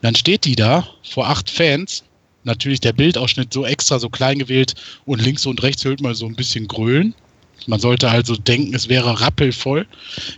Dann 0.00 0.14
steht 0.14 0.44
die 0.44 0.56
da 0.56 0.88
vor 1.02 1.28
acht 1.28 1.48
Fans. 1.48 2.04
Natürlich 2.42 2.80
der 2.80 2.92
Bildausschnitt 2.92 3.52
so 3.52 3.64
extra 3.64 3.98
so 3.98 4.10
klein 4.10 4.38
gewählt 4.38 4.74
und 5.06 5.22
links 5.22 5.46
und 5.46 5.62
rechts 5.62 5.84
hört 5.84 6.02
mal 6.02 6.14
so 6.14 6.26
ein 6.26 6.36
bisschen 6.36 6.68
grölen. 6.68 7.14
Man 7.66 7.80
sollte 7.80 8.10
also 8.10 8.36
denken, 8.36 8.74
es 8.74 8.88
wäre 8.88 9.20
rappelvoll. 9.20 9.86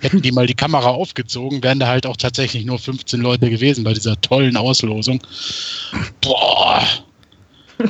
Hätten 0.01 0.23
die 0.23 0.33
mal 0.33 0.47
die 0.47 0.55
Kamera 0.55 0.89
aufgezogen, 0.91 1.63
wären 1.63 1.81
da 1.81 1.89
halt 1.89 2.07
auch 2.07 2.17
tatsächlich 2.17 2.65
nur 2.65 2.79
15 2.79 3.21
Leute 3.21 3.51
gewesen 3.51 3.85
bei 3.85 3.93
dieser 3.93 4.21
tollen 4.21 4.57
Auslosung. 4.57 5.21
Boah. 6.21 6.83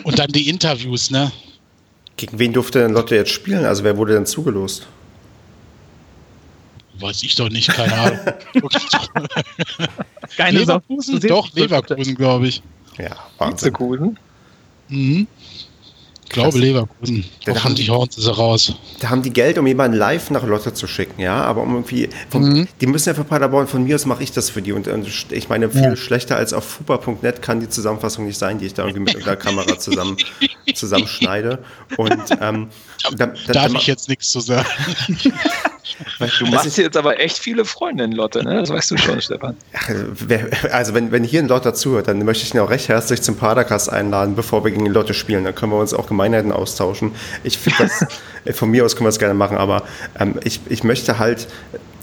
Und 0.05 0.19
dann 0.19 0.33
die 0.33 0.49
Interviews, 0.49 1.11
ne? 1.11 1.31
Gegen 2.17 2.39
wen 2.39 2.53
durfte 2.53 2.81
denn 2.81 2.93
Lotte 2.93 3.15
jetzt 3.15 3.31
spielen? 3.31 3.65
Also 3.65 3.85
wer 3.85 3.97
wurde 3.97 4.15
denn 4.15 4.27
zugelost? 4.27 4.87
Weiß 6.99 7.23
ich 7.23 7.35
doch 7.35 7.51
nicht, 7.51 7.69
keine 7.69 7.93
Ahnung. 7.93 8.19
Keine 10.37 10.61
Leverkusen? 10.61 11.21
Doch, 11.21 11.53
Leverkusen, 11.55 12.15
glaube 12.15 12.49
ich. 12.49 12.63
Ja, 12.99 13.17
Wahnsinn. 13.39 13.67
Leverkusen? 13.67 14.19
Mhm. 14.89 15.27
Ich 16.27 16.33
glaube 16.33 16.59
Leverkusen. 16.59 17.25
Da 17.45 17.63
haben 17.63 17.77
die 17.77 17.89
Horns 17.89 18.19
ist 18.19 18.27
raus. 18.37 18.75
Da 19.01 19.11
haben 19.11 19.23
die 19.23 19.33
Geld, 19.33 19.59
um 19.59 19.67
jemanden 19.67 19.97
live 19.97 20.31
nach 20.31 20.43
Lotte 20.45 20.75
zu 20.75 20.87
schicken, 20.87 21.21
ja. 21.21 21.43
Aber 21.43 21.63
um 21.63 21.73
irgendwie, 21.75 22.09
vom, 22.31 22.43
mhm. 22.43 22.69
die 22.81 22.87
müssen 22.87 23.09
ja 23.09 23.15
für 23.15 23.25
Paderborn, 23.25 23.69
von 23.69 23.85
mir 23.85 23.95
aus 23.95 24.07
mache 24.07 24.23
ich 24.25 24.33
das 24.33 24.51
für 24.51 24.61
die. 24.61 24.73
Und, 24.73 24.89
und 24.89 25.07
ich 25.31 25.49
meine, 25.49 25.71
viel 25.71 25.83
ja. 25.83 25.97
schlechter 25.97 26.37
als 26.37 26.53
auf 26.53 26.65
fupa.net 26.65 27.43
kann 27.43 27.61
die 27.61 27.69
Zusammenfassung 27.69 28.27
nicht 28.27 28.39
sein, 28.39 28.59
die 28.59 28.67
ich 28.67 28.75
da 28.75 28.85
irgendwie 28.85 29.15
mit 29.15 29.25
der 29.25 29.37
Kamera 29.37 29.79
zusammen, 29.79 30.17
zusammenschneide. 30.75 31.61
Und 31.97 32.31
ähm, 32.41 32.69
da, 33.03 33.27
da, 33.27 33.53
darf 33.53 33.73
da, 33.73 33.79
ich 33.79 33.87
jetzt 33.87 34.09
nichts 34.09 34.31
zu 34.31 34.41
sagen. 34.41 34.67
Du 36.39 36.47
machst 36.47 36.77
jetzt 36.79 36.97
aber 36.97 37.21
echt 37.21 37.39
viele 37.39 37.65
Freunde 37.65 38.05
in 38.05 38.13
Lotte, 38.13 38.43
ne? 38.43 38.61
Das 38.61 38.71
weißt 38.71 38.91
du 38.91 38.97
schon, 38.97 39.21
Stefan. 39.21 39.57
Also 40.71 40.95
wenn, 40.95 41.13
wenn 41.13 41.25
hier 41.25 41.41
ein 41.41 41.49
Lotter 41.49 41.75
zuhört, 41.75 42.09
dann 42.09 42.19
möchte 42.25 42.45
ich 42.45 42.55
ihn 42.55 42.61
auch 42.61 42.71
recht 42.71 42.89
herzlich 42.89 43.23
zum 43.23 43.37
Padercast 43.37 43.91
einladen, 43.91 44.35
bevor 44.35 44.65
wir 44.65 44.71
gegen 44.71 44.87
Lotte 44.87 45.15
spielen. 45.15 45.45
Dann 45.45 45.55
können 45.55 45.73
wir 45.73 45.79
uns 45.79 45.95
auch 45.95 46.07
Gemeinheiten 46.07 46.53
austauschen. 46.53 47.13
Ich 47.45 47.59
finde 47.59 47.89
das, 48.45 48.57
von 48.57 48.71
mir 48.71 48.85
aus 48.85 48.97
können 48.97 49.07
wir 49.07 49.11
das 49.11 49.19
gerne 49.19 49.35
machen, 49.35 49.57
aber 49.57 49.83
ähm, 50.19 50.35
ich, 50.45 50.61
ich 50.69 50.85
möchte 50.85 51.19
halt, 51.19 51.49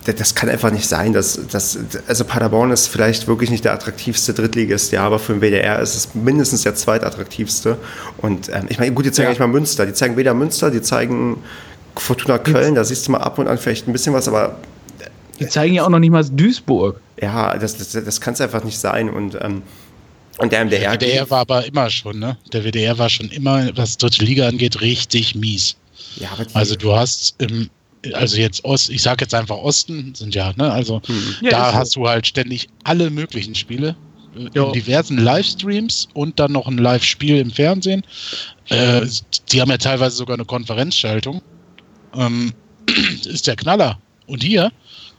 das 0.06 0.36
kann 0.36 0.50
einfach 0.50 0.72
nicht 0.72 0.88
sein. 0.88 1.14
Dass, 1.14 1.40
dass, 1.48 1.78
also 2.08 2.26
Paderborn 2.26 2.72
ist 2.72 2.88
vielleicht 2.88 3.28
wirklich 3.28 3.50
nicht 3.50 3.66
der 3.66 3.74
attraktivste 3.74 4.34
Drittligist, 4.34 4.92
ja, 4.92 5.06
aber 5.06 5.20
für 5.20 5.34
den 5.34 5.42
WDR 5.42 5.80
ist 5.80 5.96
es 5.96 6.16
mindestens 6.16 6.64
der 6.64 6.76
zweitattraktivste. 6.76 7.78
Und 8.18 8.50
ähm, 8.50 8.66
ich 8.70 8.80
meine, 8.80 8.94
gut, 8.94 9.06
die 9.06 9.12
zeigen 9.12 9.28
ja. 9.28 9.30
nicht 9.32 9.40
mal 9.40 9.48
Münster. 9.48 9.86
Die 9.86 9.94
zeigen 9.94 10.18
weder 10.18 10.34
Münster, 10.34 10.72
die 10.72 10.82
zeigen 10.82 11.44
Fortuna 11.96 12.38
Köln, 12.38 12.76
da 12.76 12.84
siehst 12.84 13.08
du 13.08 13.12
mal 13.12 13.20
ab 13.20 13.38
und 13.40 13.48
an 13.48 13.58
vielleicht 13.58 13.88
ein 13.88 13.94
bisschen 13.94 14.14
was, 14.14 14.28
aber. 14.28 14.58
Die 15.40 15.48
zeigen 15.48 15.74
ja 15.74 15.86
auch 15.86 15.90
noch 15.90 16.00
nicht 16.00 16.12
mal 16.12 16.24
Duisburg. 16.24 17.00
Ja, 17.22 17.58
das, 17.58 17.78
das, 17.78 17.92
das 17.92 18.22
kann 18.22 18.34
es 18.34 18.42
einfach 18.42 18.64
nicht 18.64 18.78
sein. 18.78 19.10
Und, 19.10 19.36
ähm, 19.42 19.64
und 20.38 20.52
der 20.52 20.66
MDR. 20.66 20.98
Der 20.98 21.10
WDR 21.10 21.30
war 21.30 21.40
aber 21.40 21.66
immer 21.66 21.90
schon, 21.90 22.20
ne? 22.20 22.38
Der 22.52 22.64
WDR 22.64 22.98
war 22.98 23.10
schon 23.10 23.30
immer, 23.30 23.70
was 23.76 23.98
dritte 23.98 24.24
Liga 24.24 24.48
angeht, 24.48 24.82
richtig 24.82 25.36
mies. 25.36 25.76
Ja, 26.18 26.30
aber 26.32 26.46
also 26.54 26.76
du 26.76 26.96
hast 26.96 27.36
im, 27.42 27.70
also 28.14 28.38
jetzt 28.38 28.64
Ost, 28.66 28.90
ich 28.90 29.02
sag 29.02 29.22
jetzt 29.22 29.34
einfach 29.34 29.58
Osten, 29.58 30.14
sind 30.16 30.36
ja, 30.36 30.54
ne? 30.56 30.72
Also 30.72 31.02
hm. 31.06 31.36
ja, 31.42 31.50
da 31.52 31.74
hast 31.74 31.96
du 31.96 32.08
halt 32.08 32.28
ständig 32.28 32.68
alle 32.84 33.10
möglichen 33.10 33.56
Spiele. 33.56 33.96
Äh. 34.36 34.60
In 34.60 34.74
diversen 34.74 35.18
Livestreams 35.18 36.08
und 36.14 36.40
dann 36.40 36.52
noch 36.52 36.68
ein 36.68 36.78
Live-Spiel 36.78 37.38
im 37.38 37.52
Fernsehen. 37.52 38.04
Äh, 38.70 39.02
die 39.52 39.62
haben 39.62 39.70
ja 39.70 39.78
teilweise 39.78 40.16
sogar 40.16 40.36
eine 40.36 40.46
Konferenzschaltung. 40.46 41.42
Ähm, 42.16 42.54
ist 43.26 43.48
der 43.48 43.56
Knaller. 43.56 43.98
Und 44.28 44.44
hier 44.44 44.72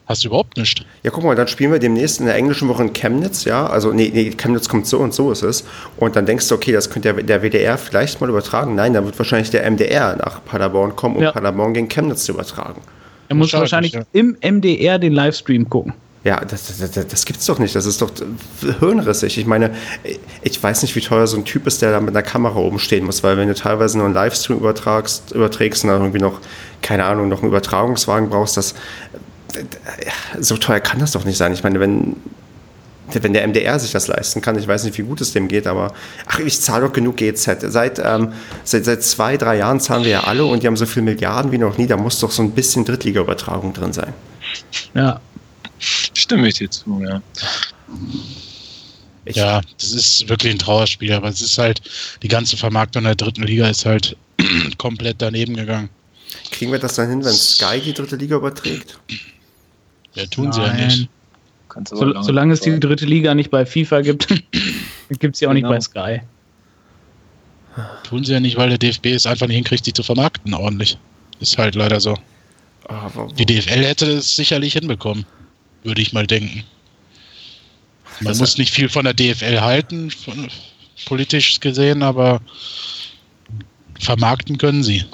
hast 0.07 0.24
du 0.24 0.28
überhaupt 0.28 0.57
nichts. 0.57 0.82
Ja, 1.03 1.11
guck 1.11 1.24
mal, 1.24 1.34
dann 1.34 1.49
spielen 1.49 1.72
wir 1.72 1.78
demnächst 1.78 2.20
in 2.20 2.26
der 2.26 2.34
englischen 2.34 2.68
Woche 2.68 2.82
in 2.82 2.92
Chemnitz, 2.92 3.45
ja. 3.45 3.66
Also, 3.66 3.92
nee, 3.92 4.11
nee, 4.12 4.30
Chemnitz 4.30 4.68
kommt 4.68 4.86
so 4.86 4.99
und 4.99 5.14
so 5.14 5.30
ist 5.32 5.42
es. 5.42 5.64
Und 5.97 6.16
dann 6.16 6.26
denkst 6.26 6.49
du, 6.49 6.55
okay, 6.55 6.72
das 6.72 6.90
könnte 6.90 7.12
der, 7.14 7.22
der 7.22 7.42
WDR 7.42 7.78
vielleicht 7.78 8.20
mal 8.20 8.28
übertragen. 8.28 8.74
Nein, 8.74 8.92
dann 8.92 9.05
wird 9.05 9.18
wahrscheinlich 9.18 9.51
der 9.51 9.68
MDR 9.70 10.16
nach 10.16 10.45
Paderborn 10.45 10.95
kommen, 10.97 11.16
um 11.16 11.22
ja. 11.22 11.32
Paderborn 11.32 11.74
gegen 11.74 11.88
Chemnitz 11.88 12.24
zu 12.24 12.32
übertragen. 12.32 12.80
Er 13.28 13.36
muss 13.36 13.53
wahrscheinlich 13.53 13.92
ja. 13.92 14.03
im 14.12 14.36
MDR 14.42 14.99
den 14.99 15.12
Livestream 15.12 15.68
gucken. 15.68 15.95
Ja, 16.25 16.43
das, 16.43 16.79
das, 16.79 16.91
das, 16.91 17.07
das 17.07 17.25
gibt's 17.27 17.45
doch 17.45 17.59
nicht. 17.59 17.77
Das 17.77 17.85
ist 17.85 18.01
doch 18.01 18.11
hirnrissig. 18.81 19.37
Ich 19.37 19.47
meine, 19.47 19.75
ich 20.43 20.62
weiß 20.62 20.81
nicht, 20.81 20.97
wie 20.97 21.01
teuer 21.01 21.27
so 21.27 21.37
ein 21.37 21.45
Typ 21.45 21.66
ist, 21.66 21.83
der 21.83 21.93
da 21.93 22.01
mit 22.01 22.16
einer 22.16 22.22
Kamera 22.22 22.57
oben 22.57 22.79
stehen 22.79 23.05
muss, 23.05 23.22
weil 23.22 23.37
wenn 23.37 23.49
du 23.49 23.55
teilweise 23.55 23.99
nur 23.99 24.07
einen 24.07 24.14
Livestream 24.14 24.57
übertragst, 24.57 25.33
überträgst 25.33 25.85
und 25.85 25.91
dann 25.91 26.01
irgendwie 26.01 26.20
noch, 26.20 26.41
keine 26.81 27.05
Ahnung, 27.05 27.29
noch 27.29 27.43
einen 27.43 27.49
Übertragungswagen 27.49 28.31
brauchst, 28.31 28.57
das 28.57 28.75
so 30.41 30.57
teuer 30.57 30.81
kann 30.81 30.99
das 30.99 31.12
doch 31.12 31.27
nicht 31.27 31.37
sein. 31.37 31.53
Ich 31.53 31.62
meine, 31.62 31.79
wenn, 31.79 32.16
wenn 33.12 33.35
der 33.35 33.47
MDR 33.47 33.79
sich 33.79 33.93
das 33.93 34.09
leisten 34.09 34.41
kann, 34.41 34.59
ich 34.59 34.66
weiß 34.66 34.85
nicht, 34.85 34.97
wie 34.97 35.03
gut 35.03 35.20
es 35.20 35.33
dem 35.33 35.47
geht, 35.47 35.66
aber 35.66 35.93
ach, 36.27 36.39
ich 36.39 36.59
zahle 36.61 36.87
doch 36.87 36.93
genug 36.95 37.18
GZ. 37.18 37.70
Seit, 37.70 38.01
ähm, 38.03 38.33
seit, 38.64 38.87
seit 38.87 39.03
zwei, 39.03 39.37
drei 39.37 39.59
Jahren 39.59 39.79
zahlen 39.79 40.05
wir 40.05 40.11
ja 40.11 40.25
alle 40.25 40.47
und 40.47 40.62
die 40.62 40.66
haben 40.66 40.77
so 40.77 40.87
viele 40.87 41.05
Milliarden 41.05 41.53
wie 41.53 41.59
noch 41.59 41.77
nie, 41.77 41.87
da 41.87 41.99
muss 41.99 42.18
doch 42.18 42.31
so 42.31 42.43
ein 42.43 42.53
bisschen 42.53 42.87
Drittliga-Übertragung 42.87 43.75
drin 43.75 43.93
sein. 43.93 44.14
Ja, 44.95 45.20
Stimme 46.25 46.49
ich 46.49 46.55
dir 46.55 46.70
zu, 46.70 47.03
ja. 47.03 47.20
Ich 49.27 49.37
ja, 49.37 49.61
das 49.77 49.93
ist 49.93 50.27
wirklich 50.27 50.53
ein 50.53 50.59
Trauerspiel, 50.59 51.12
aber 51.12 51.29
es 51.29 51.43
ist 51.43 51.59
halt, 51.59 51.83
die 52.22 52.29
ganze 52.29 52.57
Vermarktung 52.57 53.05
der 53.05 53.14
dritten 53.14 53.43
Liga 53.43 53.68
ist 53.68 53.85
halt 53.85 54.16
komplett 54.79 55.16
daneben 55.18 55.55
gegangen. 55.55 55.91
Kriegen 56.51 56.72
wir 56.72 56.79
das 56.79 56.95
dann 56.95 57.11
hin, 57.11 57.22
wenn 57.22 57.35
Sky 57.35 57.79
die 57.79 57.93
dritte 57.93 58.16
Liga 58.16 58.37
überträgt? 58.37 58.99
Ja, 60.14 60.25
tun 60.25 60.49
Nein. 60.49 60.53
sie 60.55 60.61
ja 60.62 60.72
nicht. 60.87 61.09
So, 61.91 62.22
solange 62.22 62.55
es 62.55 62.61
die 62.62 62.81
dritte 62.81 63.05
Liga 63.05 63.35
nicht 63.35 63.51
bei 63.51 63.66
FIFA 63.66 64.01
gibt, 64.01 64.29
gibt 65.18 65.35
es 65.35 65.41
sie 65.41 65.47
auch 65.47 65.53
genau. 65.53 65.72
nicht 65.72 65.93
bei 65.93 66.16
Sky. 66.16 66.22
Tun 68.05 68.25
sie 68.25 68.33
ja 68.33 68.41
nicht, 68.41 68.57
weil 68.57 68.70
der 68.70 68.79
DFB 68.79 69.09
es 69.09 69.27
einfach 69.27 69.47
nicht 69.47 69.57
hinkriegt, 69.57 69.85
die 69.85 69.93
zu 69.93 70.03
vermarkten 70.03 70.55
ordentlich. 70.55 70.97
Ist 71.41 71.59
halt 71.59 71.75
leider 71.75 72.01
so. 72.01 72.16
Aber 72.85 73.29
die 73.35 73.45
DFL 73.45 73.85
hätte 73.85 74.11
es 74.11 74.37
sicherlich 74.37 74.72
hinbekommen, 74.72 75.27
würde 75.85 76.03
ich 76.03 76.12
mal 76.12 76.26
denken. 76.26 76.64
Man 78.20 78.28
das 78.28 78.39
muss 78.39 78.59
nicht 78.59 78.72
viel 78.72 78.89
von 78.89 79.05
der 79.05 79.14
DFL 79.14 79.61
halten, 79.61 80.11
von, 80.11 80.49
politisch 81.07 81.61
gesehen, 81.61 82.03
aber 82.03 82.41
vermarkten 84.01 84.59
können 84.59 84.82
sie. 84.82 85.05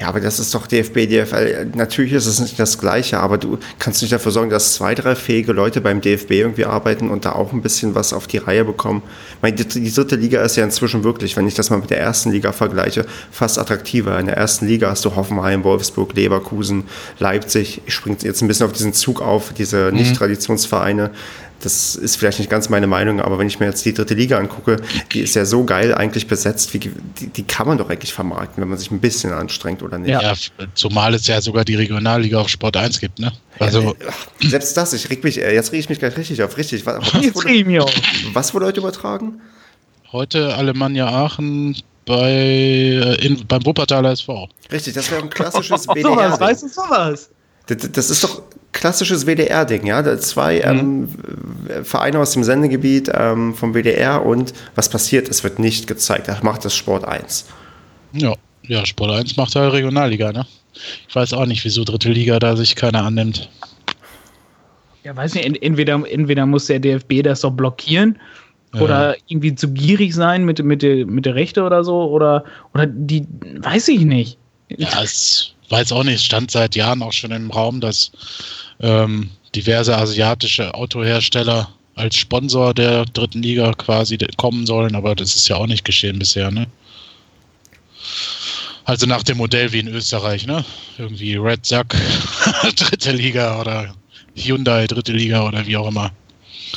Ja, 0.00 0.06
aber 0.06 0.20
das 0.20 0.38
ist 0.38 0.54
doch 0.54 0.68
DFB, 0.68 1.08
DFL. 1.08 1.72
Natürlich 1.74 2.12
ist 2.12 2.26
es 2.26 2.38
nicht 2.38 2.58
das 2.58 2.78
Gleiche, 2.78 3.18
aber 3.18 3.36
du 3.36 3.58
kannst 3.80 4.00
nicht 4.00 4.12
dafür 4.12 4.30
sorgen, 4.30 4.48
dass 4.48 4.74
zwei, 4.74 4.94
drei 4.94 5.16
fähige 5.16 5.52
Leute 5.52 5.80
beim 5.80 6.00
DFB 6.00 6.30
irgendwie 6.32 6.66
arbeiten 6.66 7.10
und 7.10 7.24
da 7.24 7.32
auch 7.32 7.52
ein 7.52 7.62
bisschen 7.62 7.96
was 7.96 8.12
auf 8.12 8.28
die 8.28 8.38
Reihe 8.38 8.64
bekommen. 8.64 9.02
Ich 9.36 9.42
meine, 9.42 9.56
die, 9.56 9.92
dritte 9.92 10.14
Liga 10.14 10.42
ist 10.42 10.56
ja 10.56 10.62
inzwischen 10.62 11.02
wirklich, 11.02 11.36
wenn 11.36 11.48
ich 11.48 11.54
das 11.54 11.70
mal 11.70 11.78
mit 11.78 11.90
der 11.90 11.98
ersten 11.98 12.30
Liga 12.30 12.52
vergleiche, 12.52 13.06
fast 13.32 13.58
attraktiver. 13.58 14.16
In 14.20 14.26
der 14.26 14.36
ersten 14.36 14.68
Liga 14.68 14.88
hast 14.88 15.04
du 15.04 15.16
Hoffenheim, 15.16 15.64
Wolfsburg, 15.64 16.14
Leverkusen, 16.14 16.84
Leipzig. 17.18 17.82
Ich 17.86 17.94
springe 17.94 18.18
jetzt 18.22 18.40
ein 18.40 18.46
bisschen 18.46 18.66
auf 18.66 18.72
diesen 18.72 18.92
Zug 18.92 19.20
auf, 19.20 19.52
diese 19.52 19.90
mhm. 19.90 19.96
Das 21.60 21.96
ist 21.96 22.16
vielleicht 22.16 22.38
nicht 22.38 22.50
ganz 22.50 22.68
meine 22.68 22.86
Meinung, 22.86 23.20
aber 23.20 23.38
wenn 23.38 23.48
ich 23.48 23.58
mir 23.58 23.66
jetzt 23.66 23.84
die 23.84 23.92
dritte 23.92 24.14
Liga 24.14 24.38
angucke, 24.38 24.76
die 25.12 25.20
ist 25.20 25.34
ja 25.34 25.44
so 25.44 25.64
geil 25.64 25.92
eigentlich 25.92 26.28
besetzt, 26.28 26.72
wie, 26.72 26.78
die, 26.78 27.26
die 27.26 27.42
kann 27.42 27.66
man 27.66 27.78
doch 27.78 27.90
eigentlich 27.90 28.12
vermarkten, 28.12 28.62
wenn 28.62 28.68
man 28.68 28.78
sich 28.78 28.90
ein 28.92 29.00
bisschen 29.00 29.32
anstrengt 29.32 29.82
oder 29.82 29.98
nicht. 29.98 30.10
Ja, 30.10 30.34
zumal 30.74 31.14
es 31.14 31.26
ja 31.26 31.40
sogar 31.40 31.64
die 31.64 31.74
Regionalliga 31.74 32.38
auf 32.38 32.48
Sport 32.48 32.76
1 32.76 33.00
gibt, 33.00 33.18
ne? 33.18 33.32
Also 33.58 33.96
ja, 34.40 34.48
selbst 34.48 34.76
das, 34.76 34.92
ich 34.92 35.10
reg 35.10 35.24
mich, 35.24 35.42
äh, 35.42 35.52
jetzt 35.52 35.72
reg 35.72 35.80
ich 35.80 35.88
mich 35.88 35.98
gleich 35.98 36.16
richtig 36.16 36.42
auf, 36.44 36.56
richtig. 36.56 36.86
Was, 36.86 36.98
was, 37.12 37.34
wurde, 37.34 37.86
was 38.32 38.54
wurde 38.54 38.66
heute 38.66 38.80
übertragen? 38.80 39.40
Heute 40.12 40.54
Alemannia 40.54 41.08
Aachen 41.08 41.76
bei, 42.06 42.30
äh, 42.30 43.26
in, 43.26 43.46
beim 43.46 43.66
Wuppertaler 43.66 44.12
SV. 44.12 44.48
Richtig, 44.72 44.94
das 44.94 45.10
wäre 45.10 45.22
ein 45.22 45.30
klassisches 45.30 45.86
BDR. 45.86 46.14
sowas, 46.14 46.40
weißt 46.40 46.62
du 46.62 46.68
sowas? 46.68 47.30
Das, 47.66 47.92
das 47.92 48.10
ist 48.10 48.24
doch 48.24 48.42
klassisches 48.72 49.26
WDR-Ding, 49.26 49.86
ja. 49.86 50.18
Zwei 50.18 50.62
mhm. 50.72 51.08
ähm, 51.68 51.84
Vereine 51.84 52.18
aus 52.18 52.32
dem 52.32 52.44
Sendegebiet 52.44 53.10
ähm, 53.14 53.54
vom 53.54 53.74
WDR 53.74 54.24
und 54.24 54.52
was 54.74 54.88
passiert? 54.88 55.28
Es 55.28 55.44
wird 55.44 55.58
nicht 55.58 55.86
gezeigt. 55.86 56.28
Das 56.28 56.42
macht 56.42 56.64
das 56.64 56.74
Sport 56.74 57.04
1. 57.04 57.46
Ja, 58.12 58.34
ja, 58.62 58.84
Sport 58.86 59.12
1 59.12 59.36
macht 59.36 59.54
halt 59.54 59.72
Regionalliga, 59.72 60.32
ne? 60.32 60.46
Ich 61.08 61.14
weiß 61.14 61.32
auch 61.32 61.46
nicht, 61.46 61.64
wieso 61.64 61.84
dritte 61.84 62.10
Liga 62.10 62.38
da 62.38 62.56
sich 62.56 62.76
keiner 62.76 63.04
annimmt. 63.04 63.50
Ja, 65.04 65.16
weiß 65.16 65.34
nicht, 65.34 65.62
entweder, 65.62 66.02
entweder 66.08 66.46
muss 66.46 66.66
der 66.66 66.78
DFB 66.78 67.22
das 67.22 67.40
doch 67.40 67.50
blockieren 67.50 68.18
ja. 68.74 68.80
oder 68.80 69.16
irgendwie 69.26 69.54
zu 69.54 69.72
gierig 69.72 70.14
sein 70.14 70.44
mit, 70.44 70.62
mit, 70.62 70.82
der, 70.82 71.06
mit 71.06 71.24
der 71.26 71.34
Rechte 71.34 71.62
oder 71.62 71.82
so 71.84 72.10
oder, 72.10 72.44
oder 72.74 72.86
die, 72.86 73.26
weiß 73.60 73.88
ich 73.88 74.00
nicht. 74.00 74.38
Ja, 74.68 75.02
es 75.02 75.54
weiß 75.68 75.92
auch 75.92 76.04
nicht, 76.04 76.24
stand 76.24 76.50
seit 76.50 76.76
Jahren 76.76 77.02
auch 77.02 77.12
schon 77.12 77.32
im 77.32 77.50
Raum, 77.50 77.80
dass 77.80 78.10
ähm, 78.80 79.30
diverse 79.54 79.96
asiatische 79.96 80.74
Autohersteller 80.74 81.68
als 81.94 82.16
Sponsor 82.16 82.74
der 82.74 83.04
dritten 83.06 83.42
Liga 83.42 83.72
quasi 83.72 84.18
kommen 84.36 84.66
sollen, 84.66 84.94
aber 84.94 85.14
das 85.14 85.34
ist 85.34 85.48
ja 85.48 85.56
auch 85.56 85.66
nicht 85.66 85.84
geschehen 85.84 86.18
bisher, 86.18 86.50
ne? 86.50 86.66
Also 88.84 89.06
nach 89.06 89.22
dem 89.22 89.36
Modell 89.36 89.72
wie 89.72 89.80
in 89.80 89.88
Österreich, 89.88 90.46
ne? 90.46 90.64
Irgendwie 90.96 91.36
Red 91.36 91.66
Sack, 91.66 91.94
dritte 92.76 93.12
Liga 93.12 93.60
oder 93.60 93.94
Hyundai, 94.34 94.86
dritte 94.86 95.12
Liga 95.12 95.46
oder 95.46 95.66
wie 95.66 95.76
auch 95.76 95.88
immer. 95.88 96.12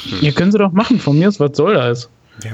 Hm. 0.10 0.22
Ja, 0.22 0.32
können 0.32 0.52
sie 0.52 0.58
doch 0.58 0.72
machen, 0.72 1.00
von 1.00 1.18
mir 1.18 1.28
aus, 1.30 1.40
was 1.40 1.56
soll 1.56 1.76
das? 1.76 2.10
Ja. 2.44 2.54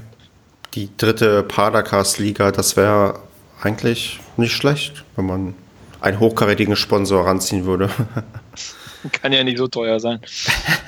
Die 0.76 0.90
dritte 0.98 1.42
Padercast-Liga, 1.44 2.52
das 2.52 2.76
wäre 2.78 3.20
eigentlich 3.62 4.20
nicht 4.36 4.54
schlecht, 4.54 5.04
wenn 5.16 5.26
man 5.26 5.56
einen 6.02 6.20
hochkarätigen 6.20 6.76
Sponsor 6.76 7.26
ranziehen 7.26 7.66
würde. 7.66 7.90
Kann 9.12 9.32
ja 9.32 9.44
nicht 9.44 9.58
so 9.58 9.68
teuer 9.68 10.00
sein. 10.00 10.20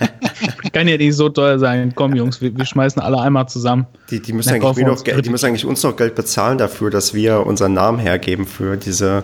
Kann 0.74 0.88
ja 0.88 0.98
nicht 0.98 1.16
so 1.16 1.30
teuer 1.30 1.60
sein. 1.60 1.94
Komm, 1.96 2.16
Jungs, 2.16 2.42
wir, 2.42 2.56
wir 2.56 2.66
schmeißen 2.66 3.02
alle 3.02 3.20
einmal 3.20 3.48
zusammen. 3.48 3.88
Die, 4.10 4.20
die, 4.20 4.34
müssen 4.34 4.54
eigentlich 4.54 4.86
noch 4.86 5.04
Geld, 5.04 5.26
die 5.26 5.30
müssen 5.30 5.46
eigentlich 5.46 5.66
uns 5.66 5.84
noch 5.84 5.96
Geld 5.96 6.16
bezahlen 6.16 6.58
dafür, 6.58 6.90
dass 6.90 7.14
wir 7.14 7.46
unseren 7.46 7.74
Namen 7.74 8.00
hergeben 8.00 8.46
für 8.46 8.78
diese 8.78 9.24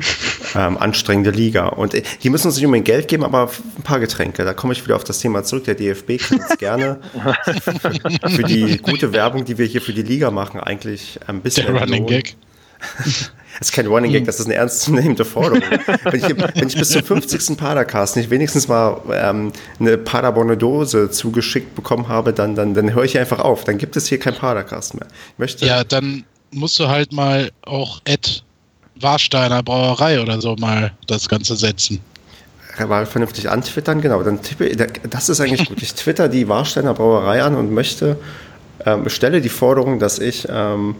ähm, 0.54 0.78
anstrengende 0.78 1.30
Liga. 1.30 1.68
Und 1.68 1.94
äh, 1.94 2.02
die 2.22 2.30
müssen 2.30 2.48
uns 2.48 2.56
nicht 2.56 2.64
unbedingt 2.64 2.86
Geld 2.86 3.08
geben, 3.08 3.24
aber 3.24 3.50
ein 3.76 3.82
paar 3.82 4.00
Getränke. 4.00 4.44
Da 4.44 4.54
komme 4.54 4.72
ich 4.72 4.84
wieder 4.84 4.96
auf 4.96 5.04
das 5.04 5.18
Thema 5.20 5.44
zurück. 5.44 5.64
Der 5.64 5.74
DFB 5.74 6.18
kann 6.18 6.40
uns 6.40 6.58
gerne 6.58 6.98
für, 7.44 8.30
für, 8.30 8.42
die 8.42 8.78
gute 8.78 9.12
Werbung, 9.12 9.44
die 9.44 9.58
wir 9.58 9.66
hier 9.66 9.82
für 9.82 9.92
die 9.92 10.02
Liga 10.02 10.30
machen, 10.30 10.60
eigentlich 10.60 11.20
ein 11.26 11.40
bisschen. 11.42 11.66
Der 11.66 11.80
Running 11.80 12.06
Gag. 12.06 12.36
Das 13.62 13.68
ist 13.68 13.76
kein 13.76 13.86
Running 13.86 14.10
Gag, 14.10 14.22
hm. 14.22 14.26
das 14.26 14.40
ist 14.40 14.46
eine 14.46 14.56
ernstzunehmende 14.56 15.24
Forderung. 15.24 15.62
wenn, 16.02 16.14
ich, 16.16 16.28
wenn, 16.36 16.66
ich, 16.66 16.76
bis 16.76 16.90
zum 16.90 17.04
50. 17.04 17.56
Padercast 17.56 18.16
nicht 18.16 18.28
wenigstens 18.28 18.66
mal 18.66 19.00
ähm, 19.12 19.52
eine 19.78 19.98
Paderborner 19.98 20.56
Dose 20.56 21.12
zugeschickt 21.12 21.76
bekommen 21.76 22.08
habe, 22.08 22.32
dann, 22.32 22.56
dann, 22.56 22.74
dann 22.74 22.92
höre 22.92 23.04
ich 23.04 23.16
einfach 23.16 23.38
auf. 23.38 23.62
Dann 23.62 23.78
gibt 23.78 23.96
es 23.96 24.08
hier 24.08 24.18
kein 24.18 24.34
Padercast 24.34 24.94
mehr. 24.94 25.06
Ich 25.34 25.38
möchte 25.38 25.64
ja, 25.64 25.84
dann 25.84 26.24
musst 26.50 26.80
du 26.80 26.88
halt 26.88 27.12
mal 27.12 27.52
auch 27.64 28.00
Ed 28.04 28.42
Warsteiner 28.96 29.62
Brauerei 29.62 30.20
oder 30.20 30.40
so 30.40 30.56
mal 30.56 30.90
das 31.06 31.28
Ganze 31.28 31.54
setzen. 31.54 32.00
Mal 32.88 33.06
vernünftig 33.06 33.48
antwittern, 33.48 34.00
genau. 34.00 34.24
Dann 34.24 34.42
tippe, 34.42 34.74
das 35.08 35.28
ist 35.28 35.40
eigentlich 35.40 35.68
gut. 35.68 35.80
Ich 35.80 35.94
twitter 35.94 36.28
die 36.28 36.48
Warsteiner 36.48 36.94
Brauerei 36.94 37.44
an 37.44 37.54
und 37.54 37.70
möchte, 37.70 38.16
ähm, 38.84 39.08
stelle 39.08 39.40
die 39.40 39.50
Forderung, 39.50 40.00
dass 40.00 40.18
ich 40.18 40.48
ähm, 40.50 40.96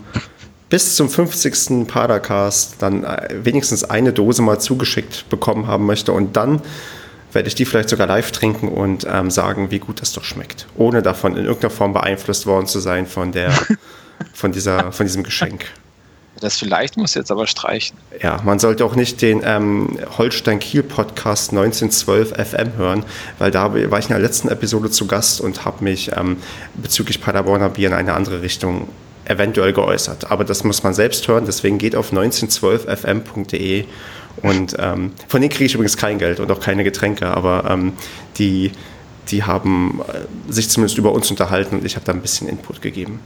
bis 0.72 0.96
zum 0.96 1.10
50. 1.10 1.86
Padercast 1.86 2.76
dann 2.78 3.04
äh, 3.04 3.28
wenigstens 3.42 3.84
eine 3.84 4.14
Dose 4.14 4.40
mal 4.40 4.58
zugeschickt 4.58 5.28
bekommen 5.28 5.66
haben 5.66 5.84
möchte 5.84 6.12
und 6.12 6.34
dann 6.34 6.62
werde 7.30 7.48
ich 7.48 7.54
die 7.54 7.66
vielleicht 7.66 7.90
sogar 7.90 8.06
live 8.06 8.32
trinken 8.32 8.68
und 8.68 9.06
ähm, 9.06 9.30
sagen, 9.30 9.70
wie 9.70 9.80
gut 9.80 10.00
das 10.00 10.14
doch 10.14 10.24
schmeckt, 10.24 10.66
ohne 10.74 11.02
davon 11.02 11.36
in 11.36 11.44
irgendeiner 11.44 11.74
Form 11.74 11.92
beeinflusst 11.92 12.46
worden 12.46 12.66
zu 12.66 12.80
sein 12.80 13.06
von 13.06 13.32
der, 13.32 13.52
von 14.32 14.52
dieser, 14.52 14.92
von 14.92 15.04
diesem 15.04 15.24
Geschenk. 15.24 15.66
Das 16.40 16.58
vielleicht 16.58 16.96
muss 16.96 17.12
jetzt 17.12 17.30
aber 17.30 17.46
streichen. 17.46 17.98
Ja, 18.22 18.40
man 18.42 18.58
sollte 18.58 18.86
auch 18.86 18.96
nicht 18.96 19.20
den 19.20 19.42
ähm, 19.44 19.98
Holstein-Kiel-Podcast 20.16 21.50
1912 21.50 22.30
FM 22.30 22.76
hören, 22.78 23.04
weil 23.38 23.50
da 23.50 23.74
war 23.74 23.98
ich 23.98 24.06
in 24.06 24.12
der 24.12 24.20
letzten 24.20 24.48
Episode 24.48 24.90
zu 24.90 25.06
Gast 25.06 25.42
und 25.42 25.66
habe 25.66 25.84
mich 25.84 26.12
ähm, 26.16 26.38
bezüglich 26.72 27.20
Paderborner 27.20 27.68
Bier 27.68 27.88
in 27.88 27.94
eine 27.94 28.14
andere 28.14 28.40
Richtung 28.40 28.88
eventuell 29.24 29.72
geäußert. 29.72 30.30
Aber 30.30 30.44
das 30.44 30.64
muss 30.64 30.82
man 30.82 30.94
selbst 30.94 31.26
hören, 31.28 31.44
deswegen 31.46 31.78
geht 31.78 31.96
auf 31.96 32.12
1912fm.de 32.12 33.84
und 34.42 34.76
ähm, 34.78 35.12
von 35.28 35.40
denen 35.40 35.50
kriege 35.50 35.64
ich 35.66 35.74
übrigens 35.74 35.96
kein 35.96 36.18
Geld 36.18 36.40
und 36.40 36.50
auch 36.50 36.60
keine 36.60 36.84
Getränke, 36.84 37.28
aber 37.28 37.64
ähm, 37.68 37.92
die, 38.38 38.72
die 39.28 39.44
haben 39.44 40.00
äh, 40.08 40.52
sich 40.52 40.68
zumindest 40.68 40.98
über 40.98 41.12
uns 41.12 41.30
unterhalten 41.30 41.76
und 41.76 41.84
ich 41.84 41.96
habe 41.96 42.04
da 42.06 42.12
ein 42.12 42.22
bisschen 42.22 42.48
Input 42.48 42.80
gegeben. 42.80 43.20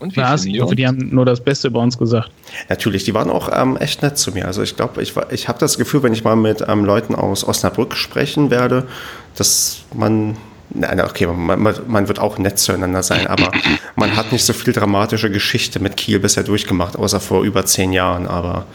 Und 0.00 0.16
wie 0.16 0.20
Was? 0.20 0.44
Ich 0.44 0.60
hoffe, 0.60 0.76
die 0.76 0.86
haben 0.86 1.08
nur 1.12 1.24
das 1.24 1.40
Beste 1.40 1.68
über 1.68 1.80
uns 1.80 1.98
gesagt. 1.98 2.30
Natürlich, 2.68 3.04
die 3.04 3.14
waren 3.14 3.30
auch 3.30 3.50
ähm, 3.52 3.76
echt 3.76 4.02
nett 4.02 4.16
zu 4.16 4.30
mir. 4.32 4.46
Also 4.46 4.62
ich 4.62 4.76
glaube, 4.76 5.02
ich, 5.02 5.14
ich 5.30 5.48
habe 5.48 5.58
das 5.58 5.76
Gefühl, 5.76 6.04
wenn 6.04 6.12
ich 6.12 6.22
mal 6.22 6.36
mit 6.36 6.64
ähm, 6.66 6.84
Leuten 6.84 7.16
aus 7.16 7.46
Osnabrück 7.46 7.96
sprechen 7.96 8.50
werde, 8.50 8.86
dass 9.34 9.80
man 9.92 10.36
Nein, 10.70 11.00
okay, 11.00 11.26
man, 11.26 11.62
man, 11.86 12.08
wird 12.08 12.18
auch 12.18 12.36
nett 12.36 12.58
zueinander 12.58 13.02
sein, 13.02 13.26
aber 13.26 13.50
man 13.96 14.16
hat 14.16 14.32
nicht 14.32 14.44
so 14.44 14.52
viel 14.52 14.74
dramatische 14.74 15.30
Geschichte 15.30 15.80
mit 15.80 15.96
Kiel 15.96 16.18
bisher 16.18 16.42
durchgemacht, 16.42 16.96
außer 16.96 17.20
vor 17.20 17.42
über 17.42 17.64
zehn 17.64 17.92
Jahren. 17.92 18.26
Aber 18.26 18.66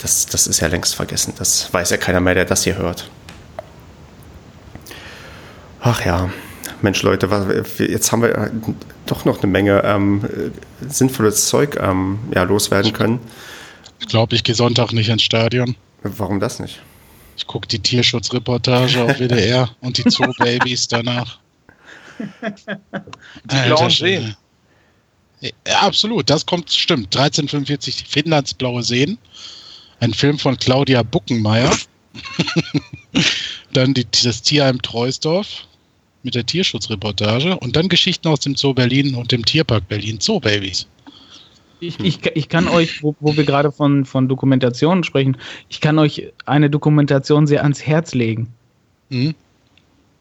das, 0.00 0.26
das 0.26 0.46
ist 0.46 0.60
ja 0.60 0.68
längst 0.68 0.94
vergessen. 0.94 1.34
Das 1.36 1.72
weiß 1.72 1.90
ja 1.90 1.96
keiner 1.96 2.20
mehr, 2.20 2.34
der 2.34 2.44
das 2.44 2.62
hier 2.62 2.76
hört. 2.76 3.10
Ach 5.80 6.04
ja, 6.04 6.30
Mensch, 6.80 7.02
Leute, 7.02 7.28
jetzt 7.78 8.12
haben 8.12 8.22
wir 8.22 8.36
äh, 8.36 8.50
doch 9.06 9.24
noch 9.24 9.42
eine 9.42 9.50
Menge 9.50 9.82
ähm, 9.84 10.52
sinnvolles 10.86 11.48
Zeug 11.48 11.76
ähm, 11.80 12.20
ja, 12.34 12.44
loswerden 12.44 12.92
können. 12.92 13.18
Ich 14.00 14.06
glaube, 14.06 14.34
ich 14.34 14.44
gehe 14.44 14.54
Sonntag 14.54 14.92
nicht 14.92 15.08
ins 15.08 15.22
Stadion. 15.22 15.76
Warum 16.02 16.40
das 16.40 16.60
nicht? 16.60 16.80
Ich 17.36 17.46
gucke 17.46 17.66
die 17.68 17.78
Tierschutzreportage 17.78 19.02
auf 19.02 19.18
WDR 19.18 19.68
und 19.80 19.98
die 19.98 20.08
Zoo-Babys 20.08 20.88
danach. 20.88 21.38
Die 22.20 23.66
blauen 23.66 23.90
Seen. 23.90 24.36
Ja, 25.40 25.80
absolut, 25.80 26.30
das 26.30 26.46
kommt, 26.46 26.70
stimmt. 26.70 27.16
1345 27.16 28.04
Finnlands 28.08 28.54
blaue 28.54 28.82
Seen. 28.82 29.18
Ein 30.00 30.14
Film 30.14 30.38
von 30.38 30.56
Claudia 30.56 31.02
Buckenmeier. 31.02 31.76
dann 33.72 33.94
die, 33.94 34.06
das 34.22 34.42
Tierheim 34.42 34.80
Treusdorf 34.80 35.66
mit 36.22 36.34
der 36.34 36.46
Tierschutzreportage 36.46 37.56
und 37.58 37.76
dann 37.76 37.88
Geschichten 37.88 38.28
aus 38.28 38.40
dem 38.40 38.56
Zoo 38.56 38.72
Berlin 38.72 39.14
und 39.14 39.32
dem 39.32 39.44
Tierpark 39.44 39.88
Berlin, 39.88 40.18
Zoo 40.20 40.40
Babys. 40.40 40.86
Ich, 41.86 42.00
ich, 42.00 42.26
ich 42.34 42.48
kann 42.48 42.68
euch, 42.68 43.02
wo, 43.02 43.14
wo 43.20 43.36
wir 43.36 43.44
gerade 43.44 43.72
von, 43.72 44.04
von 44.04 44.28
Dokumentationen 44.28 45.04
sprechen, 45.04 45.36
ich 45.68 45.80
kann 45.80 45.98
euch 45.98 46.32
eine 46.46 46.70
Dokumentation 46.70 47.46
sehr 47.46 47.62
ans 47.62 47.86
Herz 47.86 48.14
legen. 48.14 48.48
Mhm. 49.10 49.34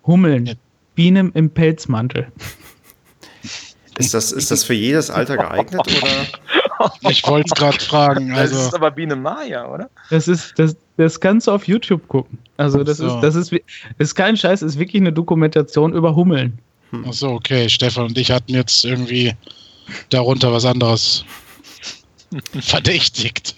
Hummeln, 0.06 0.46
ja. 0.46 0.54
Bienen 0.96 1.32
im 1.34 1.50
Pelzmantel. 1.50 2.28
Ist 3.98 4.14
das, 4.14 4.32
ist 4.32 4.52
das 4.52 4.64
für 4.64 4.74
jedes 4.74 5.10
Alter 5.10 5.38
geeignet? 5.38 5.80
Oder? 5.80 6.08
Ich 7.10 7.26
wollte 7.26 7.48
es 7.54 7.58
gerade 7.58 7.80
fragen. 7.80 8.34
Also. 8.34 8.56
Das 8.56 8.66
ist 8.66 8.76
aber 8.76 8.92
Biene 8.92 9.16
Maya, 9.16 9.72
oder? 9.72 9.90
Das 10.10 10.28
ist, 10.28 10.58
das, 10.58 10.76
das 10.98 11.20
kannst 11.20 11.48
du 11.48 11.52
auf 11.52 11.66
YouTube 11.66 12.06
gucken. 12.10 12.38
Also 12.58 12.84
das 12.84 12.98
so. 12.98 13.08
ist, 13.08 13.22
das 13.22 13.36
ist, 13.36 13.52
das 13.52 13.62
ist 14.10 14.16
kein 14.16 14.36
Scheiß, 14.36 14.62
ist 14.62 14.78
wirklich 14.78 15.02
eine 15.02 15.14
Dokumentation 15.14 15.94
über 15.94 16.16
Hummeln. 16.16 16.60
Hm. 16.92 17.08
Achso, 17.08 17.30
okay. 17.30 17.70
Stefan 17.70 18.08
und 18.08 18.18
ich 18.18 18.32
hatten 18.32 18.54
jetzt 18.54 18.84
irgendwie 18.84 19.34
darunter 20.10 20.52
was 20.52 20.66
anderes 20.66 21.24
verdächtigt. 22.62 23.56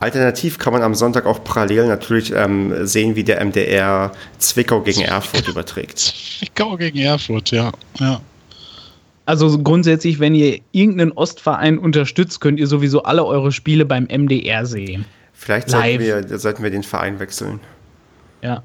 Alternativ 0.00 0.58
kann 0.58 0.72
man 0.72 0.82
am 0.82 0.94
Sonntag 0.94 1.26
auch 1.26 1.44
parallel 1.44 1.86
natürlich 1.86 2.32
ähm, 2.34 2.86
sehen, 2.86 3.16
wie 3.16 3.24
der 3.24 3.44
MDR 3.44 4.12
Zwickau 4.38 4.80
gegen 4.80 5.02
Erfurt 5.02 5.46
überträgt. 5.46 5.98
Zwickau 5.98 6.76
gegen 6.76 6.98
Erfurt, 6.98 7.50
ja. 7.50 7.70
ja. 7.98 8.20
Also 9.26 9.58
grundsätzlich, 9.58 10.18
wenn 10.18 10.34
ihr 10.34 10.60
irgendeinen 10.72 11.12
Ostverein 11.12 11.78
unterstützt, 11.78 12.40
könnt 12.40 12.58
ihr 12.58 12.66
sowieso 12.66 13.02
alle 13.02 13.24
eure 13.24 13.52
Spiele 13.52 13.84
beim 13.84 14.04
MDR 14.04 14.64
sehen. 14.64 15.04
Vielleicht 15.34 15.70
sollten 15.70 16.00
wir, 16.00 16.38
sollten 16.38 16.62
wir 16.62 16.70
den 16.70 16.82
Verein 16.82 17.20
wechseln. 17.20 17.60
Ja. 18.42 18.62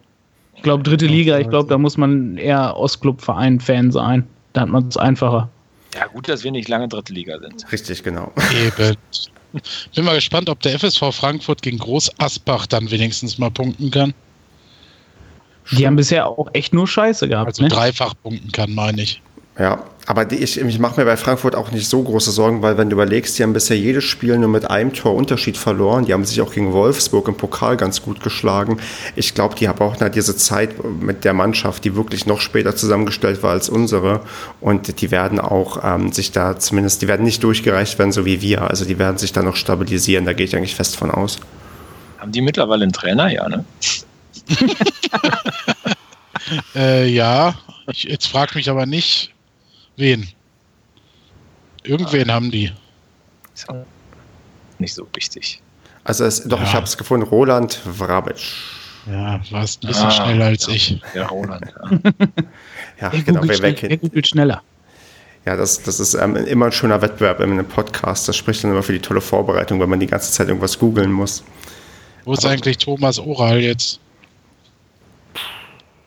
Ich 0.55 0.63
glaube, 0.63 0.83
dritte 0.83 1.05
Liga, 1.05 1.37
ich 1.37 1.49
glaube, 1.49 1.69
da 1.69 1.77
muss 1.77 1.97
man 1.97 2.37
eher 2.37 2.77
Ostclub-Verein-Fan 2.77 3.91
sein. 3.91 4.25
Da 4.53 4.61
hat 4.61 4.69
man 4.69 4.87
es 4.87 4.97
einfacher. 4.97 5.49
Ja, 5.95 6.07
gut, 6.07 6.27
dass 6.27 6.43
wir 6.43 6.51
nicht 6.51 6.67
lange 6.67 6.87
dritte 6.87 7.13
Liga 7.13 7.39
sind. 7.39 7.71
Richtig, 7.71 8.03
genau. 8.03 8.31
Eben. 8.53 8.95
Bin 9.95 10.03
mal 10.03 10.15
gespannt, 10.15 10.49
ob 10.49 10.59
der 10.61 10.77
FSV 10.77 11.11
Frankfurt 11.11 11.61
gegen 11.61 11.77
Groß 11.77 12.19
Asbach 12.19 12.67
dann 12.67 12.91
wenigstens 12.91 13.37
mal 13.37 13.49
punkten 13.49 13.89
kann. 13.89 14.13
Die 15.71 15.87
haben 15.87 15.95
bisher 15.95 16.27
auch 16.27 16.49
echt 16.53 16.73
nur 16.73 16.87
Scheiße 16.87 17.27
gehabt. 17.27 17.47
Also 17.47 17.63
ne? 17.63 17.69
dreifach 17.69 18.13
punkten 18.21 18.51
kann, 18.51 18.73
meine 18.75 19.01
ich. 19.01 19.21
Ja, 19.57 19.83
aber 20.05 20.25
die, 20.25 20.35
ich, 20.35 20.59
ich 20.59 20.79
mache 20.79 20.99
mir 20.99 21.05
bei 21.05 21.17
Frankfurt 21.17 21.55
auch 21.55 21.71
nicht 21.71 21.89
so 21.89 22.03
große 22.03 22.31
Sorgen, 22.31 22.61
weil 22.61 22.77
wenn 22.77 22.89
du 22.89 22.95
überlegst, 22.95 23.39
die 23.39 23.43
haben 23.43 23.53
bisher 23.53 23.77
jedes 23.77 24.03
Spiel 24.03 24.37
nur 24.37 24.49
mit 24.49 24.69
einem 24.69 24.93
Tor 24.93 25.15
Unterschied 25.15 25.57
verloren. 25.57 26.05
Die 26.05 26.13
haben 26.13 26.25
sich 26.25 26.41
auch 26.41 26.53
gegen 26.53 26.73
Wolfsburg 26.73 27.27
im 27.27 27.35
Pokal 27.35 27.77
ganz 27.77 28.01
gut 28.01 28.21
geschlagen. 28.21 28.79
Ich 29.15 29.33
glaube, 29.33 29.55
die 29.55 29.65
brauchen 29.65 29.99
halt 30.01 30.15
diese 30.15 30.35
Zeit 30.35 30.83
mit 30.83 31.23
der 31.23 31.33
Mannschaft, 31.33 31.85
die 31.85 31.95
wirklich 31.95 32.25
noch 32.25 32.41
später 32.41 32.75
zusammengestellt 32.75 33.41
war 33.41 33.51
als 33.51 33.69
unsere. 33.69 34.21
Und 34.61 35.01
die 35.01 35.09
werden 35.09 35.39
auch 35.39 35.83
ähm, 35.83 36.11
sich 36.11 36.31
da 36.31 36.59
zumindest, 36.59 37.01
die 37.01 37.07
werden 37.07 37.23
nicht 37.23 37.43
durchgereicht 37.43 37.97
werden, 37.97 38.11
so 38.11 38.25
wie 38.25 38.41
wir. 38.41 38.69
Also 38.69 38.85
die 38.85 38.99
werden 38.99 39.17
sich 39.17 39.31
da 39.31 39.41
noch 39.41 39.55
stabilisieren, 39.55 40.25
da 40.25 40.33
gehe 40.33 40.45
ich 40.45 40.55
eigentlich 40.55 40.75
fest 40.75 40.97
von 40.97 41.09
aus. 41.09 41.39
Haben 42.19 42.31
die 42.31 42.41
mittlerweile 42.41 42.83
einen 42.83 42.93
Trainer? 42.93 43.31
Ja, 43.31 43.47
ne? 43.47 43.63
äh, 46.75 47.07
ja, 47.07 47.55
ich, 47.87 48.03
jetzt 48.03 48.27
frag 48.27 48.53
mich 48.53 48.69
aber 48.69 48.85
nicht, 48.85 49.34
Wen? 49.97 50.27
Irgendwen 51.83 52.31
haben 52.31 52.51
die. 52.51 52.71
Nicht 54.79 54.93
so 54.93 55.07
wichtig. 55.13 55.61
Also 56.03 56.25
es, 56.25 56.43
doch, 56.43 56.59
ja. 56.59 56.65
ich 56.65 56.73
habe 56.73 56.85
es 56.85 56.97
gefunden, 56.97 57.25
Roland 57.25 57.73
Vrabic. 57.73 58.41
Ja, 59.07 59.39
warst 59.51 59.83
ein 59.83 59.87
bisschen 59.87 60.07
ah, 60.07 60.11
schneller 60.11 60.45
als 60.45 60.67
ja. 60.67 60.73
ich. 60.73 61.01
Ja, 61.13 61.27
Roland. 61.27 61.73
Ja, 62.99 63.11
ja 63.13 63.21
genau, 63.21 63.41
wer 63.43 63.61
weg 63.61 63.83
Er 63.83 63.97
googelt 63.97 64.27
schneller. 64.27 64.61
Ja, 65.45 65.55
das, 65.55 65.81
das 65.83 65.99
ist 65.99 66.15
ähm, 66.15 66.35
immer 66.35 66.65
ein 66.65 66.71
schöner 66.71 67.01
Wettbewerb 67.01 67.39
in 67.39 67.51
einem 67.51 67.67
Podcast. 67.67 68.27
Das 68.27 68.35
spricht 68.35 68.63
dann 68.63 68.71
immer 68.71 68.81
für 68.81 68.93
die 68.93 68.99
tolle 68.99 69.21
Vorbereitung, 69.21 69.79
wenn 69.79 69.89
man 69.89 69.99
die 69.99 70.07
ganze 70.07 70.31
Zeit 70.31 70.47
irgendwas 70.47 70.77
googeln 70.77 71.11
muss. 71.11 71.43
Wo 72.23 72.33
ist 72.33 72.43
Aber 72.43 72.53
eigentlich 72.53 72.79
Thomas 72.79 73.19
Oral 73.19 73.59
jetzt? 73.59 73.99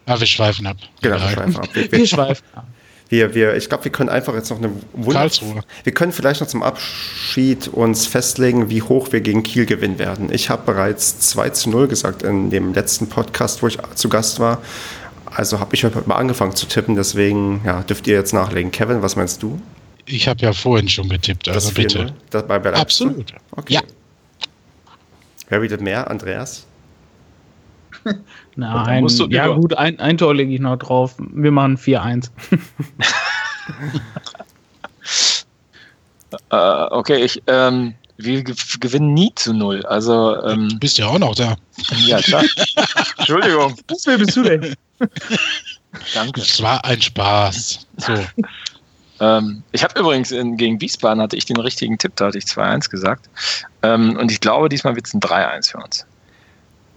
Ah, 0.07 0.18
wir 0.18 0.26
schweifen 0.26 0.66
ab. 0.66 0.76
Genau, 1.01 1.20
wir 1.20 1.28
schweifen 1.28 1.57
ab. 1.57 1.68
Wir, 1.74 1.93
wir 1.93 2.07
schweifen 2.07 2.45
ab 2.55 2.66
wir, 3.09 3.35
wir, 3.35 3.57
ich 3.57 3.69
glaube, 3.69 3.85
wir 3.85 3.93
können 3.93 4.11
einfach 4.11 4.35
jetzt 4.35 4.51
noch 4.51 4.59
eine 4.59 4.71
Wunder 4.93 5.31
Wir 5.85 5.93
können 5.93 6.13
vielleicht 6.13 6.41
noch 6.41 6.49
zum 6.49 6.63
Abschied 6.63 7.69
uns 7.69 8.07
festlegen, 8.07 8.69
wie 8.69 8.83
hoch 8.83 9.13
wir 9.13 9.21
gegen 9.21 9.43
Kiel 9.43 9.65
gewinnen 9.65 9.99
werden. 9.99 10.31
Ich 10.33 10.51
habe 10.51 10.63
bereits 10.67 11.19
2 11.21 11.51
zu 11.51 11.71
0 11.71 11.89
gesagt 11.89 12.23
in 12.23 12.51
dem 12.51 12.75
letzten 12.75 13.09
Podcast, 13.09 13.63
wo 13.63 13.67
ich 13.67 13.79
zu 13.95 14.09
Gast 14.09 14.41
war. 14.41 14.61
Also 15.25 15.61
habe 15.61 15.75
ich 15.75 15.85
heute 15.85 16.03
mal 16.07 16.17
angefangen 16.17 16.55
zu 16.55 16.67
tippen, 16.67 16.97
deswegen 16.97 17.63
ja, 17.65 17.83
dürft 17.83 18.07
ihr 18.07 18.15
jetzt 18.15 18.33
nachlegen. 18.33 18.71
Kevin, 18.71 19.03
was 19.03 19.17
meinst 19.17 19.43
du? 19.43 19.61
Ich 20.05 20.29
habe 20.29 20.41
ja 20.41 20.53
vorhin 20.53 20.89
schon 20.89 21.09
getippt, 21.09 21.49
also 21.49 21.73
bitte. 21.73 22.15
Das 22.31 22.47
bei 22.47 22.57
Absolut. 22.73 23.35
Okay. 23.51 23.75
Ja. 23.75 23.81
Wer 25.49 25.61
bietet 25.61 25.81
mehr, 25.81 26.11
Andreas? 26.11 26.68
Nein, 28.57 29.07
ja 29.31 29.49
gut, 29.49 29.75
ein, 29.75 30.01
ein 30.01 30.19
Tor 30.19 30.35
lege 30.35 30.53
ich 30.53 30.61
noch 30.61 30.77
drauf. 30.77 31.15
Wir 31.19 31.53
machen 31.53 31.77
4-1. 31.77 32.31
äh, 36.51 36.87
okay, 36.91 37.25
ich, 37.25 37.43
ähm, 37.47 37.95
wir 38.19 38.43
gewinnen 38.43 39.15
nie 39.15 39.33
zu 39.37 39.55
null. 39.55 39.87
Also, 39.87 40.43
ähm, 40.45 40.69
du 40.71 40.79
bist 40.79 40.99
ja 40.99 41.07
auch 41.07 41.19
noch 41.19 41.35
da. 41.35 41.57
Ja, 41.99 42.21
klar. 42.21 42.45
Entschuldigung. 43.19 43.77
Wer 44.05 44.19
bist 44.19 44.37
du 44.37 44.43
denn? 44.43 44.75
Danke. 46.15 46.41
Es 46.41 46.61
war 46.61 46.85
ein 46.85 47.01
Spaß. 47.01 47.87
So. 47.97 48.15
ähm, 49.21 49.63
ich 49.71 49.85
habe 49.85 50.01
übrigens 50.01 50.33
in, 50.33 50.57
gegen 50.57 50.81
Wiesbaden 50.81 51.23
hatte 51.23 51.37
ich 51.37 51.45
den 51.45 51.59
richtigen 51.59 51.97
Tipp, 51.97 52.13
da 52.17 52.27
hatte 52.27 52.39
ich 52.39 52.45
2-1 52.45 52.91
gesagt. 52.91 53.31
Ähm, 53.83 54.17
und 54.17 54.33
ich 54.33 54.41
glaube, 54.41 54.69
diesmal 54.69 54.97
wird 54.97 55.07
es 55.07 55.15
ein 55.15 55.21
3-1 55.21 55.71
für 55.71 55.79
uns. 55.79 56.05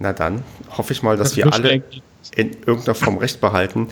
Na 0.02 0.14
dann 0.14 0.44
hoffe 0.78 0.94
ich 0.94 1.04
mal, 1.04 1.16
dass 1.16 1.30
das 1.30 1.38
wir 1.38 1.54
alle 1.54 1.84
in 2.36 2.52
irgendeiner 2.66 2.96
Form 2.96 3.18
recht 3.18 3.40
behalten. 3.40 3.88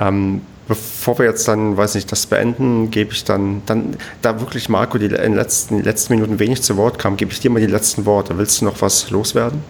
Ähm, 0.00 0.42
bevor 0.66 1.18
wir 1.18 1.26
jetzt 1.26 1.46
dann, 1.46 1.76
weiß 1.76 1.94
nicht, 1.94 2.10
das 2.10 2.26
beenden, 2.26 2.90
gebe 2.90 3.12
ich 3.12 3.24
dann, 3.24 3.62
dann, 3.66 3.96
da 4.22 4.40
wirklich 4.40 4.68
Marco 4.68 4.98
die 4.98 5.06
in 5.06 5.12
den 5.12 5.34
letzten, 5.34 5.82
letzten 5.82 6.14
Minuten 6.14 6.38
wenig 6.38 6.62
zu 6.62 6.76
Wort 6.76 6.98
kam, 6.98 7.16
gebe 7.16 7.30
ich 7.32 7.40
dir 7.40 7.50
mal 7.50 7.60
die 7.60 7.66
letzten 7.66 8.04
Worte. 8.06 8.36
Willst 8.38 8.60
du 8.60 8.64
noch 8.64 8.80
was 8.80 9.10
loswerden? 9.10 9.62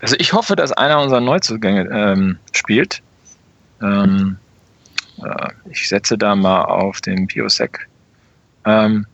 Also 0.00 0.16
ich 0.18 0.32
hoffe, 0.32 0.56
dass 0.56 0.72
einer 0.72 1.00
unserer 1.00 1.20
Neuzugänge 1.20 1.88
ähm, 1.92 2.38
spielt. 2.52 3.02
Ähm, 3.82 4.38
äh, 5.22 5.48
ich 5.70 5.88
setze 5.88 6.16
da 6.16 6.34
mal 6.34 6.62
auf 6.64 7.00
den 7.00 7.26
Biosec. 7.26 7.86
Ähm, 8.64 9.06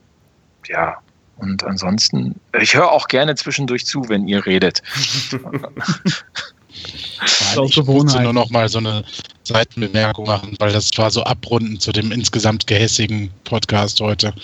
ja, 0.67 0.97
und 1.37 1.63
ansonsten, 1.63 2.35
ich 2.59 2.75
höre 2.75 2.91
auch 2.91 3.07
gerne 3.07 3.35
zwischendurch 3.35 3.85
zu, 3.85 4.09
wenn 4.09 4.27
ihr 4.27 4.45
redet. 4.45 4.81
Ja, 7.55 7.63
ich 7.63 7.83
musste 7.83 8.21
nur 8.21 8.33
noch 8.33 8.49
mal 8.49 8.69
so 8.69 8.77
eine 8.77 9.03
Seitenbemerkung 9.43 10.27
machen, 10.27 10.55
weil 10.59 10.71
das 10.71 10.91
war 10.97 11.09
so 11.09 11.23
abrunden 11.23 11.79
zu 11.79 11.91
dem 11.91 12.11
insgesamt 12.11 12.67
gehässigen 12.67 13.31
Podcast 13.43 13.99
heute. 13.99 14.33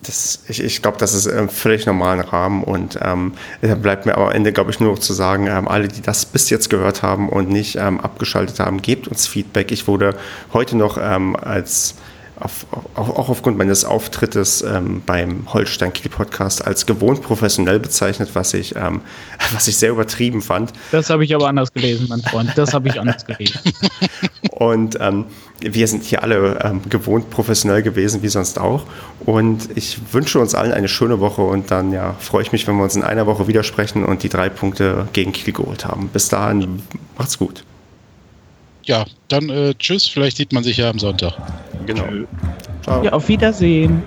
Das, 0.00 0.44
ich 0.48 0.60
ich 0.60 0.80
glaube, 0.80 0.96
das 0.96 1.12
ist 1.12 1.26
im 1.26 1.50
völlig 1.50 1.84
normalen 1.84 2.20
Rahmen 2.20 2.64
und 2.64 2.98
ähm, 3.02 3.34
da 3.60 3.74
bleibt 3.74 4.06
mir 4.06 4.16
am 4.16 4.30
Ende, 4.30 4.52
glaube 4.54 4.70
ich, 4.70 4.80
nur 4.80 4.92
noch 4.92 5.00
zu 5.00 5.12
sagen, 5.12 5.48
ähm, 5.48 5.68
alle, 5.68 5.88
die 5.88 6.00
das 6.00 6.24
bis 6.24 6.48
jetzt 6.48 6.70
gehört 6.70 7.02
haben 7.02 7.28
und 7.28 7.50
nicht 7.50 7.76
ähm, 7.76 8.00
abgeschaltet 8.00 8.58
haben, 8.58 8.80
gebt 8.80 9.06
uns 9.06 9.26
Feedback. 9.26 9.70
Ich 9.70 9.86
wurde 9.86 10.16
heute 10.54 10.78
noch 10.78 10.96
ähm, 10.98 11.36
als 11.36 11.96
auf, 12.40 12.66
auch, 12.94 13.10
auch, 13.10 13.28
aufgrund 13.28 13.58
meines 13.58 13.84
Auftrittes 13.84 14.62
ähm, 14.62 15.02
beim 15.04 15.52
Holstein 15.52 15.92
Kiel 15.92 16.10
Podcast 16.10 16.64
als 16.64 16.86
gewohnt 16.86 17.22
professionell 17.22 17.80
bezeichnet, 17.80 18.30
was 18.34 18.54
ich, 18.54 18.76
ähm, 18.76 19.00
was 19.52 19.68
ich 19.68 19.76
sehr 19.76 19.90
übertrieben 19.90 20.42
fand. 20.42 20.72
Das 20.92 21.10
habe 21.10 21.24
ich 21.24 21.34
aber 21.34 21.48
anders 21.48 21.72
gelesen, 21.72 22.06
mein 22.08 22.20
Freund. 22.22 22.52
Das 22.56 22.74
habe 22.74 22.88
ich 22.88 23.00
anders 23.00 23.24
gelesen. 23.24 23.60
Und 24.50 24.98
ähm, 25.00 25.26
wir 25.60 25.86
sind 25.86 26.02
hier 26.04 26.22
alle 26.22 26.58
ähm, 26.64 26.80
gewohnt 26.88 27.30
professionell 27.30 27.82
gewesen, 27.82 28.22
wie 28.22 28.28
sonst 28.28 28.58
auch. 28.58 28.84
Und 29.24 29.68
ich 29.76 29.98
wünsche 30.12 30.38
uns 30.38 30.54
allen 30.54 30.72
eine 30.72 30.88
schöne 30.88 31.20
Woche 31.20 31.42
und 31.42 31.70
dann 31.70 31.92
ja, 31.92 32.14
freue 32.18 32.42
ich 32.42 32.52
mich, 32.52 32.66
wenn 32.66 32.76
wir 32.76 32.82
uns 32.84 32.96
in 32.96 33.02
einer 33.02 33.26
Woche 33.26 33.46
widersprechen 33.46 34.04
und 34.04 34.22
die 34.22 34.28
drei 34.28 34.48
Punkte 34.48 35.08
gegen 35.12 35.32
Kiel 35.32 35.52
geholt 35.52 35.84
haben. 35.84 36.08
Bis 36.08 36.28
dahin, 36.28 36.82
macht's 37.16 37.38
gut 37.38 37.64
ja, 38.88 39.04
dann 39.28 39.48
äh, 39.50 39.74
tschüss. 39.78 40.06
Vielleicht 40.06 40.36
sieht 40.36 40.52
man 40.52 40.64
sich 40.64 40.78
ja 40.78 40.90
am 40.90 40.98
Sonntag. 40.98 41.34
Genau. 41.86 42.04
Ciao. 42.82 43.04
Ja, 43.04 43.12
auf 43.12 43.28
Wiedersehen. 43.28 44.02